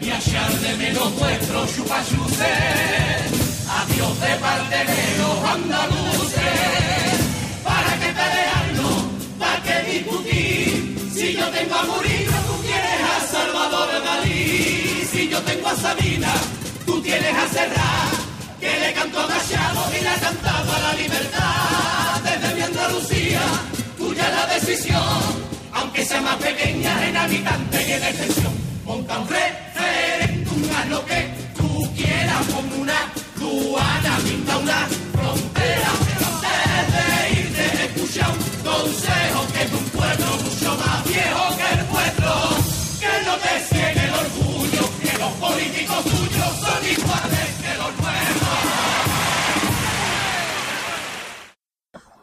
ni 0.00 0.10
a 0.10 0.18
echar 0.18 0.50
de 0.64 0.74
menos 0.74 1.14
vuestro 1.16 1.66
chupachuse. 1.66 2.54
Adiós 3.78 4.20
de 4.20 4.34
parte 4.36 4.78
de 4.92 5.02
los 5.20 5.36
andaluces, 5.54 6.42
para 7.62 7.92
que 8.00 8.10
pelearlo, 8.20 8.90
para 9.38 9.62
que 9.62 9.92
discutir, 9.92 11.10
si 11.12 11.34
yo 11.36 11.46
tengo 11.50 11.74
a 11.74 11.82
Murillo, 11.84 12.36
tú 12.48 12.54
tienes 12.62 13.00
a 13.12 13.20
Salvador 13.32 13.88
Dalí, 14.02 15.06
si 15.12 15.28
yo 15.28 15.42
tengo 15.42 15.68
a 15.68 15.76
Sabina, 15.76 16.32
tú 16.86 17.02
tienes 17.02 17.34
a 17.34 17.48
Serrat, 17.48 18.27
que 18.60 18.80
le 18.80 18.92
cantó 18.92 19.20
a 19.20 19.26
Machado 19.26 19.84
y 19.98 20.02
le 20.02 20.08
ha 20.08 20.20
cantado 20.20 20.72
a 20.72 20.78
la 20.80 20.92
libertad. 20.94 22.20
Desde 22.24 22.54
mi 22.54 22.60
Andalucía, 22.62 23.40
tuya 23.96 24.28
la 24.30 24.46
decisión, 24.54 25.22
aunque 25.72 26.04
sea 26.04 26.20
más 26.20 26.36
pequeña 26.36 27.08
en 27.08 27.16
habitante 27.16 27.88
y 27.88 27.92
en 27.92 28.02
extensión. 28.02 28.52
Monta 28.84 29.18
un 29.18 29.28
referéndum, 29.28 30.62
haz 30.76 30.88
lo 30.88 31.04
que 31.06 31.28
tú 31.56 31.94
quieras, 31.94 32.46
como 32.54 32.82
una 32.82 32.98
aduana, 33.36 34.18
pinta 34.24 34.58
una 34.58 34.88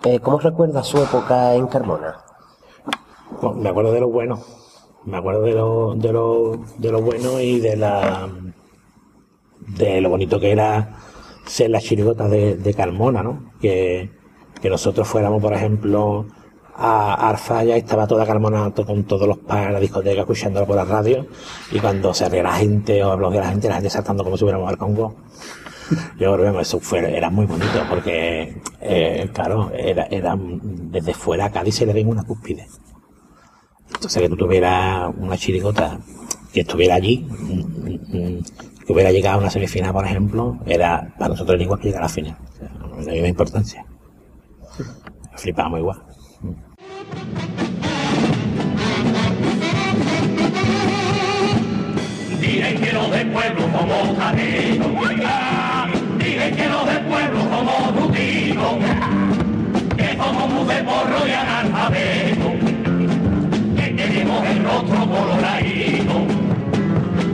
Eh, 0.06 0.20
¿Cómo 0.20 0.38
recuerda 0.38 0.84
su 0.84 1.01
época 1.01 1.56
en 1.56 1.66
Carmona? 1.66 2.18
Bueno, 3.41 3.60
me 3.60 3.70
acuerdo 3.70 3.91
de 3.91 3.99
lo 4.01 4.10
bueno. 4.10 4.39
Me 5.03 5.18
acuerdo 5.18 5.41
de 5.41 5.53
lo, 5.53 5.95
de 5.95 6.14
lo, 6.14 6.60
de 6.78 6.91
lo 6.91 7.01
bueno 7.01 7.39
y 7.39 7.60
de 7.60 7.76
la 7.76 8.30
de 9.68 10.01
lo 10.01 10.10
bonito 10.10 10.39
que 10.39 10.51
era 10.51 10.97
ser 11.47 11.72
las 11.72 11.84
chirigotas 11.84 12.30
de, 12.30 12.74
Carmona, 12.78 13.24
¿no? 13.24 13.53
Que, 13.60 14.12
que 14.62 14.70
nosotros 14.70 15.08
fuéramos, 15.08 15.41
por 15.41 15.53
ejemplo, 15.53 16.28
a 16.76 17.30
Arzaya 17.30 17.76
y 17.76 17.80
estaba 17.80 18.06
toda 18.06 18.28
Carmona 18.28 18.72
con 18.76 19.06
todos 19.06 19.28
los 19.28 19.39
para 19.39 19.72
la 19.72 19.80
discoteca 19.80 20.22
escuchándolo 20.22 20.68
por 20.68 20.76
la 20.76 20.86
radio 20.86 21.26
y 21.72 21.80
cuando 21.80 22.14
se 22.14 22.30
la 22.30 22.53
gente 22.53 23.03
o 23.03 23.12
habló 23.12 23.32
de 23.32 23.39
la 23.39 23.49
gente, 23.49 23.70
la 23.70 23.76
gente 23.76 23.89
saltando 23.89 24.24
como 24.24 24.38
si 24.38 24.43
fuéramos 24.43 24.70
al 24.70 24.78
Congo. 24.78 25.16
Yo 26.20 26.36
creo 26.36 26.60
eso 26.60 26.80
fue, 26.80 27.16
era 27.16 27.30
muy 27.30 27.46
bonito 27.46 27.86
porque, 27.90 28.62
eh, 28.82 29.30
claro, 29.34 29.72
era, 29.72 30.06
era, 30.06 30.36
desde 30.38 31.14
fuera 31.14 31.46
a 31.46 31.52
Cádiz 31.52 31.76
se 31.76 31.86
le 31.86 31.94
ven 31.94 32.08
una 32.08 32.24
cúspide. 32.24 32.68
Entonces 33.94 34.22
que 34.22 34.30
tú 34.30 34.38
tuvieras 34.38 35.14
una 35.18 35.38
chirigota 35.38 36.00
que 36.54 36.62
estuviera 36.62 36.96
allí, 36.96 37.26
mm, 37.28 37.90
mm, 38.18 38.44
que 38.86 38.94
hubiera 38.94 39.12
llegado 39.12 39.38
a 39.38 39.42
una 39.42 39.50
semifinal, 39.50 39.94
por 39.94 40.06
ejemplo, 40.06 40.60
era 40.66 41.14
para 41.18 41.30
nosotros 41.30 41.60
igual 41.62 41.80
que 41.80 41.88
llegar 41.88 42.04
a 42.04 42.06
la 42.06 42.10
final. 42.10 42.38
O 42.52 42.56
sea, 42.56 42.70
no 42.70 42.98
misma 42.98 43.28
importancia. 43.28 43.86
Flipábamos 45.36 45.80
igual. 45.80 46.04
Dicen 52.46 52.80
que 52.80 52.93
los 52.93 53.10
de 53.10 53.26
pueblo 53.26 53.62
somos 53.76 54.18
canetos. 54.20 54.88
Dicen 56.20 56.56
que 56.56 56.70
los 56.70 56.86
de 56.86 57.00
pueblo 57.00 57.39
somos 57.41 57.96
rutinos. 57.96 58.76
Que 59.98 60.16
somos 60.16 60.50
muy 60.54 60.76
de 60.76 60.84
porro 60.84 61.28
y 61.28 61.32
analfabetos. 61.32 62.54
Que 63.76 63.88
tenemos 63.98 64.46
el 64.46 64.64
rostro 64.64 65.10
coloradito. 65.10 66.16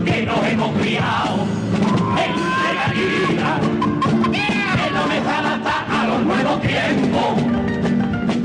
Que 0.06 0.26
nos 0.26 0.46
hemos 0.48 0.78
criado 0.80 1.46
en 2.24 2.32
regalía. 2.64 3.60
Que 4.32 4.92
no 4.94 5.08
me 5.08 5.18
adapta 5.18 5.76
a 5.90 6.08
los 6.08 6.22
nuevos 6.22 6.62
tiempos. 6.62 7.34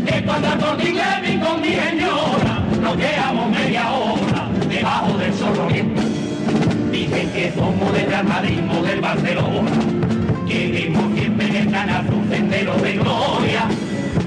Que 0.05 0.25
cuando 0.25 0.77
Levin 0.79 1.41
con 1.41 1.61
mi 1.61 1.75
señora 1.75 2.61
nos 2.83 2.97
quedamos 2.97 3.51
media 3.51 3.93
hora 3.93 4.49
debajo 4.69 5.17
del 5.17 5.33
sorromiento. 5.33 6.06
Dicen 6.97 7.29
que 7.31 7.53
somos 7.55 7.93
del 7.93 8.07
Real 8.07 8.25
Madrid 8.25 8.59
del 8.59 9.01
Barcelona. 9.03 9.71
Queremos 10.49 11.15
siempre 11.15 11.59
el 11.59 11.71
canal 11.71 12.07
un 12.11 12.27
sendero 12.31 12.75
de 12.77 12.93
gloria. 12.95 13.69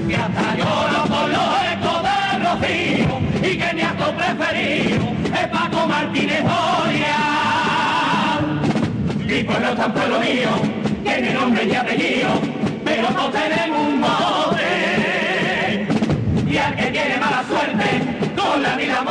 Que 0.06 0.14
hasta 0.14 0.54
lloro 0.54 1.02
con 1.08 1.32
los 1.32 1.48
ecos 1.74 2.00
de 2.06 2.38
Rocío. 2.44 3.18
Y 3.42 3.58
que 3.58 3.74
mi 3.74 3.82
acto 3.82 4.14
preferido 4.14 5.04
es 5.34 5.48
Paco 5.48 5.88
Martínez 5.88 6.44
Doria. 6.44 7.18
Mi 9.18 9.42
pueblo 9.42 9.68
es 9.70 9.76
tan 9.76 9.92
pueblo 9.92 10.20
mío, 10.20 10.50
tiene 11.02 11.34
nombre 11.34 11.64
y 11.64 11.74
apellido, 11.74 12.40
pero 12.84 13.08
todos 13.08 13.32
tenemos 13.32 13.80
un 13.80 13.98
mote. 13.98 15.88
Y 16.48 16.56
al 16.56 16.76
que 16.76 16.86
tiene 16.86 17.16
mala 17.18 17.44
suerte, 17.48 18.00
con 18.36 18.62
la 18.62 18.76
vida 18.76 19.02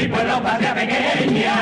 Mi 0.00 0.08
pueblo 0.08 0.42
patria 0.42 0.74
pequeña, 0.74 1.56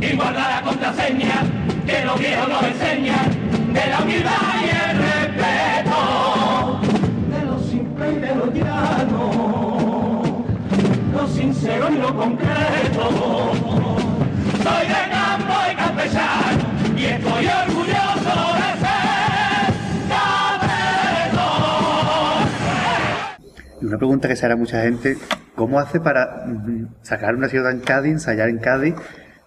y 0.00 0.16
guarda 0.16 0.50
la 0.50 0.62
contraseña 0.62 1.44
que 1.86 2.04
los 2.04 2.18
viejos 2.18 2.48
nos 2.48 2.62
enseñan, 2.64 3.72
de 3.72 3.86
la 3.86 4.00
humildad 4.00 4.32
y 4.60 4.68
el 4.68 4.98
respeto, 4.98 6.80
de 7.30 7.44
lo 7.46 7.56
simple 7.60 8.12
y 8.14 8.16
de 8.16 8.34
lo 8.34 8.52
llano. 8.52 10.44
Lo 11.12 11.28
sincero 11.28 11.88
y 11.92 11.98
lo 11.98 12.16
concreto. 12.16 13.52
Soy 14.64 14.86
de 14.88 15.08
campo 15.12 15.54
y 15.70 15.74
campesano 15.76 16.64
y 16.96 17.04
estoy 17.04 17.46
orgulloso 17.46 18.54
de 18.56 18.70
ser 18.80 19.04
una 23.82 23.98
pregunta 23.98 24.26
que 24.26 24.34
se 24.34 24.46
hará 24.46 24.56
mucha 24.56 24.82
gente, 24.82 25.16
¿cómo 25.66 25.78
hace 25.80 26.00
para 26.00 26.44
mm, 26.46 26.96
sacar 27.02 27.34
una 27.34 27.48
ciudad 27.48 27.70
en 27.72 27.80
Cádiz, 27.80 28.12
ensayar 28.12 28.48
en 28.48 28.58
Cádiz, 28.58 28.94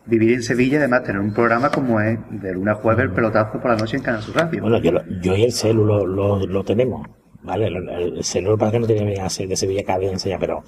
vivir 0.06 0.34
en 0.34 0.42
Sevilla 0.44 0.74
y 0.76 0.78
además 0.78 1.04
tener 1.04 1.22
un 1.22 1.34
programa 1.34 1.70
como 1.70 2.00
es 2.02 2.18
de 2.32 2.54
lunes 2.54 2.74
a 2.76 2.78
jueves 2.78 3.04
el 3.06 3.12
pelotazo 3.12 3.60
por 3.60 3.70
la 3.72 3.78
noche 3.78 3.98
en 3.98 4.04
Canal 4.04 4.22
Sur 4.22 4.36
Radio? 4.36 4.62
Bueno, 4.62 4.80
yo, 4.80 4.92
lo- 4.94 5.04
yo 5.22 5.36
y 5.36 5.44
el 5.44 5.52
celu 5.52 5.86
lo, 5.86 6.06
lo, 6.08 6.46
lo 6.48 6.64
tenemos, 6.64 7.08
¿vale? 7.44 7.68
El, 7.68 7.76
el, 7.90 8.18
el 8.18 8.24
celu 8.24 8.58
para 8.58 8.72
que 8.72 8.80
no 8.80 8.88
tiene 8.88 9.14
que 9.14 9.22
hacer 9.22 9.48
de 9.48 9.56
Sevilla 9.56 9.84
cada 9.86 10.00
día 10.00 10.12
enseña, 10.12 10.40
pero, 10.40 10.64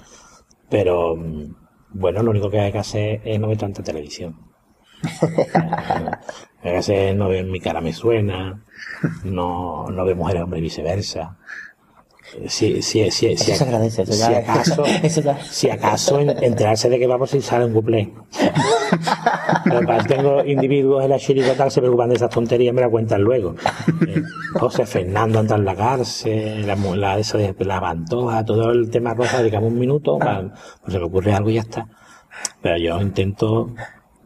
pero 0.70 1.16
mm, 1.16 1.54
bueno, 1.94 2.22
lo 2.22 2.30
único 2.30 2.48
que 2.50 2.60
hay 2.60 2.70
que 2.72 2.78
hacer 2.78 3.20
es 3.24 3.40
no 3.40 3.48
ver 3.48 3.58
tanta 3.58 3.82
televisión. 3.82 4.36
A 6.62 6.72
veces 6.72 7.16
no 7.16 7.28
ven 7.28 7.50
mi 7.50 7.58
cara 7.60 7.80
me 7.80 7.92
suena, 7.92 8.62
no, 9.24 9.86
no 9.90 10.04
ve 10.04 10.14
mujeres 10.14 10.42
hombre 10.42 10.58
y 10.58 10.62
viceversa. 10.62 11.38
Si, 12.46 12.80
si, 12.82 13.10
si, 13.10 13.10
si, 13.10 13.26
Eso 13.26 13.54
se 13.56 13.64
agradece, 13.64 14.02
eso 14.02 14.12
si 14.12 14.22
acaso, 14.34 14.84
eso 15.02 15.20
ya- 15.20 15.38
si 15.42 15.68
acaso 15.70 16.20
en- 16.20 16.42
enterarse 16.42 16.88
de 16.88 16.98
que 16.98 17.06
vamos 17.06 17.30
si 17.30 17.40
sale 17.40 17.64
un 17.64 17.72
cuplé. 17.72 18.12
Pero 19.64 19.86
para- 19.86 20.04
tengo 20.04 20.44
individuos 20.44 21.02
en 21.04 21.10
la 21.10 21.18
chirigota 21.18 21.64
que 21.64 21.70
se 21.70 21.80
preocupan 21.80 22.08
de 22.10 22.16
esas 22.16 22.30
tonterías 22.30 22.72
y 22.72 22.74
me 22.74 22.80
la 22.82 22.88
cuentan 22.88 23.22
luego. 23.22 23.54
Eh, 24.06 24.22
José 24.54 24.86
Fernando 24.86 25.40
anda 25.40 25.56
en 25.56 25.64
la 25.64 25.74
cárcel, 25.74 26.66
la, 26.66 26.76
la, 26.76 27.18
esa 27.18 27.38
de 27.38 27.54
la 27.64 27.80
pantoja, 27.80 28.44
todo 28.44 28.70
el 28.70 28.90
tema 28.90 29.14
rosa, 29.14 29.38
dedicamos 29.42 29.72
un 29.72 29.78
minuto, 29.78 30.18
para- 30.18 30.52
pues 30.82 30.92
se 30.92 30.98
me 30.98 31.04
ocurre 31.04 31.32
algo 31.32 31.50
y 31.50 31.54
ya 31.54 31.60
está. 31.62 31.86
Pero 32.62 32.76
yo 32.78 33.00
intento, 33.00 33.74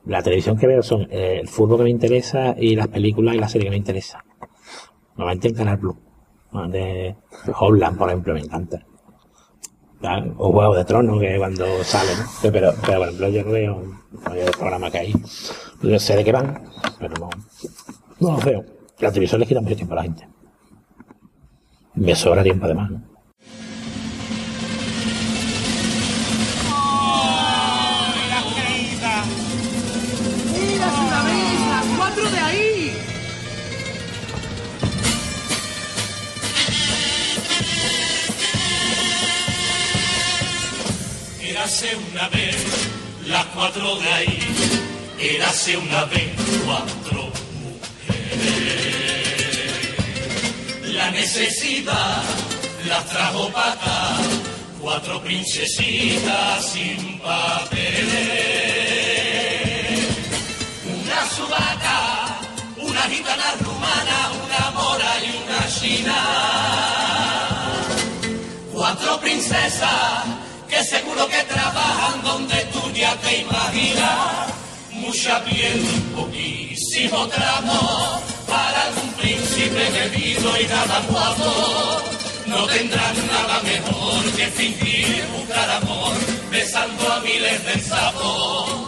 la 0.07 0.23
televisión 0.23 0.57
que 0.59 0.67
veo 0.67 0.83
son 0.83 1.09
eh, 1.11 1.39
el 1.41 1.49
fútbol 1.49 1.79
que 1.79 1.85
me 1.85 1.91
interesa 1.91 2.55
y 2.59 2.77
las 2.77 2.89
películas 2.89 3.35
y 3.35 3.39
las 3.39 3.51
series 3.51 3.67
que 3.67 3.71
me 3.71 3.77
interesan. 3.79 4.21
Normalmente 5.17 5.49
en 5.49 5.55
Canal 5.55 5.77
Blue. 5.79 5.99
¿No? 6.55 6.69
De 6.69 7.17
Hobland, 7.59 7.99
por 7.99 8.09
ejemplo, 8.09 8.35
me 8.35 8.41
encanta. 8.41 8.81
O 10.37 10.53
Juego 10.53 10.75
de 10.75 10.85
Tronos, 10.85 11.19
que 11.19 11.39
cuando 11.39 11.65
sale, 11.83 12.11
¿no? 12.17 12.25
Pero, 12.43 12.75
pero, 12.85 12.99
por 12.99 13.09
ejemplo, 13.09 13.29
yo 13.29 13.45
veo, 13.45 13.83
no 14.13 14.31
veo 14.31 14.47
el 14.47 14.53
programa 14.53 14.91
que 14.91 14.99
hay. 14.99 15.15
Yo 15.83 15.99
sé 15.99 16.17
de 16.17 16.25
qué 16.25 16.33
van, 16.33 16.63
pero 16.99 17.15
no, 17.19 17.31
no 18.21 18.33
los 18.33 18.45
veo. 18.45 18.65
La 18.99 19.11
televisión 19.11 19.41
les 19.41 19.49
quita 19.49 19.61
mucho 19.61 19.77
tiempo 19.77 19.95
a 19.95 19.97
la 19.97 20.03
gente. 20.03 20.29
Me 21.95 22.15
sobra 22.15 22.43
tiempo 22.43 22.67
además, 22.67 22.91
¿no? 22.91 23.14
Érase 41.65 41.97
una 42.13 42.29
vez 42.29 42.57
las 43.27 43.47
cuatro 43.47 43.97
de 43.97 44.13
ahí, 44.13 44.39
érase 45.19 45.79
una 45.79 46.05
vez 46.05 46.29
cuatro 46.63 47.33
mujeres. 47.63 48.85
La 50.93 51.11
necesidad 51.11 52.23
las 52.87 53.07
trajo 53.07 53.49
para 53.49 54.19
cuatro 54.79 55.23
princesitas 55.23 56.67
sin 56.71 57.19
papeles. 57.21 58.05
Una 60.85 61.31
subaca, 61.31 62.41
una 62.77 63.03
gitana 63.05 63.55
rumana, 63.61 64.33
una 64.45 64.71
mora 64.73 65.15
y 65.25 65.31
una 65.43 65.67
china 65.67 66.19
cuatro 68.71 69.19
princesas 69.19 70.44
que 70.75 70.83
seguro 70.83 71.29
que 71.29 71.43
trabajan 71.45 72.23
donde 72.23 72.57
tú 72.73 72.81
ya 72.93 73.15
te 73.17 73.39
imaginas. 73.39 74.53
Mucha 74.91 75.45
piel, 75.45 75.81
poquísimo 76.17 77.29
tramo 77.29 78.21
para 78.49 78.83
algún 78.87 79.13
príncipe 79.13 79.83
bebido 79.91 80.51
y 80.61 80.67
nada 80.67 81.01
guapo. 81.09 82.03
No 82.47 82.67
tendrán 82.67 83.15
nada 83.29 83.61
mejor 83.63 84.25
que 84.37 84.47
fingir 84.47 85.25
buscar 85.37 85.71
amor 85.71 86.13
besando 86.51 87.13
a 87.13 87.21
miles 87.21 87.65
de 87.67 87.81
sapos. 87.81 88.84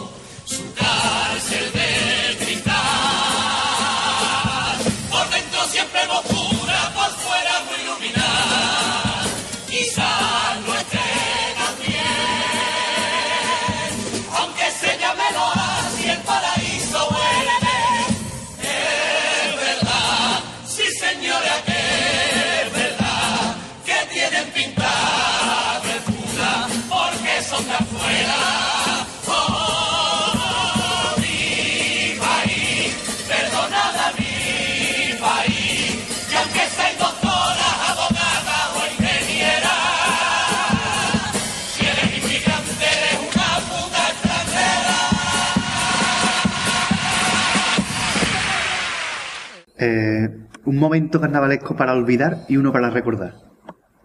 Eh, 49.79 50.27
un 50.65 50.77
momento 50.77 51.21
carnavalesco 51.21 51.75
para 51.75 51.93
olvidar 51.93 52.45
y 52.47 52.57
uno 52.57 52.71
para 52.71 52.89
recordar. 52.89 53.35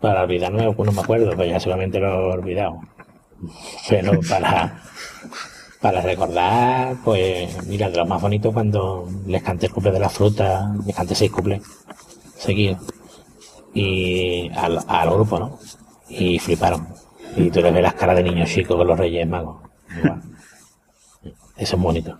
Para 0.00 0.22
olvidar 0.22 0.52
no, 0.52 0.72
me 0.72 1.00
acuerdo, 1.00 1.34
pues 1.34 1.48
ya 1.48 1.60
seguramente 1.60 1.98
lo 1.98 2.08
he 2.08 2.32
olvidado. 2.34 2.80
Pero 3.88 4.20
para, 4.28 4.82
para 5.80 6.00
recordar, 6.00 6.96
pues 7.04 7.66
mira, 7.66 7.90
de 7.90 7.96
los 7.98 8.08
más 8.08 8.20
bonitos 8.20 8.52
cuando 8.52 9.08
les 9.26 9.42
canté 9.42 9.66
el 9.66 9.72
cumple 9.72 9.92
de 9.92 10.00
la 10.00 10.08
fruta, 10.08 10.72
les 10.86 10.94
canté 10.94 11.14
seis 11.14 11.30
cumples 11.30 11.62
seguidos. 12.36 12.78
Y 13.74 14.50
al, 14.54 14.80
al 14.86 15.10
grupo, 15.10 15.38
¿no? 15.38 15.58
Y 16.08 16.38
fliparon. 16.38 16.86
Y 17.36 17.50
tú 17.50 17.62
les 17.62 17.72
ves 17.72 17.82
las 17.82 17.94
caras 17.94 18.16
de 18.16 18.22
niños 18.22 18.50
chicos 18.50 18.76
con 18.76 18.86
los 18.86 18.98
reyes 18.98 19.26
magos. 19.26 19.62
Igual. 19.96 20.22
Eso 21.56 21.76
es 21.76 21.82
bonito. 21.82 22.18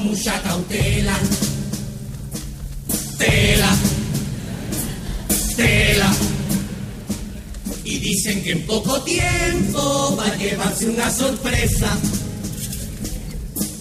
Mucha 0.00 0.40
cautela. 0.42 1.18
Tela, 3.18 3.70
tela. 5.56 6.12
Y 7.84 7.98
dicen 7.98 8.42
que 8.42 8.52
en 8.52 8.66
poco 8.66 9.02
tiempo 9.02 10.16
va 10.16 10.26
a 10.26 10.36
llevarse 10.36 10.88
una 10.88 11.10
sorpresa. 11.10 11.98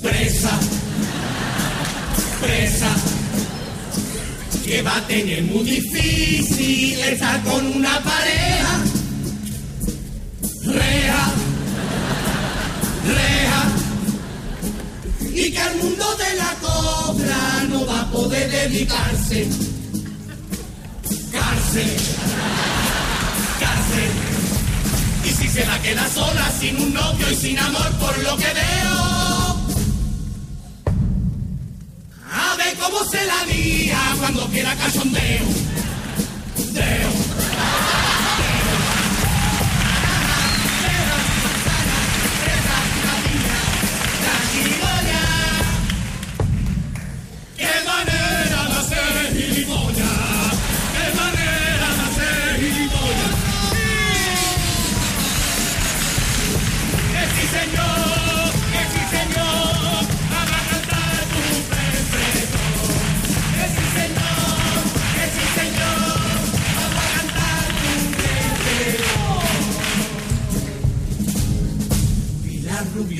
Presa, 0.01 0.59
presa. 2.41 2.95
Que 4.65 4.81
va 4.81 4.97
a 4.97 5.07
tener 5.07 5.43
muy 5.43 5.63
difícil 5.63 6.99
estar 6.99 7.43
con 7.43 7.65
una 7.65 7.99
pareja. 8.03 8.78
Que 15.59 15.65
al 15.65 15.75
mundo 15.77 16.05
de 16.15 16.35
la 16.35 16.55
cobra 16.61 17.63
no 17.69 17.85
va 17.85 18.01
a 18.01 18.11
poder 18.11 18.49
dedicarse. 18.49 19.47
Cárcel 21.31 21.91
cárcel. 23.59 24.11
Y 25.25 25.29
si 25.31 25.47
se 25.49 25.65
la 25.65 25.81
queda 25.81 26.07
sola, 26.07 26.49
sin 26.59 26.81
un 26.81 26.93
novio 26.93 27.29
y 27.29 27.35
sin 27.35 27.59
amor, 27.59 27.91
por 27.99 28.17
lo 28.19 28.37
que 28.37 28.51
veo. 28.61 28.99
A 32.31 32.55
ver 32.57 32.77
cómo 32.77 33.03
se 33.03 33.25
la 33.25 33.43
lía 33.45 33.99
cuando 34.19 34.47
quiera 34.47 34.75
cachondeo. 34.75 35.45
Deo. 36.71 37.28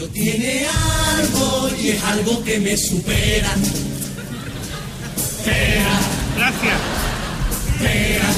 Tiene 0.07 0.65
algo 1.17 1.69
y 1.81 1.89
es 1.89 2.03
algo 2.03 2.43
que 2.43 2.59
me 2.59 2.77
supera. 2.77 3.53
Pera, 5.43 5.99
Gracias. 6.37 6.79
pera. 7.79 8.29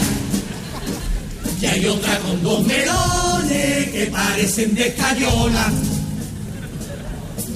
Y 1.62 1.66
hay 1.66 1.86
otra 1.86 2.18
con 2.20 2.42
dos 2.42 2.66
melones 2.66 3.90
que 3.92 4.10
parecen 4.12 4.74
de 4.74 4.88
escayola. 4.88 5.72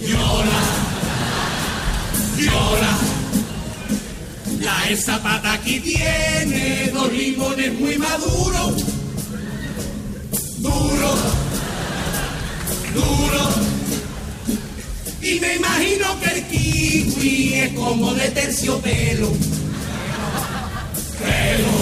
Yola, 0.07 0.61
yola. 2.37 2.97
La 4.61 4.87
el 4.89 4.97
zapata 4.97 5.53
aquí 5.53 5.79
tiene 5.79 6.91
dos 6.93 7.11
limones 7.11 7.73
muy 7.79 7.97
maduros. 7.97 8.83
Duro, 10.59 11.15
duro. 12.93 13.74
Y 15.25 15.39
me 15.39 15.55
imagino 15.55 16.19
que 16.19 16.29
el 16.35 16.43
kiwi 16.43 17.53
es 17.55 17.73
como 17.73 18.13
de 18.13 18.29
terciopelo. 18.29 19.27
Pelo, 21.19 21.75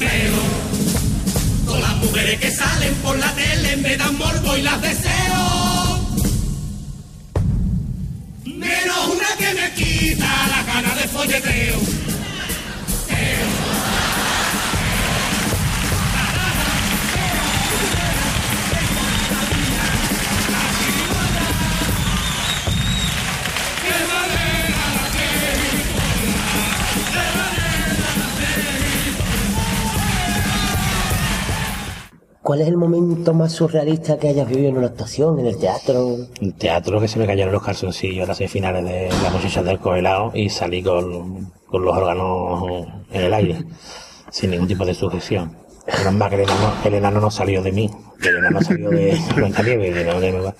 pelo. 0.00 0.42
Todas 1.66 1.80
las 1.82 1.96
mujeres 1.98 2.40
que 2.40 2.50
salen 2.50 2.94
por 2.96 3.16
la 3.16 3.32
tele 3.32 3.76
me 3.76 3.96
dan 3.96 4.18
morbo 4.18 4.56
y 4.56 4.62
las 4.62 4.82
deseo. 4.82 6.00
Menos 8.44 8.98
una 9.14 9.28
que 9.38 9.54
me 9.54 9.72
quita 9.74 10.26
la 10.48 10.62
gana 10.64 10.94
de 10.96 11.08
folleteo. 11.08 11.78
¿Cuál 32.48 32.62
es 32.62 32.68
el 32.68 32.78
momento 32.78 33.34
más 33.34 33.52
surrealista 33.52 34.16
que 34.16 34.28
hayas 34.28 34.48
vivido 34.48 34.70
en 34.70 34.78
una 34.78 34.86
actuación, 34.86 35.38
en 35.38 35.48
el 35.48 35.58
teatro? 35.58 36.16
En 36.40 36.54
teatro 36.54 36.98
que 36.98 37.06
se 37.06 37.18
me 37.18 37.26
cayeron 37.26 37.52
los 37.52 37.62
calzoncillos 37.62 38.22
en 38.22 38.28
las 38.28 38.38
semifinales 38.38 38.86
de 38.86 39.10
la 39.22 39.28
muchacha 39.28 39.62
del 39.62 39.78
coelao 39.78 40.30
y 40.32 40.48
salí 40.48 40.82
con, 40.82 41.52
con 41.66 41.84
los 41.84 41.94
órganos 41.94 42.86
en 43.10 43.20
el 43.20 43.34
aire, 43.34 43.66
sin 44.30 44.52
ningún 44.52 44.66
tipo 44.66 44.86
de 44.86 44.94
sujeción. 44.94 45.58
Menos 45.98 46.14
mal 46.14 46.30
que 46.30 46.36
el 46.36 46.40
enano, 46.40 46.72
el 46.86 46.94
enano 46.94 47.20
no 47.20 47.30
salió 47.30 47.62
de 47.62 47.70
mí, 47.70 47.90
que 48.18 48.30
el 48.30 48.38
enano 48.38 48.62
salió 48.62 48.88
de 48.88 49.20
Blancanieves, 49.36 49.94
el 49.94 49.98
enano 49.98 50.20
de 50.20 50.54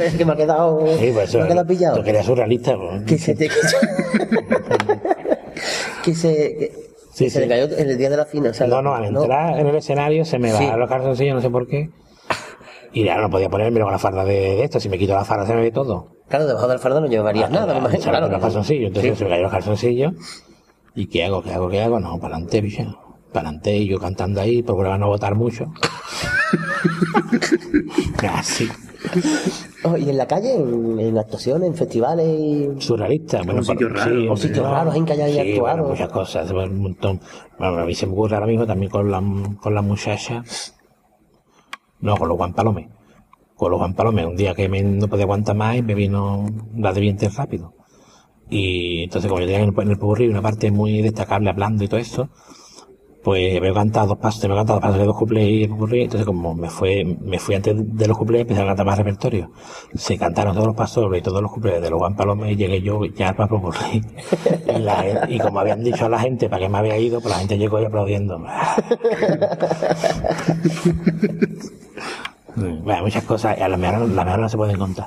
Es 0.00 0.14
que 0.16 0.24
me 0.24 0.32
ha 0.32 0.36
quedado, 0.36 0.84
Sí, 0.98 1.12
pues 1.14 1.28
eso, 1.28 1.38
me 1.38 1.44
ha 1.44 1.46
quedado 1.46 1.66
pillado. 1.68 1.98
Tú 1.98 2.02
querías 2.02 2.26
surrealista, 2.26 2.76
pues. 2.76 3.04
Que 3.04 3.18
se 3.18 3.36
te 3.36 3.48
que 6.02 6.12
se, 6.12 6.56
que 6.58 6.85
Sí, 7.16 7.30
se 7.30 7.40
sí. 7.40 7.40
le 7.40 7.48
cayó 7.48 7.78
en 7.78 7.88
el 7.88 7.96
día 7.96 8.10
de 8.10 8.16
la 8.18 8.26
final. 8.26 8.50
o 8.50 8.54
sea, 8.54 8.66
No, 8.66 8.82
no, 8.82 8.94
al 8.94 9.06
entrar 9.06 9.58
en 9.58 9.66
el 9.66 9.76
escenario 9.76 10.22
se 10.26 10.38
me 10.38 10.48
Sí. 10.50 10.54
bajaron 10.54 10.80
los 10.80 10.88
calzoncillos, 10.90 11.34
no 11.36 11.40
sé 11.40 11.48
por 11.48 11.66
qué. 11.66 11.88
Y 12.92 13.04
ya 13.04 13.16
no 13.18 13.30
podía 13.30 13.48
ponerme 13.48 13.80
con 13.80 13.90
la 13.90 13.98
farda 13.98 14.22
de, 14.24 14.34
de 14.34 14.64
esto. 14.64 14.80
Si 14.80 14.90
me 14.90 14.98
quito 14.98 15.14
la 15.14 15.24
farda 15.24 15.46
se 15.46 15.54
me 15.54 15.62
ve 15.62 15.70
todo. 15.70 16.08
Claro, 16.28 16.46
debajo 16.46 16.68
del 16.68 16.78
fardo 16.78 17.00
no 17.00 17.06
llevarías 17.06 17.50
nada, 17.50 17.72
me 17.72 17.78
imagino. 17.80 18.02
Claro, 18.02 18.28
los 18.28 18.38
calzoncillos. 18.40 18.88
Entonces 18.88 19.16
se 19.16 19.24
me 19.24 19.30
cayeron 19.30 19.50
los 19.50 19.52
calzoncillos. 19.52 20.12
¿Y 20.94 21.06
qué 21.06 21.24
hago? 21.24 21.42
¿Qué 21.42 21.54
hago? 21.54 21.68
¿Qué 21.70 21.80
hago? 21.82 21.98
No, 22.00 22.18
para 22.18 22.34
adelante, 22.36 22.60
bicho. 22.60 22.82
Para 23.32 23.48
adelante, 23.48 23.74
y 23.76 23.86
yo 23.88 23.98
cantando 23.98 24.40
ahí, 24.42 24.62
procuraba 24.62 24.98
no 24.98 25.06
votar 25.08 25.34
mucho. 25.34 25.72
Así. 28.32 28.68
Oh, 29.84 29.96
y 29.96 30.10
en 30.10 30.16
la 30.16 30.26
calle, 30.26 30.54
en, 30.56 30.98
en 30.98 31.18
actuaciones, 31.18 31.68
en 31.68 31.74
festivales 31.74 32.26
y... 32.26 32.68
Surrealista. 32.80 33.38
Bueno, 33.38 33.52
Como 33.52 33.64
sitios 33.64 33.90
por- 33.92 33.98
raros. 33.98 34.18
sí, 34.22 34.28
O 34.28 34.36
sitios 34.36 34.64
no, 34.66 34.72
raros 34.72 34.96
en 34.96 35.04
que 35.04 35.12
hayáis 35.12 35.34
sí, 35.34 35.40
actuado. 35.52 35.60
bueno, 35.76 35.88
muchas 35.90 36.08
cosas, 36.10 36.52
bueno, 36.52 36.72
un 36.72 36.82
montón. 36.82 37.20
Bueno, 37.58 37.78
a 37.78 37.84
mí 37.84 37.94
se 37.94 38.06
me 38.06 38.12
ocurre 38.12 38.34
ahora 38.34 38.46
mismo 38.46 38.66
también 38.66 38.90
con 38.90 39.10
la, 39.10 39.22
con 39.60 39.74
la 39.74 39.82
muchacha. 39.82 40.42
No, 42.00 42.16
con 42.16 42.28
los 42.28 42.36
Juan 42.36 42.52
Palome. 42.54 42.88
Con 43.54 43.70
los 43.70 43.78
Juan 43.78 43.94
Palome, 43.94 44.26
un 44.26 44.36
día 44.36 44.54
que 44.54 44.68
me, 44.68 44.82
no 44.82 45.08
podía 45.08 45.24
aguantar 45.24 45.56
más 45.56 45.76
y 45.76 45.82
me 45.82 45.94
vino 45.94 46.46
la 46.76 46.92
de 46.92 47.00
dientes 47.00 47.34
rápido. 47.36 47.72
Y 48.50 49.04
entonces, 49.04 49.28
como 49.28 49.40
yo 49.40 49.46
tenía 49.46 49.62
en 49.62 49.74
el, 49.74 49.82
en 49.82 49.90
el 50.22 50.30
una 50.30 50.42
parte 50.42 50.70
muy 50.70 51.00
destacable 51.02 51.50
hablando 51.50 51.82
y 51.84 51.88
todo 51.88 51.98
eso, 51.98 52.28
pues 53.26 53.60
me 53.60 53.70
he 53.70 53.74
cantado 53.74 54.06
dos 54.06 54.18
pasos, 54.18 54.44
me 54.48 54.54
he 54.54 54.56
cantado 54.56 54.78
dos 54.78 54.82
pasos 54.82 54.98
de 55.00 55.04
dos 55.06 55.16
cuplés 55.16 55.48
y 55.50 55.64
el 55.64 55.70
purri, 55.70 56.02
entonces 56.02 56.24
como 56.24 56.54
me 56.54 56.70
fue, 56.70 57.04
me 57.04 57.40
fui 57.40 57.56
antes 57.56 57.74
de 57.76 58.06
los 58.06 58.16
cuplés, 58.16 58.42
empecé 58.42 58.62
a 58.62 58.66
cantar 58.66 58.86
más 58.86 58.96
repertorio. 58.98 59.50
Se 59.94 60.16
cantaron 60.16 60.54
todos 60.54 60.68
los 60.68 60.76
pasos 60.76 61.10
y 61.16 61.22
todos 61.22 61.42
los 61.42 61.50
cuplés 61.50 61.82
de 61.82 61.90
los 61.90 61.98
Juan 61.98 62.14
Palome 62.14 62.52
y 62.52 62.56
llegué 62.56 62.80
yo 62.82 63.04
ya 63.06 63.34
para 63.34 63.48
popurrí. 63.48 64.00
Y, 64.76 64.78
la- 64.80 65.26
y 65.28 65.38
como 65.40 65.58
habían 65.60 65.82
dicho 65.82 66.06
a 66.06 66.08
la 66.08 66.18
gente 66.20 66.48
para 66.48 66.62
qué 66.62 66.68
me 66.68 66.78
había 66.78 66.96
ido, 66.98 67.20
pues 67.20 67.32
la 67.32 67.38
gente 67.40 67.58
llegó 67.58 67.80
y 67.80 67.84
aplaudiendo. 67.86 68.38
Bueno, 72.56 73.02
muchas 73.02 73.24
cosas, 73.24 73.60
a 73.60 73.68
mejor, 73.68 74.08
la 74.08 74.24
mejor 74.24 74.40
no 74.40 74.48
se 74.48 74.56
pueden 74.56 74.78
contar. 74.78 75.06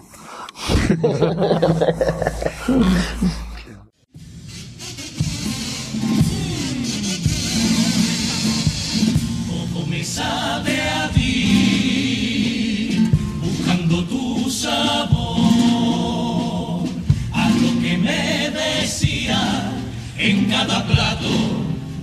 En 20.29 20.45
cada 20.45 20.85
plato 20.85 21.27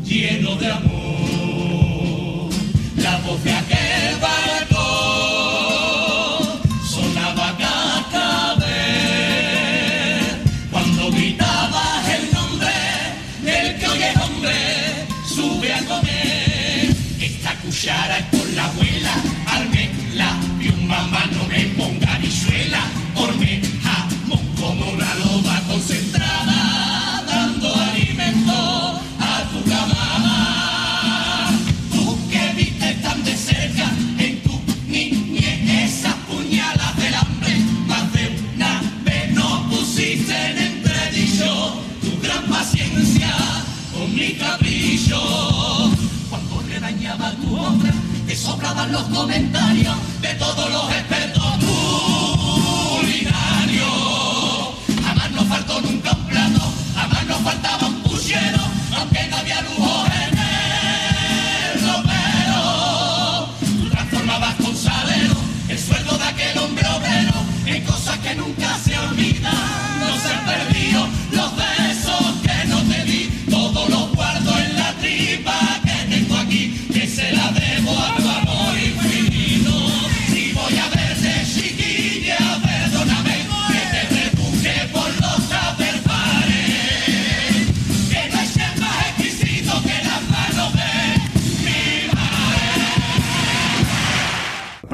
lleno 0.04 0.56
de 0.56 0.70
amor. 0.70 0.95
Soplaban 48.66 48.92
los 48.92 49.02
comentarios 49.04 49.96
de 50.20 50.34
todos 50.34 50.70
los 50.70 50.90
expertos 50.90 51.44
culinarios. 52.98 53.86
Jamás 55.04 55.30
nos 55.30 55.46
faltó 55.46 55.80
nunca 55.82 56.10
un 56.12 56.26
plato, 56.26 56.72
jamás 56.96 57.26
nos 57.26 57.38
faltaba 57.42 57.86
un 57.86 58.02
puchero, 58.02 58.60
aunque 58.98 59.28
no 59.28 59.36
había 59.36 59.62
lujo 59.62 60.04
en 60.06 60.38
el 60.38 61.80
ropero. 61.86 63.48
Tú 63.60 63.88
transformabas 63.90 64.54
con 64.56 64.76
salero 64.76 65.36
el 65.68 65.78
sueldo 65.78 66.18
de 66.18 66.24
aquel 66.24 66.58
hombre 66.58 66.88
obrero 66.88 67.34
en 67.66 67.84
cosas 67.84 68.18
que 68.18 68.34
nunca 68.34 68.65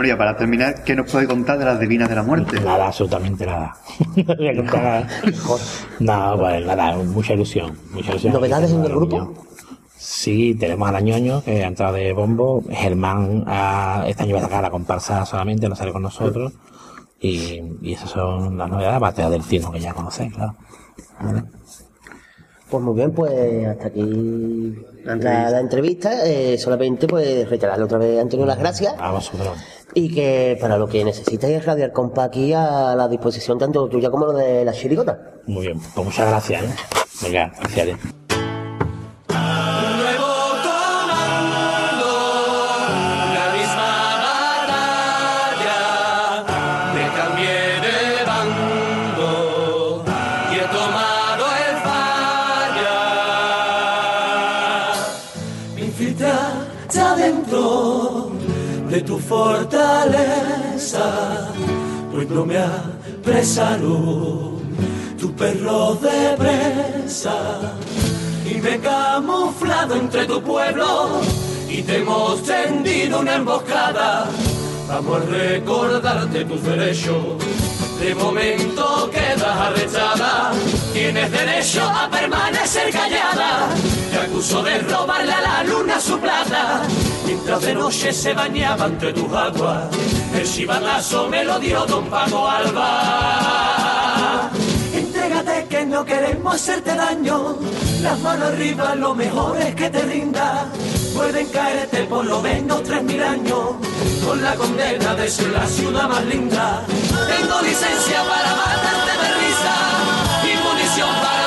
Bueno, 0.03 0.14
ya 0.14 0.18
para 0.18 0.36
terminar, 0.36 0.82
¿qué 0.82 0.96
nos 0.96 1.09
puede 1.09 1.28
contar 1.28 1.61
de 1.61 1.64
las 1.64 1.78
divinas 1.78 2.09
de 2.09 2.16
la 2.16 2.24
muerte? 2.24 2.59
Nada, 2.59 2.88
absolutamente 2.88 3.46
nada. 3.46 3.76
No 4.16 4.34
voy 4.34 4.48
a 4.48 4.57
contar 4.57 4.82
nada. 4.82 5.09
No, 6.00 6.38
pues 6.40 6.66
nada, 6.66 6.96
mucha 6.96 7.34
ilusión. 7.34 7.78
Mucha 7.92 8.11
ilusión. 8.11 8.32
¿Novedades 8.32 8.72
en 8.72 8.82
el 8.82 8.88
grupo? 8.88 9.32
Sí, 9.96 10.57
tenemos 10.59 10.88
a 10.88 10.90
la 10.90 11.00
ñoño, 11.00 11.44
que 11.44 11.62
ha 11.62 11.68
entrado 11.68 11.92
de 11.92 12.12
bombo. 12.12 12.64
Germán 12.68 13.44
ah, 13.46 14.03
este 14.09 14.24
año 14.24 14.34
va 14.34 14.40
a 14.40 14.42
sacar 14.42 14.62
la 14.62 14.70
comparsa 14.70 15.24
solamente, 15.24 15.68
no 15.68 15.76
sale 15.76 15.92
con 15.92 16.03
nosotros. 16.03 16.53
Y, 17.20 17.62
y 17.80 17.92
esas 17.92 18.11
son 18.11 18.59
las 18.59 18.68
novedades, 18.68 18.96
aparte 18.96 19.30
del 19.30 19.44
tino 19.44 19.70
que 19.70 19.78
ya 19.78 19.94
conocéis, 19.94 20.34
claro. 20.34 20.57
¿Vale? 21.20 21.44
Pues 22.72 22.82
muy 22.82 22.94
bien, 22.94 23.12
pues 23.12 23.66
hasta 23.66 23.88
aquí 23.88 24.00
La 25.04 25.12
entrevista. 25.12 25.50
la 25.50 25.60
entrevista. 25.60 26.26
Eh, 26.26 26.56
solamente 26.56 27.06
pues 27.06 27.46
reiterarle 27.46 27.84
otra 27.84 27.98
vez, 27.98 28.18
Antonio, 28.18 28.46
las 28.46 28.58
gracias. 28.58 28.94
A 28.98 29.12
vosotros. 29.12 29.58
Y 29.92 30.14
que 30.14 30.56
para 30.58 30.78
lo 30.78 30.88
que 30.88 31.04
necesitéis 31.04 31.66
Radio 31.66 31.84
El 31.84 31.92
Compa 31.92 32.24
aquí 32.24 32.54
a 32.54 32.94
la 32.96 33.08
disposición 33.08 33.58
tanto 33.58 33.90
tuya 33.90 34.10
como 34.10 34.24
lo 34.24 34.32
de 34.32 34.64
la 34.64 34.72
chirigota. 34.72 35.32
Muy 35.44 35.66
bien, 35.66 35.78
pues 35.94 36.06
muchas 36.06 36.30
gracias. 36.30 36.62
¿eh? 36.64 36.74
Venga, 37.24 37.52
gracias. 37.60 38.21
Tu 59.05 59.18
fortaleza, 59.18 61.05
no 62.30 62.46
me 62.46 62.59
apresaron 62.59 64.62
tu 65.18 65.34
perro 65.34 65.94
de 65.94 66.36
presa 66.36 67.74
y 68.44 68.61
me 68.61 68.74
he 68.74 68.80
camuflado 68.80 69.96
entre 69.96 70.26
tu 70.26 70.42
pueblo 70.42 71.22
y 71.68 71.82
te 71.82 71.98
hemos 71.98 72.42
tendido 72.42 73.20
una 73.20 73.36
emboscada. 73.36 74.28
Vamos 74.88 75.22
a 75.22 75.24
recordarte 75.24 76.44
tus 76.44 76.62
derechos. 76.62 77.38
De 77.98 78.14
momento 78.14 79.11
quedas 79.11 79.57
arrechada. 79.57 80.53
Tienes 80.92 81.30
derecho 81.30 81.82
a 81.82 82.11
permanecer 82.11 82.92
callada. 82.92 83.68
Te 84.11 84.18
acuso 84.18 84.62
de 84.62 84.80
robarle 84.80 85.32
a 85.32 85.40
la 85.40 85.64
luna 85.64 85.98
su 86.00 86.18
plata. 86.18 86.82
Mientras 87.26 87.60
de 87.62 87.74
noche 87.74 88.12
se 88.12 88.34
bañaba 88.34 88.86
entre 88.86 89.12
tus 89.12 89.32
aguas. 89.32 89.88
El 90.34 90.50
chivatazo 90.50 91.28
me 91.28 91.44
lo 91.44 91.58
dio 91.58 91.84
don 91.86 92.06
Paco 92.06 92.48
Alba. 92.48 94.50
Entrégate 94.94 95.66
que 95.68 95.84
no 95.86 96.04
queremos 96.04 96.54
hacerte 96.54 96.94
daño. 96.94 97.56
Las 98.02 98.18
manos 98.20 98.48
arriba, 98.48 98.94
lo 98.94 99.14
mejor 99.14 99.58
es 99.60 99.74
que 99.74 99.90
te 99.90 100.02
rindas. 100.02 100.66
Pueden 101.14 101.46
caerte 101.48 102.04
por 102.04 102.24
lo 102.24 102.40
menos 102.40 102.82
tres 102.82 103.02
mil 103.02 103.22
años. 103.22 103.74
Con 104.24 104.42
la 104.42 104.54
condena 104.54 105.14
de 105.14 105.28
ser 105.28 105.50
la 105.50 105.66
ciudad 105.66 106.08
más 106.08 106.24
linda. 106.24 106.82
Tengo 106.88 107.60
licencia 107.62 108.22
para 108.24 108.56
matarte 108.56 109.12
de 109.22 109.34
risa. 109.40 109.74
Y 110.44 110.46
munición 110.66 111.10
para 111.22 111.41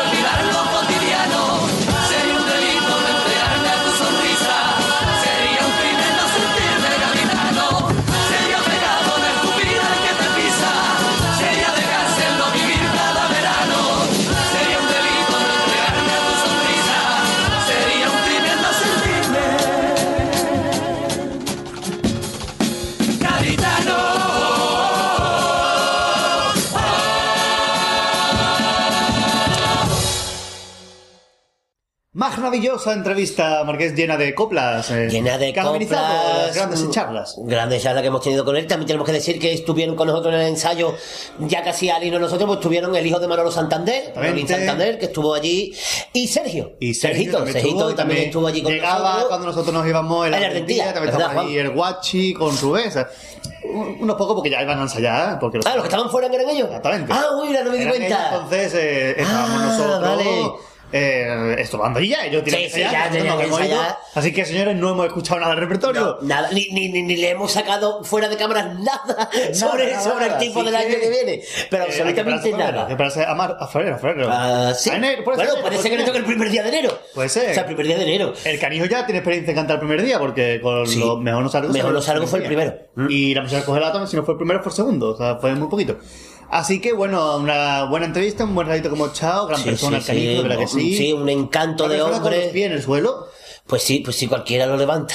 Maravillosa 32.38 32.94
entrevista, 32.94 33.64
Marqués, 33.64 33.94
llena 33.96 34.18
de 34.18 34.34
coplas. 34.34 34.90
eh, 34.92 35.08
Llena 35.10 35.38
de 35.38 35.54
coplas. 35.54 35.90
las 35.92 36.56
grandes 36.56 36.82
mm, 36.84 36.90
charlas. 36.92 37.36
Grandes 37.40 37.84
charlas 37.84 38.02
que 38.02 38.08
hemos 38.08 38.22
tenido 38.22 38.44
con 38.44 38.56
él. 38.58 38.66
También 38.68 38.88
tenemos 38.88 39.06
que 39.06 39.14
decir 39.14 39.40
que 39.40 39.54
estuvieron 39.54 39.96
con 39.96 40.08
nosotros 40.08 40.34
en 40.34 40.42
el 40.42 40.48
ensayo, 40.48 40.96
ya 41.40 41.64
casi 41.64 41.90
Ali 41.90 42.08
y 42.08 42.12
nosotros, 42.12 42.46
pues 42.48 42.58
estuvieron 42.58 42.96
el 42.96 43.06
hijo 43.06 43.20
de 43.20 43.28
Manolo 43.28 43.52
Santander. 43.52 44.12
Manolín 44.16 44.48
Santander, 44.48 44.98
que 44.98 45.06
estuvo 45.06 45.34
allí, 45.34 45.74
y 46.14 46.28
Sergio. 46.28 46.74
Y 46.80 46.94
Sergio 46.94 47.16
Sergito, 47.18 47.38
también 47.38 47.54
Sergito 47.54 47.80
estuvo, 47.82 47.96
también 47.96 48.24
estuvo 48.24 48.48
allí 48.48 48.62
con 48.64 48.74
Llegaba 48.74 49.00
nosotros. 49.02 49.28
cuando 49.28 49.48
nosotros 49.48 49.74
nos 49.74 49.88
íbamos 49.88 50.26
en 50.26 50.32
la 50.32 50.38
En 50.38 50.44
Argentina, 50.46 50.84
también 50.94 51.06
¿verdad, 51.06 51.22
estaba 51.30 51.42
ahí 51.48 51.58
el 51.58 51.70
Guachi 51.72 52.34
con 52.34 52.56
sea, 52.92 53.08
un- 53.64 53.98
unos 54.02 54.16
pocos 54.16 54.36
porque 54.36 54.50
ya 54.50 54.62
iban 54.62 54.80
a 54.80 54.84
ensayar. 54.84 55.40
Porque 55.40 55.60
Ah, 55.66 55.74
los 55.76 55.84
que 55.84 55.90
estaban 55.90 56.10
fuera 56.10 56.28
eran 56.28 56.50
ellos. 56.50 56.68
Exactamente. 56.68 57.14
Ah, 57.14 57.26
mira, 57.46 57.64
no 57.64 57.72
me 57.72 57.78
di 57.78 57.86
cuenta. 57.88 58.06
ellos, 58.08 58.20
entonces 58.34 58.74
eh, 58.76 59.16
estábamos 59.22 59.62
Ah, 59.62 59.66
nosotros 59.66 60.02
vale. 60.02 60.24
Eh, 60.98 61.56
estudiando 61.60 62.00
y 62.00 62.08
ya. 62.10 62.26
Ellos 62.26 62.44
tienen 62.44 62.70
Sí, 62.70 62.76
que 62.78 62.86
sí, 62.86 62.92
ya 62.92 63.10
ido. 63.14 63.42
ensayar. 63.42 63.98
Así 64.14 64.32
que, 64.32 64.46
señores, 64.46 64.76
no 64.78 64.92
hemos 64.92 65.08
escuchado 65.08 65.40
nada 65.42 65.52
del 65.54 65.62
repertorio. 65.62 66.20
No, 66.22 66.28
nada, 66.28 66.50
ni, 66.54 66.70
ni, 66.70 66.88
ni, 66.88 67.16
le 67.18 67.30
hemos 67.32 67.52
sacado 67.52 68.04
fuera 68.04 68.30
de 68.30 68.38
cámaras 68.38 68.80
nada 68.80 69.30
sobre, 69.54 69.92
nada, 69.92 70.02
sobre 70.02 70.26
el 70.28 70.38
tipo 70.38 70.60
así 70.62 70.66
del 70.68 70.76
año 70.76 70.88
que- 71.00 71.10
viene. 71.10 71.42
Pero 71.70 71.84
Eh, 71.84 71.88
absolutamente 71.90 72.52
nada. 72.54 72.86
que 72.88 72.94
esperarse 72.94 73.26
a, 73.26 73.36
mar- 73.36 73.58
a 73.60 73.68
febrero, 73.68 73.96
a 73.96 74.00
febrero. 74.00 74.30
Ah, 74.32 74.74
sí. 74.74 74.90
A 74.90 74.96
enero, 74.96 75.24
puede 75.24 75.38
bueno, 75.38 75.52
ser, 75.54 75.62
puede 75.62 75.78
ser 75.80 75.92
que 75.92 75.98
le 75.98 76.04
toque 76.06 76.18
el 76.20 76.26
primer 76.26 76.50
día 76.50 76.64
de 76.64 76.70
enero. 76.70 76.98
Puede 77.14 77.30
ser. 77.30 77.52
O 77.52 77.54
sea, 77.54 77.62
el 77.64 77.68
primer 77.68 77.88
día 77.88 77.98
de 77.98 78.04
enero. 78.04 78.34
El 78.46 78.60
canijo 78.60 78.86
ya 78.86 79.06
tiene 79.06 79.20
experiencia 79.20 79.52
en 79.52 79.56
cantar 79.58 79.76
el 79.76 79.80
primer 79.82 80.02
día, 80.02 80.18
porque 80.20 80.60
con 80.62 80.84
lo 80.84 81.18
mejor 81.18 81.44
no 81.44 81.50
salgo. 81.50 81.74
Mejor 81.74 81.92
no 81.94 82.02
salgo 82.02 82.26
fue 82.28 82.40
el 82.40 82.46
primero. 82.46 82.74
Mm. 82.96 83.08
Y 83.10 83.34
la 83.36 83.42
música 83.42 83.66
congelada, 83.66 84.08
si 84.08 84.16
no 84.16 84.24
fue 84.24 84.34
el 84.36 84.38
primero, 84.38 84.62
fue 84.64 84.72
el 84.72 84.76
segundo. 84.76 85.10
O 85.10 85.18
sea, 85.18 85.36
fue 85.36 85.54
muy 85.56 85.68
poquito. 85.68 85.98
Así 86.56 86.80
que 86.80 86.94
bueno, 86.94 87.36
una 87.36 87.84
buena 87.84 88.06
entrevista, 88.06 88.46
un 88.46 88.56
buen 88.56 88.66
ratito 88.68 88.90
como 88.90 89.12
chao, 89.12 89.46
gran 89.46 89.60
Sí, 89.60 89.66
persona 89.72 90.00
sí, 90.00 90.04
el 90.04 90.08
canijo, 90.08 90.30
sí, 90.32 90.36
de 90.38 90.44
verdad 90.44 90.58
que 90.58 90.64
no, 90.64 90.70
sí. 90.70 90.98
sí, 90.98 91.12
un 91.14 91.28
encanto 91.28 91.90
de 91.90 92.00
con 92.00 92.14
hombre. 92.14 92.44
los 92.46 92.54
pies 92.54 92.66
en 92.68 92.72
el 92.72 92.82
suelo. 92.82 93.28
Pues 93.68 93.84
sí, 93.84 94.00
pues 94.00 94.16
sí, 94.16 94.28
cualquiera 94.28 94.66
lo 94.66 94.78
levanta. 94.78 95.14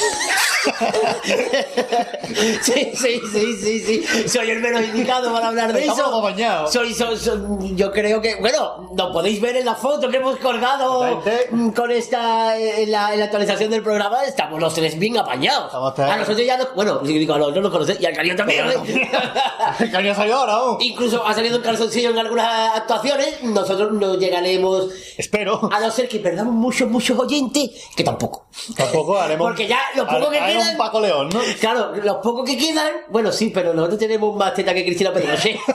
sí, 2.62 2.90
sí, 2.94 3.20
sí, 3.32 3.58
sí, 3.62 3.80
sí. 4.04 4.28
Soy 4.28 4.50
el 4.50 4.60
menos 4.60 4.82
indicado 4.82 5.32
para 5.32 5.48
hablar 5.48 5.72
de 5.72 5.80
Estamos 5.80 5.98
eso. 6.00 6.08
acompañados. 6.08 6.72
Soy, 6.72 6.94
soy- 6.94 7.16
soy- 7.18 7.74
yo 7.74 7.90
creo 7.92 8.20
que, 8.20 8.36
bueno, 8.36 8.90
lo 8.96 9.12
podéis 9.12 9.40
ver 9.40 9.56
en 9.56 9.64
la 9.64 9.74
foto 9.74 10.08
que 10.08 10.18
hemos 10.18 10.36
colgado 10.36 11.22
mm, 11.50 11.70
con 11.70 11.90
esta, 11.90 12.58
eh, 12.58 12.82
en 12.84 12.92
la, 12.92 13.12
en 13.12 13.18
la 13.20 13.24
actualización 13.26 13.70
del 13.70 13.82
programa. 13.82 14.22
Estamos 14.24 14.60
los 14.60 14.74
tres 14.74 14.98
bien 14.98 15.16
apañados. 15.18 15.72
A 15.74 16.16
nosotros 16.16 16.44
ya 16.46 16.56
nos, 16.56 16.74
bueno, 16.74 16.98
digo, 16.98 17.34
a 17.34 17.38
nosotros 17.38 17.62
nos 17.62 17.72
conocéis 17.72 18.00
y 18.00 18.06
al 18.06 18.14
cariño 18.14 18.36
también. 18.36 18.66
¿eh? 18.70 19.10
el 19.80 19.90
canijo 19.90 20.14
salió 20.14 20.36
ahora, 20.36 20.52
¿no? 20.52 20.76
Incluso 20.80 21.24
ha 21.26 21.34
salido 21.34 21.56
en 21.56 21.62
calzoncillo 21.62 22.10
en 22.10 22.18
algunas 22.18 22.76
actuaciones. 22.76 23.42
Nosotros 23.42 23.92
no 23.92 24.16
llegaremos 24.16 24.88
Espero. 25.16 25.68
a 25.72 25.80
no 25.80 25.90
ser 25.90 26.08
que 26.08 26.18
perdamos 26.18 26.54
muchos, 26.54 26.88
muchos 26.88 27.18
oyentes, 27.18 27.70
que 27.96 28.04
tampoco. 28.04 28.46
Tampoco 28.76 29.18
haremos. 29.18 29.46
Porque 29.48 29.66
ya 29.66 29.78
los 29.96 30.06
pocos 30.06 30.28
que 30.28 30.40
un 30.58 30.76
Paco 30.76 31.00
León, 31.00 31.28
¿no? 31.32 31.40
Claro, 31.60 31.92
los 32.02 32.16
pocos 32.16 32.48
que 32.48 32.56
quedan. 32.58 32.90
Bueno, 33.08 33.30
sí, 33.32 33.50
pero 33.52 33.72
nosotros 33.74 33.98
tenemos 33.98 34.36
más 34.36 34.54
teta 34.54 34.72
que 34.74 34.84
Cristina 34.84 35.12
Pedroche. 35.12 35.58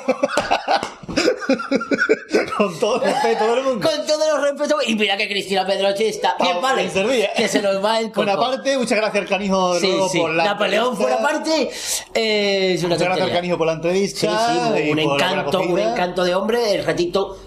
Con 2.58 2.80
todo 2.80 2.96
el 2.96 3.02
respeto 3.12 3.56
del 3.56 3.64
mundo. 3.64 3.88
Con 3.90 4.06
todos 4.08 4.28
los 4.34 4.42
respetos. 4.42 4.88
Y 4.88 4.96
mira 4.96 5.18
que 5.18 5.28
Cristina 5.28 5.66
Pedroche 5.66 6.08
está. 6.10 6.36
Bien, 6.40 6.62
vale. 6.62 6.90
servida. 6.90 7.28
Que 7.36 7.48
se 7.48 7.62
nos 7.62 7.84
va 7.84 8.00
el 8.00 8.08
coco. 8.08 8.24
Buena 8.24 8.38
parte, 8.38 8.78
muchas 8.78 8.98
gracias 8.98 9.22
al 9.24 9.30
canijo 9.30 9.78
Sí, 9.80 9.94
sí. 10.12 10.20
por 10.20 10.32
la 10.34 10.46
Napoleón 10.46 10.96
fuera 10.96 11.18
parte. 11.22 11.70
eh, 12.14 12.74
es 12.74 12.84
una 12.84 12.96
Muchas 12.96 13.08
gracias 13.08 13.28
al 13.28 13.34
canijo 13.34 13.58
por 13.58 13.68
la 13.68 13.74
entrevista. 13.74 14.48
sí, 14.48 14.58
un 14.58 14.96
buena 14.96 15.02
encanto, 15.04 15.60
un 15.62 15.80
encanto 15.80 16.24
de 16.24 16.36
hombre. 16.36 16.76
El 16.76 16.86
ratito 16.86 17.38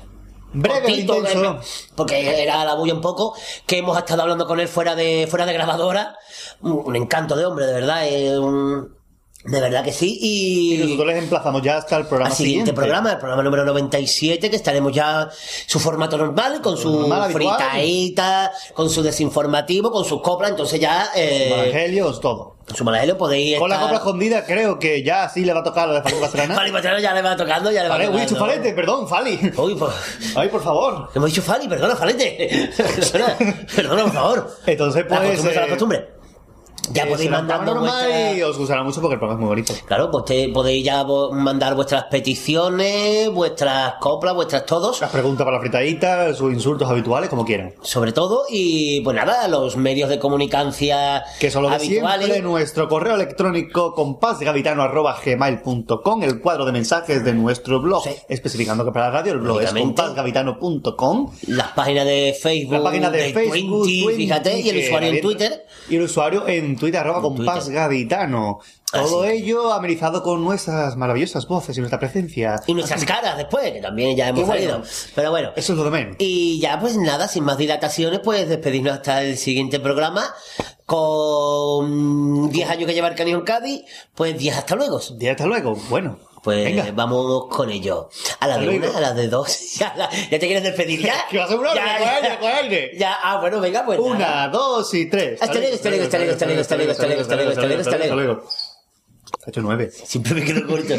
Breve, 0.53 0.81
cortito, 0.83 1.17
intenso. 1.19 1.53
eh, 1.55 1.61
porque 1.95 2.43
era 2.43 2.65
la 2.65 2.75
bulla 2.75 2.95
un 2.95 3.01
poco, 3.01 3.35
que 3.67 3.79
hemos 3.79 3.97
estado 3.99 4.23
hablando 4.23 4.47
con 4.47 4.59
él 4.61 4.69
fuera 4.69 4.95
de, 4.95 5.27
fuera 5.29 5.45
de 5.47 5.53
grabadora. 5.53 6.17
Un, 6.63 6.73
un 6.87 6.97
encanto 6.97 7.37
de 7.37 7.45
hombre, 7.47 7.67
de 7.67 7.73
verdad. 7.75 8.07
eh, 8.09 8.39
un- 8.39 8.98
de 9.45 9.61
verdad 9.61 9.85
que 9.85 9.93
sí. 9.93 10.19
Y 10.21 10.75
Y, 10.75 10.79
nosotros 10.79 11.07
les 11.07 11.19
emplazamos 11.19 11.63
ya 11.63 11.77
hasta 11.79 11.97
el 11.97 12.07
programa 12.07 12.31
al 12.31 12.37
siguiente 12.37 12.73
programa, 12.73 13.13
el 13.13 13.19
programa 13.19 13.43
número 13.43 13.65
97, 13.65 14.51
que 14.51 14.57
estaremos 14.57 14.93
ya 14.93 15.29
su 15.67 15.79
formato 15.81 16.19
normal, 16.19 16.61
con 16.61 16.77
su 16.77 17.01
normal, 17.09 17.33
fritaíta, 17.33 18.53
con 18.75 18.91
su 18.91 19.03
desinformativo, 19.03 19.91
con 19.91 20.05
sus 20.05 20.21
coplas. 20.23 20.51
Entonces 20.51 20.81
ya, 20.81 21.11
eh, 21.15 21.49
Evangelios, 21.53 22.21
todo. 22.21 22.57
con 22.67 22.77
su 22.77 22.85
malagelio 22.85 23.17
podéis 23.17 23.59
Con 23.59 23.71
la 23.71 23.77
estar- 23.77 23.83
copla 23.87 23.99
escondida, 23.99 24.45
creo 24.45 24.79
que 24.79 25.03
ya 25.03 25.29
sí 25.31 25.45
le 25.45 25.55
va 25.55 25.61
a 25.61 25.65
tocar 25.65 25.89
lo 25.89 25.95
de 25.95 26.03
Fali 26.03 26.17
Pastrana. 26.21 26.55
Fali 26.57 26.73
Pastrana 26.73 27.01
ya 27.01 27.15
le 27.15 27.23
va 27.23 27.37
tocando, 27.37 27.71
ya 27.71 27.83
le 27.85 27.89
va 27.89 27.95
Vale, 27.95 28.09
uy, 28.09 28.13
tocando. 28.23 28.35
chufalete, 28.35 28.73
perdón, 28.75 29.09
Fali. 29.09 29.53
Uy, 29.57 29.75
pues, 29.77 29.93
Ay, 30.37 30.49
por 30.49 30.63
favor. 30.63 31.09
hemos 31.15 31.31
dicho 31.31 31.43
Fali, 31.43 31.67
perdona, 31.69 31.97
Falete. 31.97 32.71
perdona, 33.13 33.37
perdona, 33.75 34.03
por 34.03 34.13
favor. 34.13 34.57
Entonces, 34.67 35.07
La 35.09 35.17
pues. 35.19 35.31
costumbre 35.31 35.51
es 35.55 35.57
la 35.61 35.67
eh, 35.67 35.69
costumbre. 35.71 36.18
Ya 36.93 37.05
eh, 37.05 37.07
podéis 37.07 37.31
mandando 37.31 37.75
normal 37.75 37.93
vuestra- 38.07 38.33
y 38.35 38.43
os 38.43 38.59
gustará 38.59 38.83
mucho 38.83 39.01
porque 39.01 39.15
el 39.15 39.19
programa 39.21 39.39
es 39.39 39.41
muy 39.41 39.49
bonito. 39.49 39.73
Claro, 39.87 40.11
pues 40.11 40.25
te 40.27 40.49
podéis 40.49 40.85
ya 40.85 41.05
mandar 41.33 41.75
vuestras 41.75 42.05
peticiones, 42.05 43.31
vuestras 43.31 43.95
coplas, 44.01 44.35
vuestras 44.35 44.67
todos, 44.67 45.01
Las 45.01 45.11
preguntas 45.11 45.45
para 45.45 45.57
la 45.57 45.61
fritadita, 45.61 46.35
sus 46.35 46.53
insultos 46.53 46.89
habituales, 46.89 47.29
como 47.31 47.45
quieran. 47.45 47.75
sobre 47.83 48.13
todo, 48.13 48.45
y 48.49 49.01
pues 49.03 49.17
nada, 49.17 49.47
los 49.49 49.77
medios 49.77 50.09
de 50.09 50.19
comunicancia 50.19 51.25
Que 51.41 51.51
son 51.51 51.63
los 51.63 51.71
de 51.71 51.77
habituales. 51.77 52.27
siempre, 52.27 52.43
nuestro 52.49 52.89
correo 52.89 53.15
electrónico 53.15 53.95
compásgavitano.gmail.com, 53.95 56.23
el 56.23 56.41
cuadro 56.41 56.65
de 56.65 56.73
mensajes 56.73 57.25
de 57.25 57.33
nuestro 57.35 57.81
blog, 57.81 58.05
Sí. 58.05 58.11
especificando 58.29 58.85
que 58.85 58.93
para 58.93 59.07
la 59.07 59.11
radio 59.13 59.33
el 59.33 59.39
blog 59.41 59.61
es 59.63 59.73
compásgavitano.com. 59.73 61.33
Las 61.49 61.69
páginas 61.73 62.07
de 62.07 62.37
Facebook, 62.41 62.73
La 62.75 62.83
página 62.83 63.11
de, 63.11 63.19
de 63.23 63.33
Facebook, 63.33 63.87
20, 63.87 64.07
20, 64.07 64.17
fíjate, 64.17 64.61
y 64.61 64.69
el 64.69 64.79
usuario 64.87 65.09
en 65.13 65.21
Twitter. 65.21 65.67
Y 65.89 65.97
el 65.97 66.03
usuario 66.03 66.47
en 66.49 66.77
Twitter, 66.79 67.01
arroba 67.01 67.19
En 67.19 67.23
compás 67.23 67.65
Twitter. 67.65 67.83
gaditano. 67.83 68.61
Todo 68.91 69.23
Así. 69.23 69.33
ello 69.33 69.71
amenizado 69.73 70.23
con 70.23 70.43
nuestras 70.43 70.97
maravillosas 70.97 71.47
voces 71.47 71.77
y 71.77 71.81
nuestra 71.81 71.99
presencia. 71.99 72.57
Y 72.67 72.73
nuestras 72.73 73.05
caras 73.05 73.37
después, 73.37 73.71
que 73.71 73.81
también 73.81 74.17
ya 74.17 74.29
hemos 74.29 74.47
bueno, 74.47 74.55
salido. 74.55 74.83
Pero 75.15 75.31
bueno. 75.31 75.51
Eso 75.57 75.73
es 75.75 75.79
lo 75.79 75.85
de 75.85 75.91
menos. 75.91 76.17
Y 76.19 76.59
ya 76.59 76.81
pues 76.81 76.97
nada, 76.97 77.29
sin 77.29 77.45
más 77.45 77.59
dilataciones, 77.59 78.21
pues 78.21 78.49
despedirnos 78.49 78.95
hasta 78.95 79.23
el 79.23 79.37
siguiente 79.37 79.79
programa. 79.79 80.25
Con 80.87 82.49
10 82.51 82.71
años 82.71 82.87
que 82.87 82.95
lleva 82.95 83.09
el 83.09 83.15
Canión 83.15 83.43
Cádiz, 83.43 83.83
pues 84.15 84.39
10 84.39 84.57
hasta 84.57 84.75
luego. 84.75 84.99
Y 85.21 85.27
hasta 85.29 85.47
luego. 85.47 85.77
Bueno, 85.91 86.19
pues 86.43 86.95
vamos 86.95 87.47
con 87.49 87.71
ello. 87.71 88.09
A 88.41 88.47
las 88.47 88.61
de 88.61 88.69
una, 88.69 88.97
a 88.97 89.01
las 89.01 89.17
de 89.17 89.29
dos. 89.29 89.77
Ya, 89.79 89.95
te 90.31 90.39
quieres 90.39 90.63
despedir 90.63 91.01
ya. 91.01 91.27
que 91.31 91.39
va 91.39 91.45
a 91.45 91.75
ya, 91.75 92.91
ya, 92.97 93.19
ah, 93.23 93.39
bueno, 93.41 93.61
venga, 93.61 93.85
pues. 93.85 93.99
Una, 93.99 94.49
dos 94.49 94.93
y 94.95 95.07
tres. 95.07 95.41
Hasta 95.41 95.59
luego, 95.59 95.75
hasta 95.75 95.89
luego, 95.91 96.05
hasta 96.05 96.17
luego, 96.19 96.33
hasta 96.33 96.47
luego, 96.47 96.91
hasta 96.91 97.07
luego, 97.07 97.21
hasta 97.21 97.37
luego, 97.37 97.51
hasta 97.51 97.67
luego, 97.67 97.81
hasta 97.81 98.15
luego. 98.15 98.49
Ha 99.47 99.51
hecho 99.51 99.63
nueve. 99.63 99.91
Siempre 99.91 100.35
me 100.35 100.45
quedo 100.45 100.67
corto. 100.67 100.95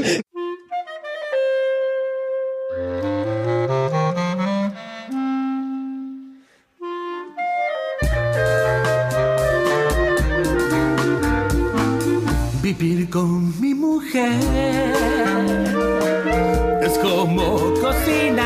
Con 13.10 13.60
mi 13.60 13.74
mujer. 13.74 14.40
Es 16.82 16.98
como 17.00 17.74
cocinar, 17.82 18.46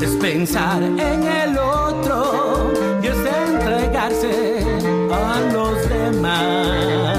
es 0.00 0.10
pensar 0.16 0.82
en 0.82 1.22
el 1.22 1.58
otro 1.58 2.72
y 3.02 3.06
es 3.06 3.16
entregarse 3.48 4.64
a 5.12 5.40
los 5.52 5.88
demás, 5.88 7.18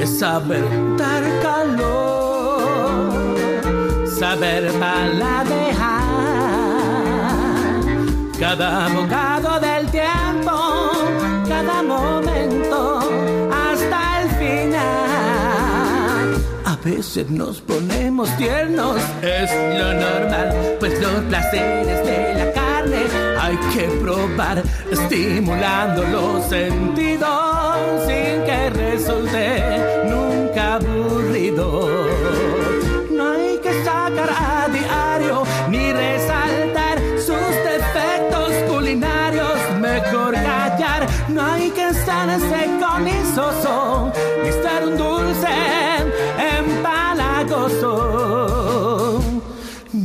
es 0.00 0.18
saber 0.18 0.64
dar 0.96 1.22
calor, 1.42 3.00
saber 4.18 4.72
paladear 4.72 5.68
cada 8.38 8.88
bocado 8.88 9.27
veces 16.90 17.28
nos 17.30 17.60
ponemos 17.60 18.34
tiernos, 18.38 18.96
es 19.20 19.50
lo 19.78 19.92
normal, 19.92 20.76
pues 20.80 20.98
los 21.00 21.20
placeres 21.28 22.06
de 22.06 22.34
la 22.34 22.52
carne 22.52 23.02
hay 23.38 23.56
que 23.74 23.84
probar, 24.02 24.62
estimulando 24.90 26.02
los 26.04 26.46
sentidos 26.46 28.06
sin 28.06 28.42
que 28.46 28.70
resulte 28.70 29.62
nunca 30.08 30.76
aburrido. 30.76 32.07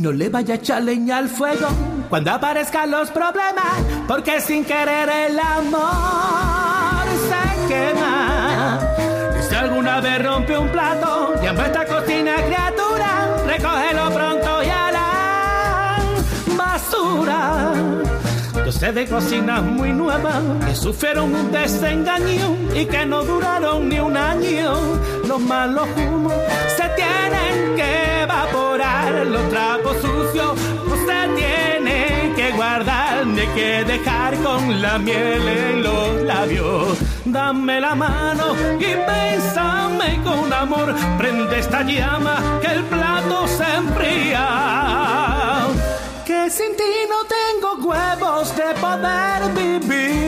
No 0.04 0.12
le 0.12 0.28
vaya 0.28 0.52
a 0.52 0.56
echar 0.58 0.82
leña 0.82 1.16
al 1.16 1.30
fuego 1.30 1.66
cuando 2.10 2.30
aparezcan 2.30 2.90
los 2.90 3.10
problemas, 3.10 3.72
porque 4.06 4.38
sin 4.42 4.62
querer 4.62 5.08
el 5.08 5.38
amor 5.38 7.06
se 7.26 7.68
quema. 7.68 8.80
Y 9.40 9.42
si 9.48 9.54
alguna 9.54 10.02
vez 10.02 10.22
rompe 10.22 10.58
un 10.58 10.68
plato 10.68 11.32
y 11.42 11.46
en 11.46 11.56
vuestra 11.56 11.86
cocina 11.86 12.34
criatura, 12.34 13.34
recógelo 13.46 14.10
pronto 14.10 14.62
y 14.62 14.68
a 14.68 14.92
la 14.92 15.96
basura. 16.54 17.72
Yo 18.62 18.72
sé 18.72 18.92
de 18.92 19.06
cocinas 19.06 19.62
muy 19.62 19.90
nuevas 19.90 20.42
que 20.66 20.74
sufrieron 20.74 21.34
un 21.34 21.50
desengaño 21.50 22.58
y 22.74 22.84
que 22.84 23.06
no 23.06 23.24
duraron 23.24 23.88
ni 23.88 24.00
un 24.00 24.18
año. 24.18 24.74
Los 25.26 25.40
malos 25.40 25.88
humos 25.96 26.34
se 26.76 26.86
tienen 26.90 27.76
que 27.76 28.13
los 29.24 29.48
trapos 29.50 29.96
sucios 29.96 30.58
no 30.86 30.96
se 31.06 31.14
que 32.34 32.50
guardar 32.52 33.26
ni 33.26 33.46
que 33.48 33.84
dejar 33.84 34.36
con 34.42 34.82
la 34.82 34.98
miel 34.98 35.48
en 35.48 35.82
los 35.82 36.22
labios. 36.22 36.98
Dame 37.24 37.80
la 37.80 37.94
mano 37.94 38.54
y 38.78 38.94
bésame 39.08 40.20
con 40.24 40.52
amor, 40.52 40.94
prende 41.16 41.58
esta 41.58 41.82
llama 41.82 42.60
que 42.60 42.66
el 42.66 42.82
plato 42.84 43.46
se 43.46 43.64
enfría. 43.74 44.46
Que 46.26 46.50
sin 46.50 46.76
ti 46.76 46.92
no 47.08 47.24
tengo 47.38 47.68
huevos 47.88 48.54
de 48.56 48.74
poder 48.80 49.52
vivir. 49.54 50.24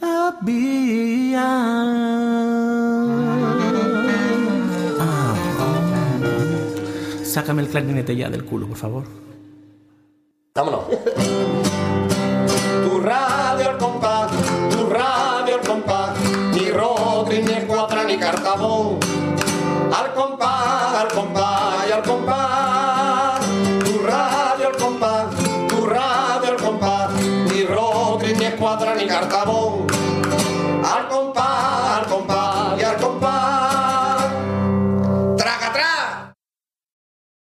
La 0.00 0.38
Sácame 7.44 7.60
el 7.60 7.68
clarinete 7.68 8.16
ya 8.16 8.30
del 8.30 8.42
culo, 8.42 8.66
por 8.66 8.78
favor. 8.78 9.04
Vámonos. 10.54 10.84
Tu 12.82 13.00
radio 13.00 13.68
al 13.68 13.76
compás, 13.76 14.32
tu 14.70 14.86
radio 14.88 15.56
al 15.56 15.60
compás, 15.60 16.18
ni 16.54 16.70
Rodri, 16.70 17.42
ni 17.42 17.52
Escuadra, 17.52 18.04
ni 18.04 18.16
Cartabón. 18.16 18.98
Al 19.92 20.14
compás, 20.14 20.94
al 20.94 21.08
compás 21.08 21.86
y 21.86 21.92
al 21.92 22.02
compás. 22.02 22.63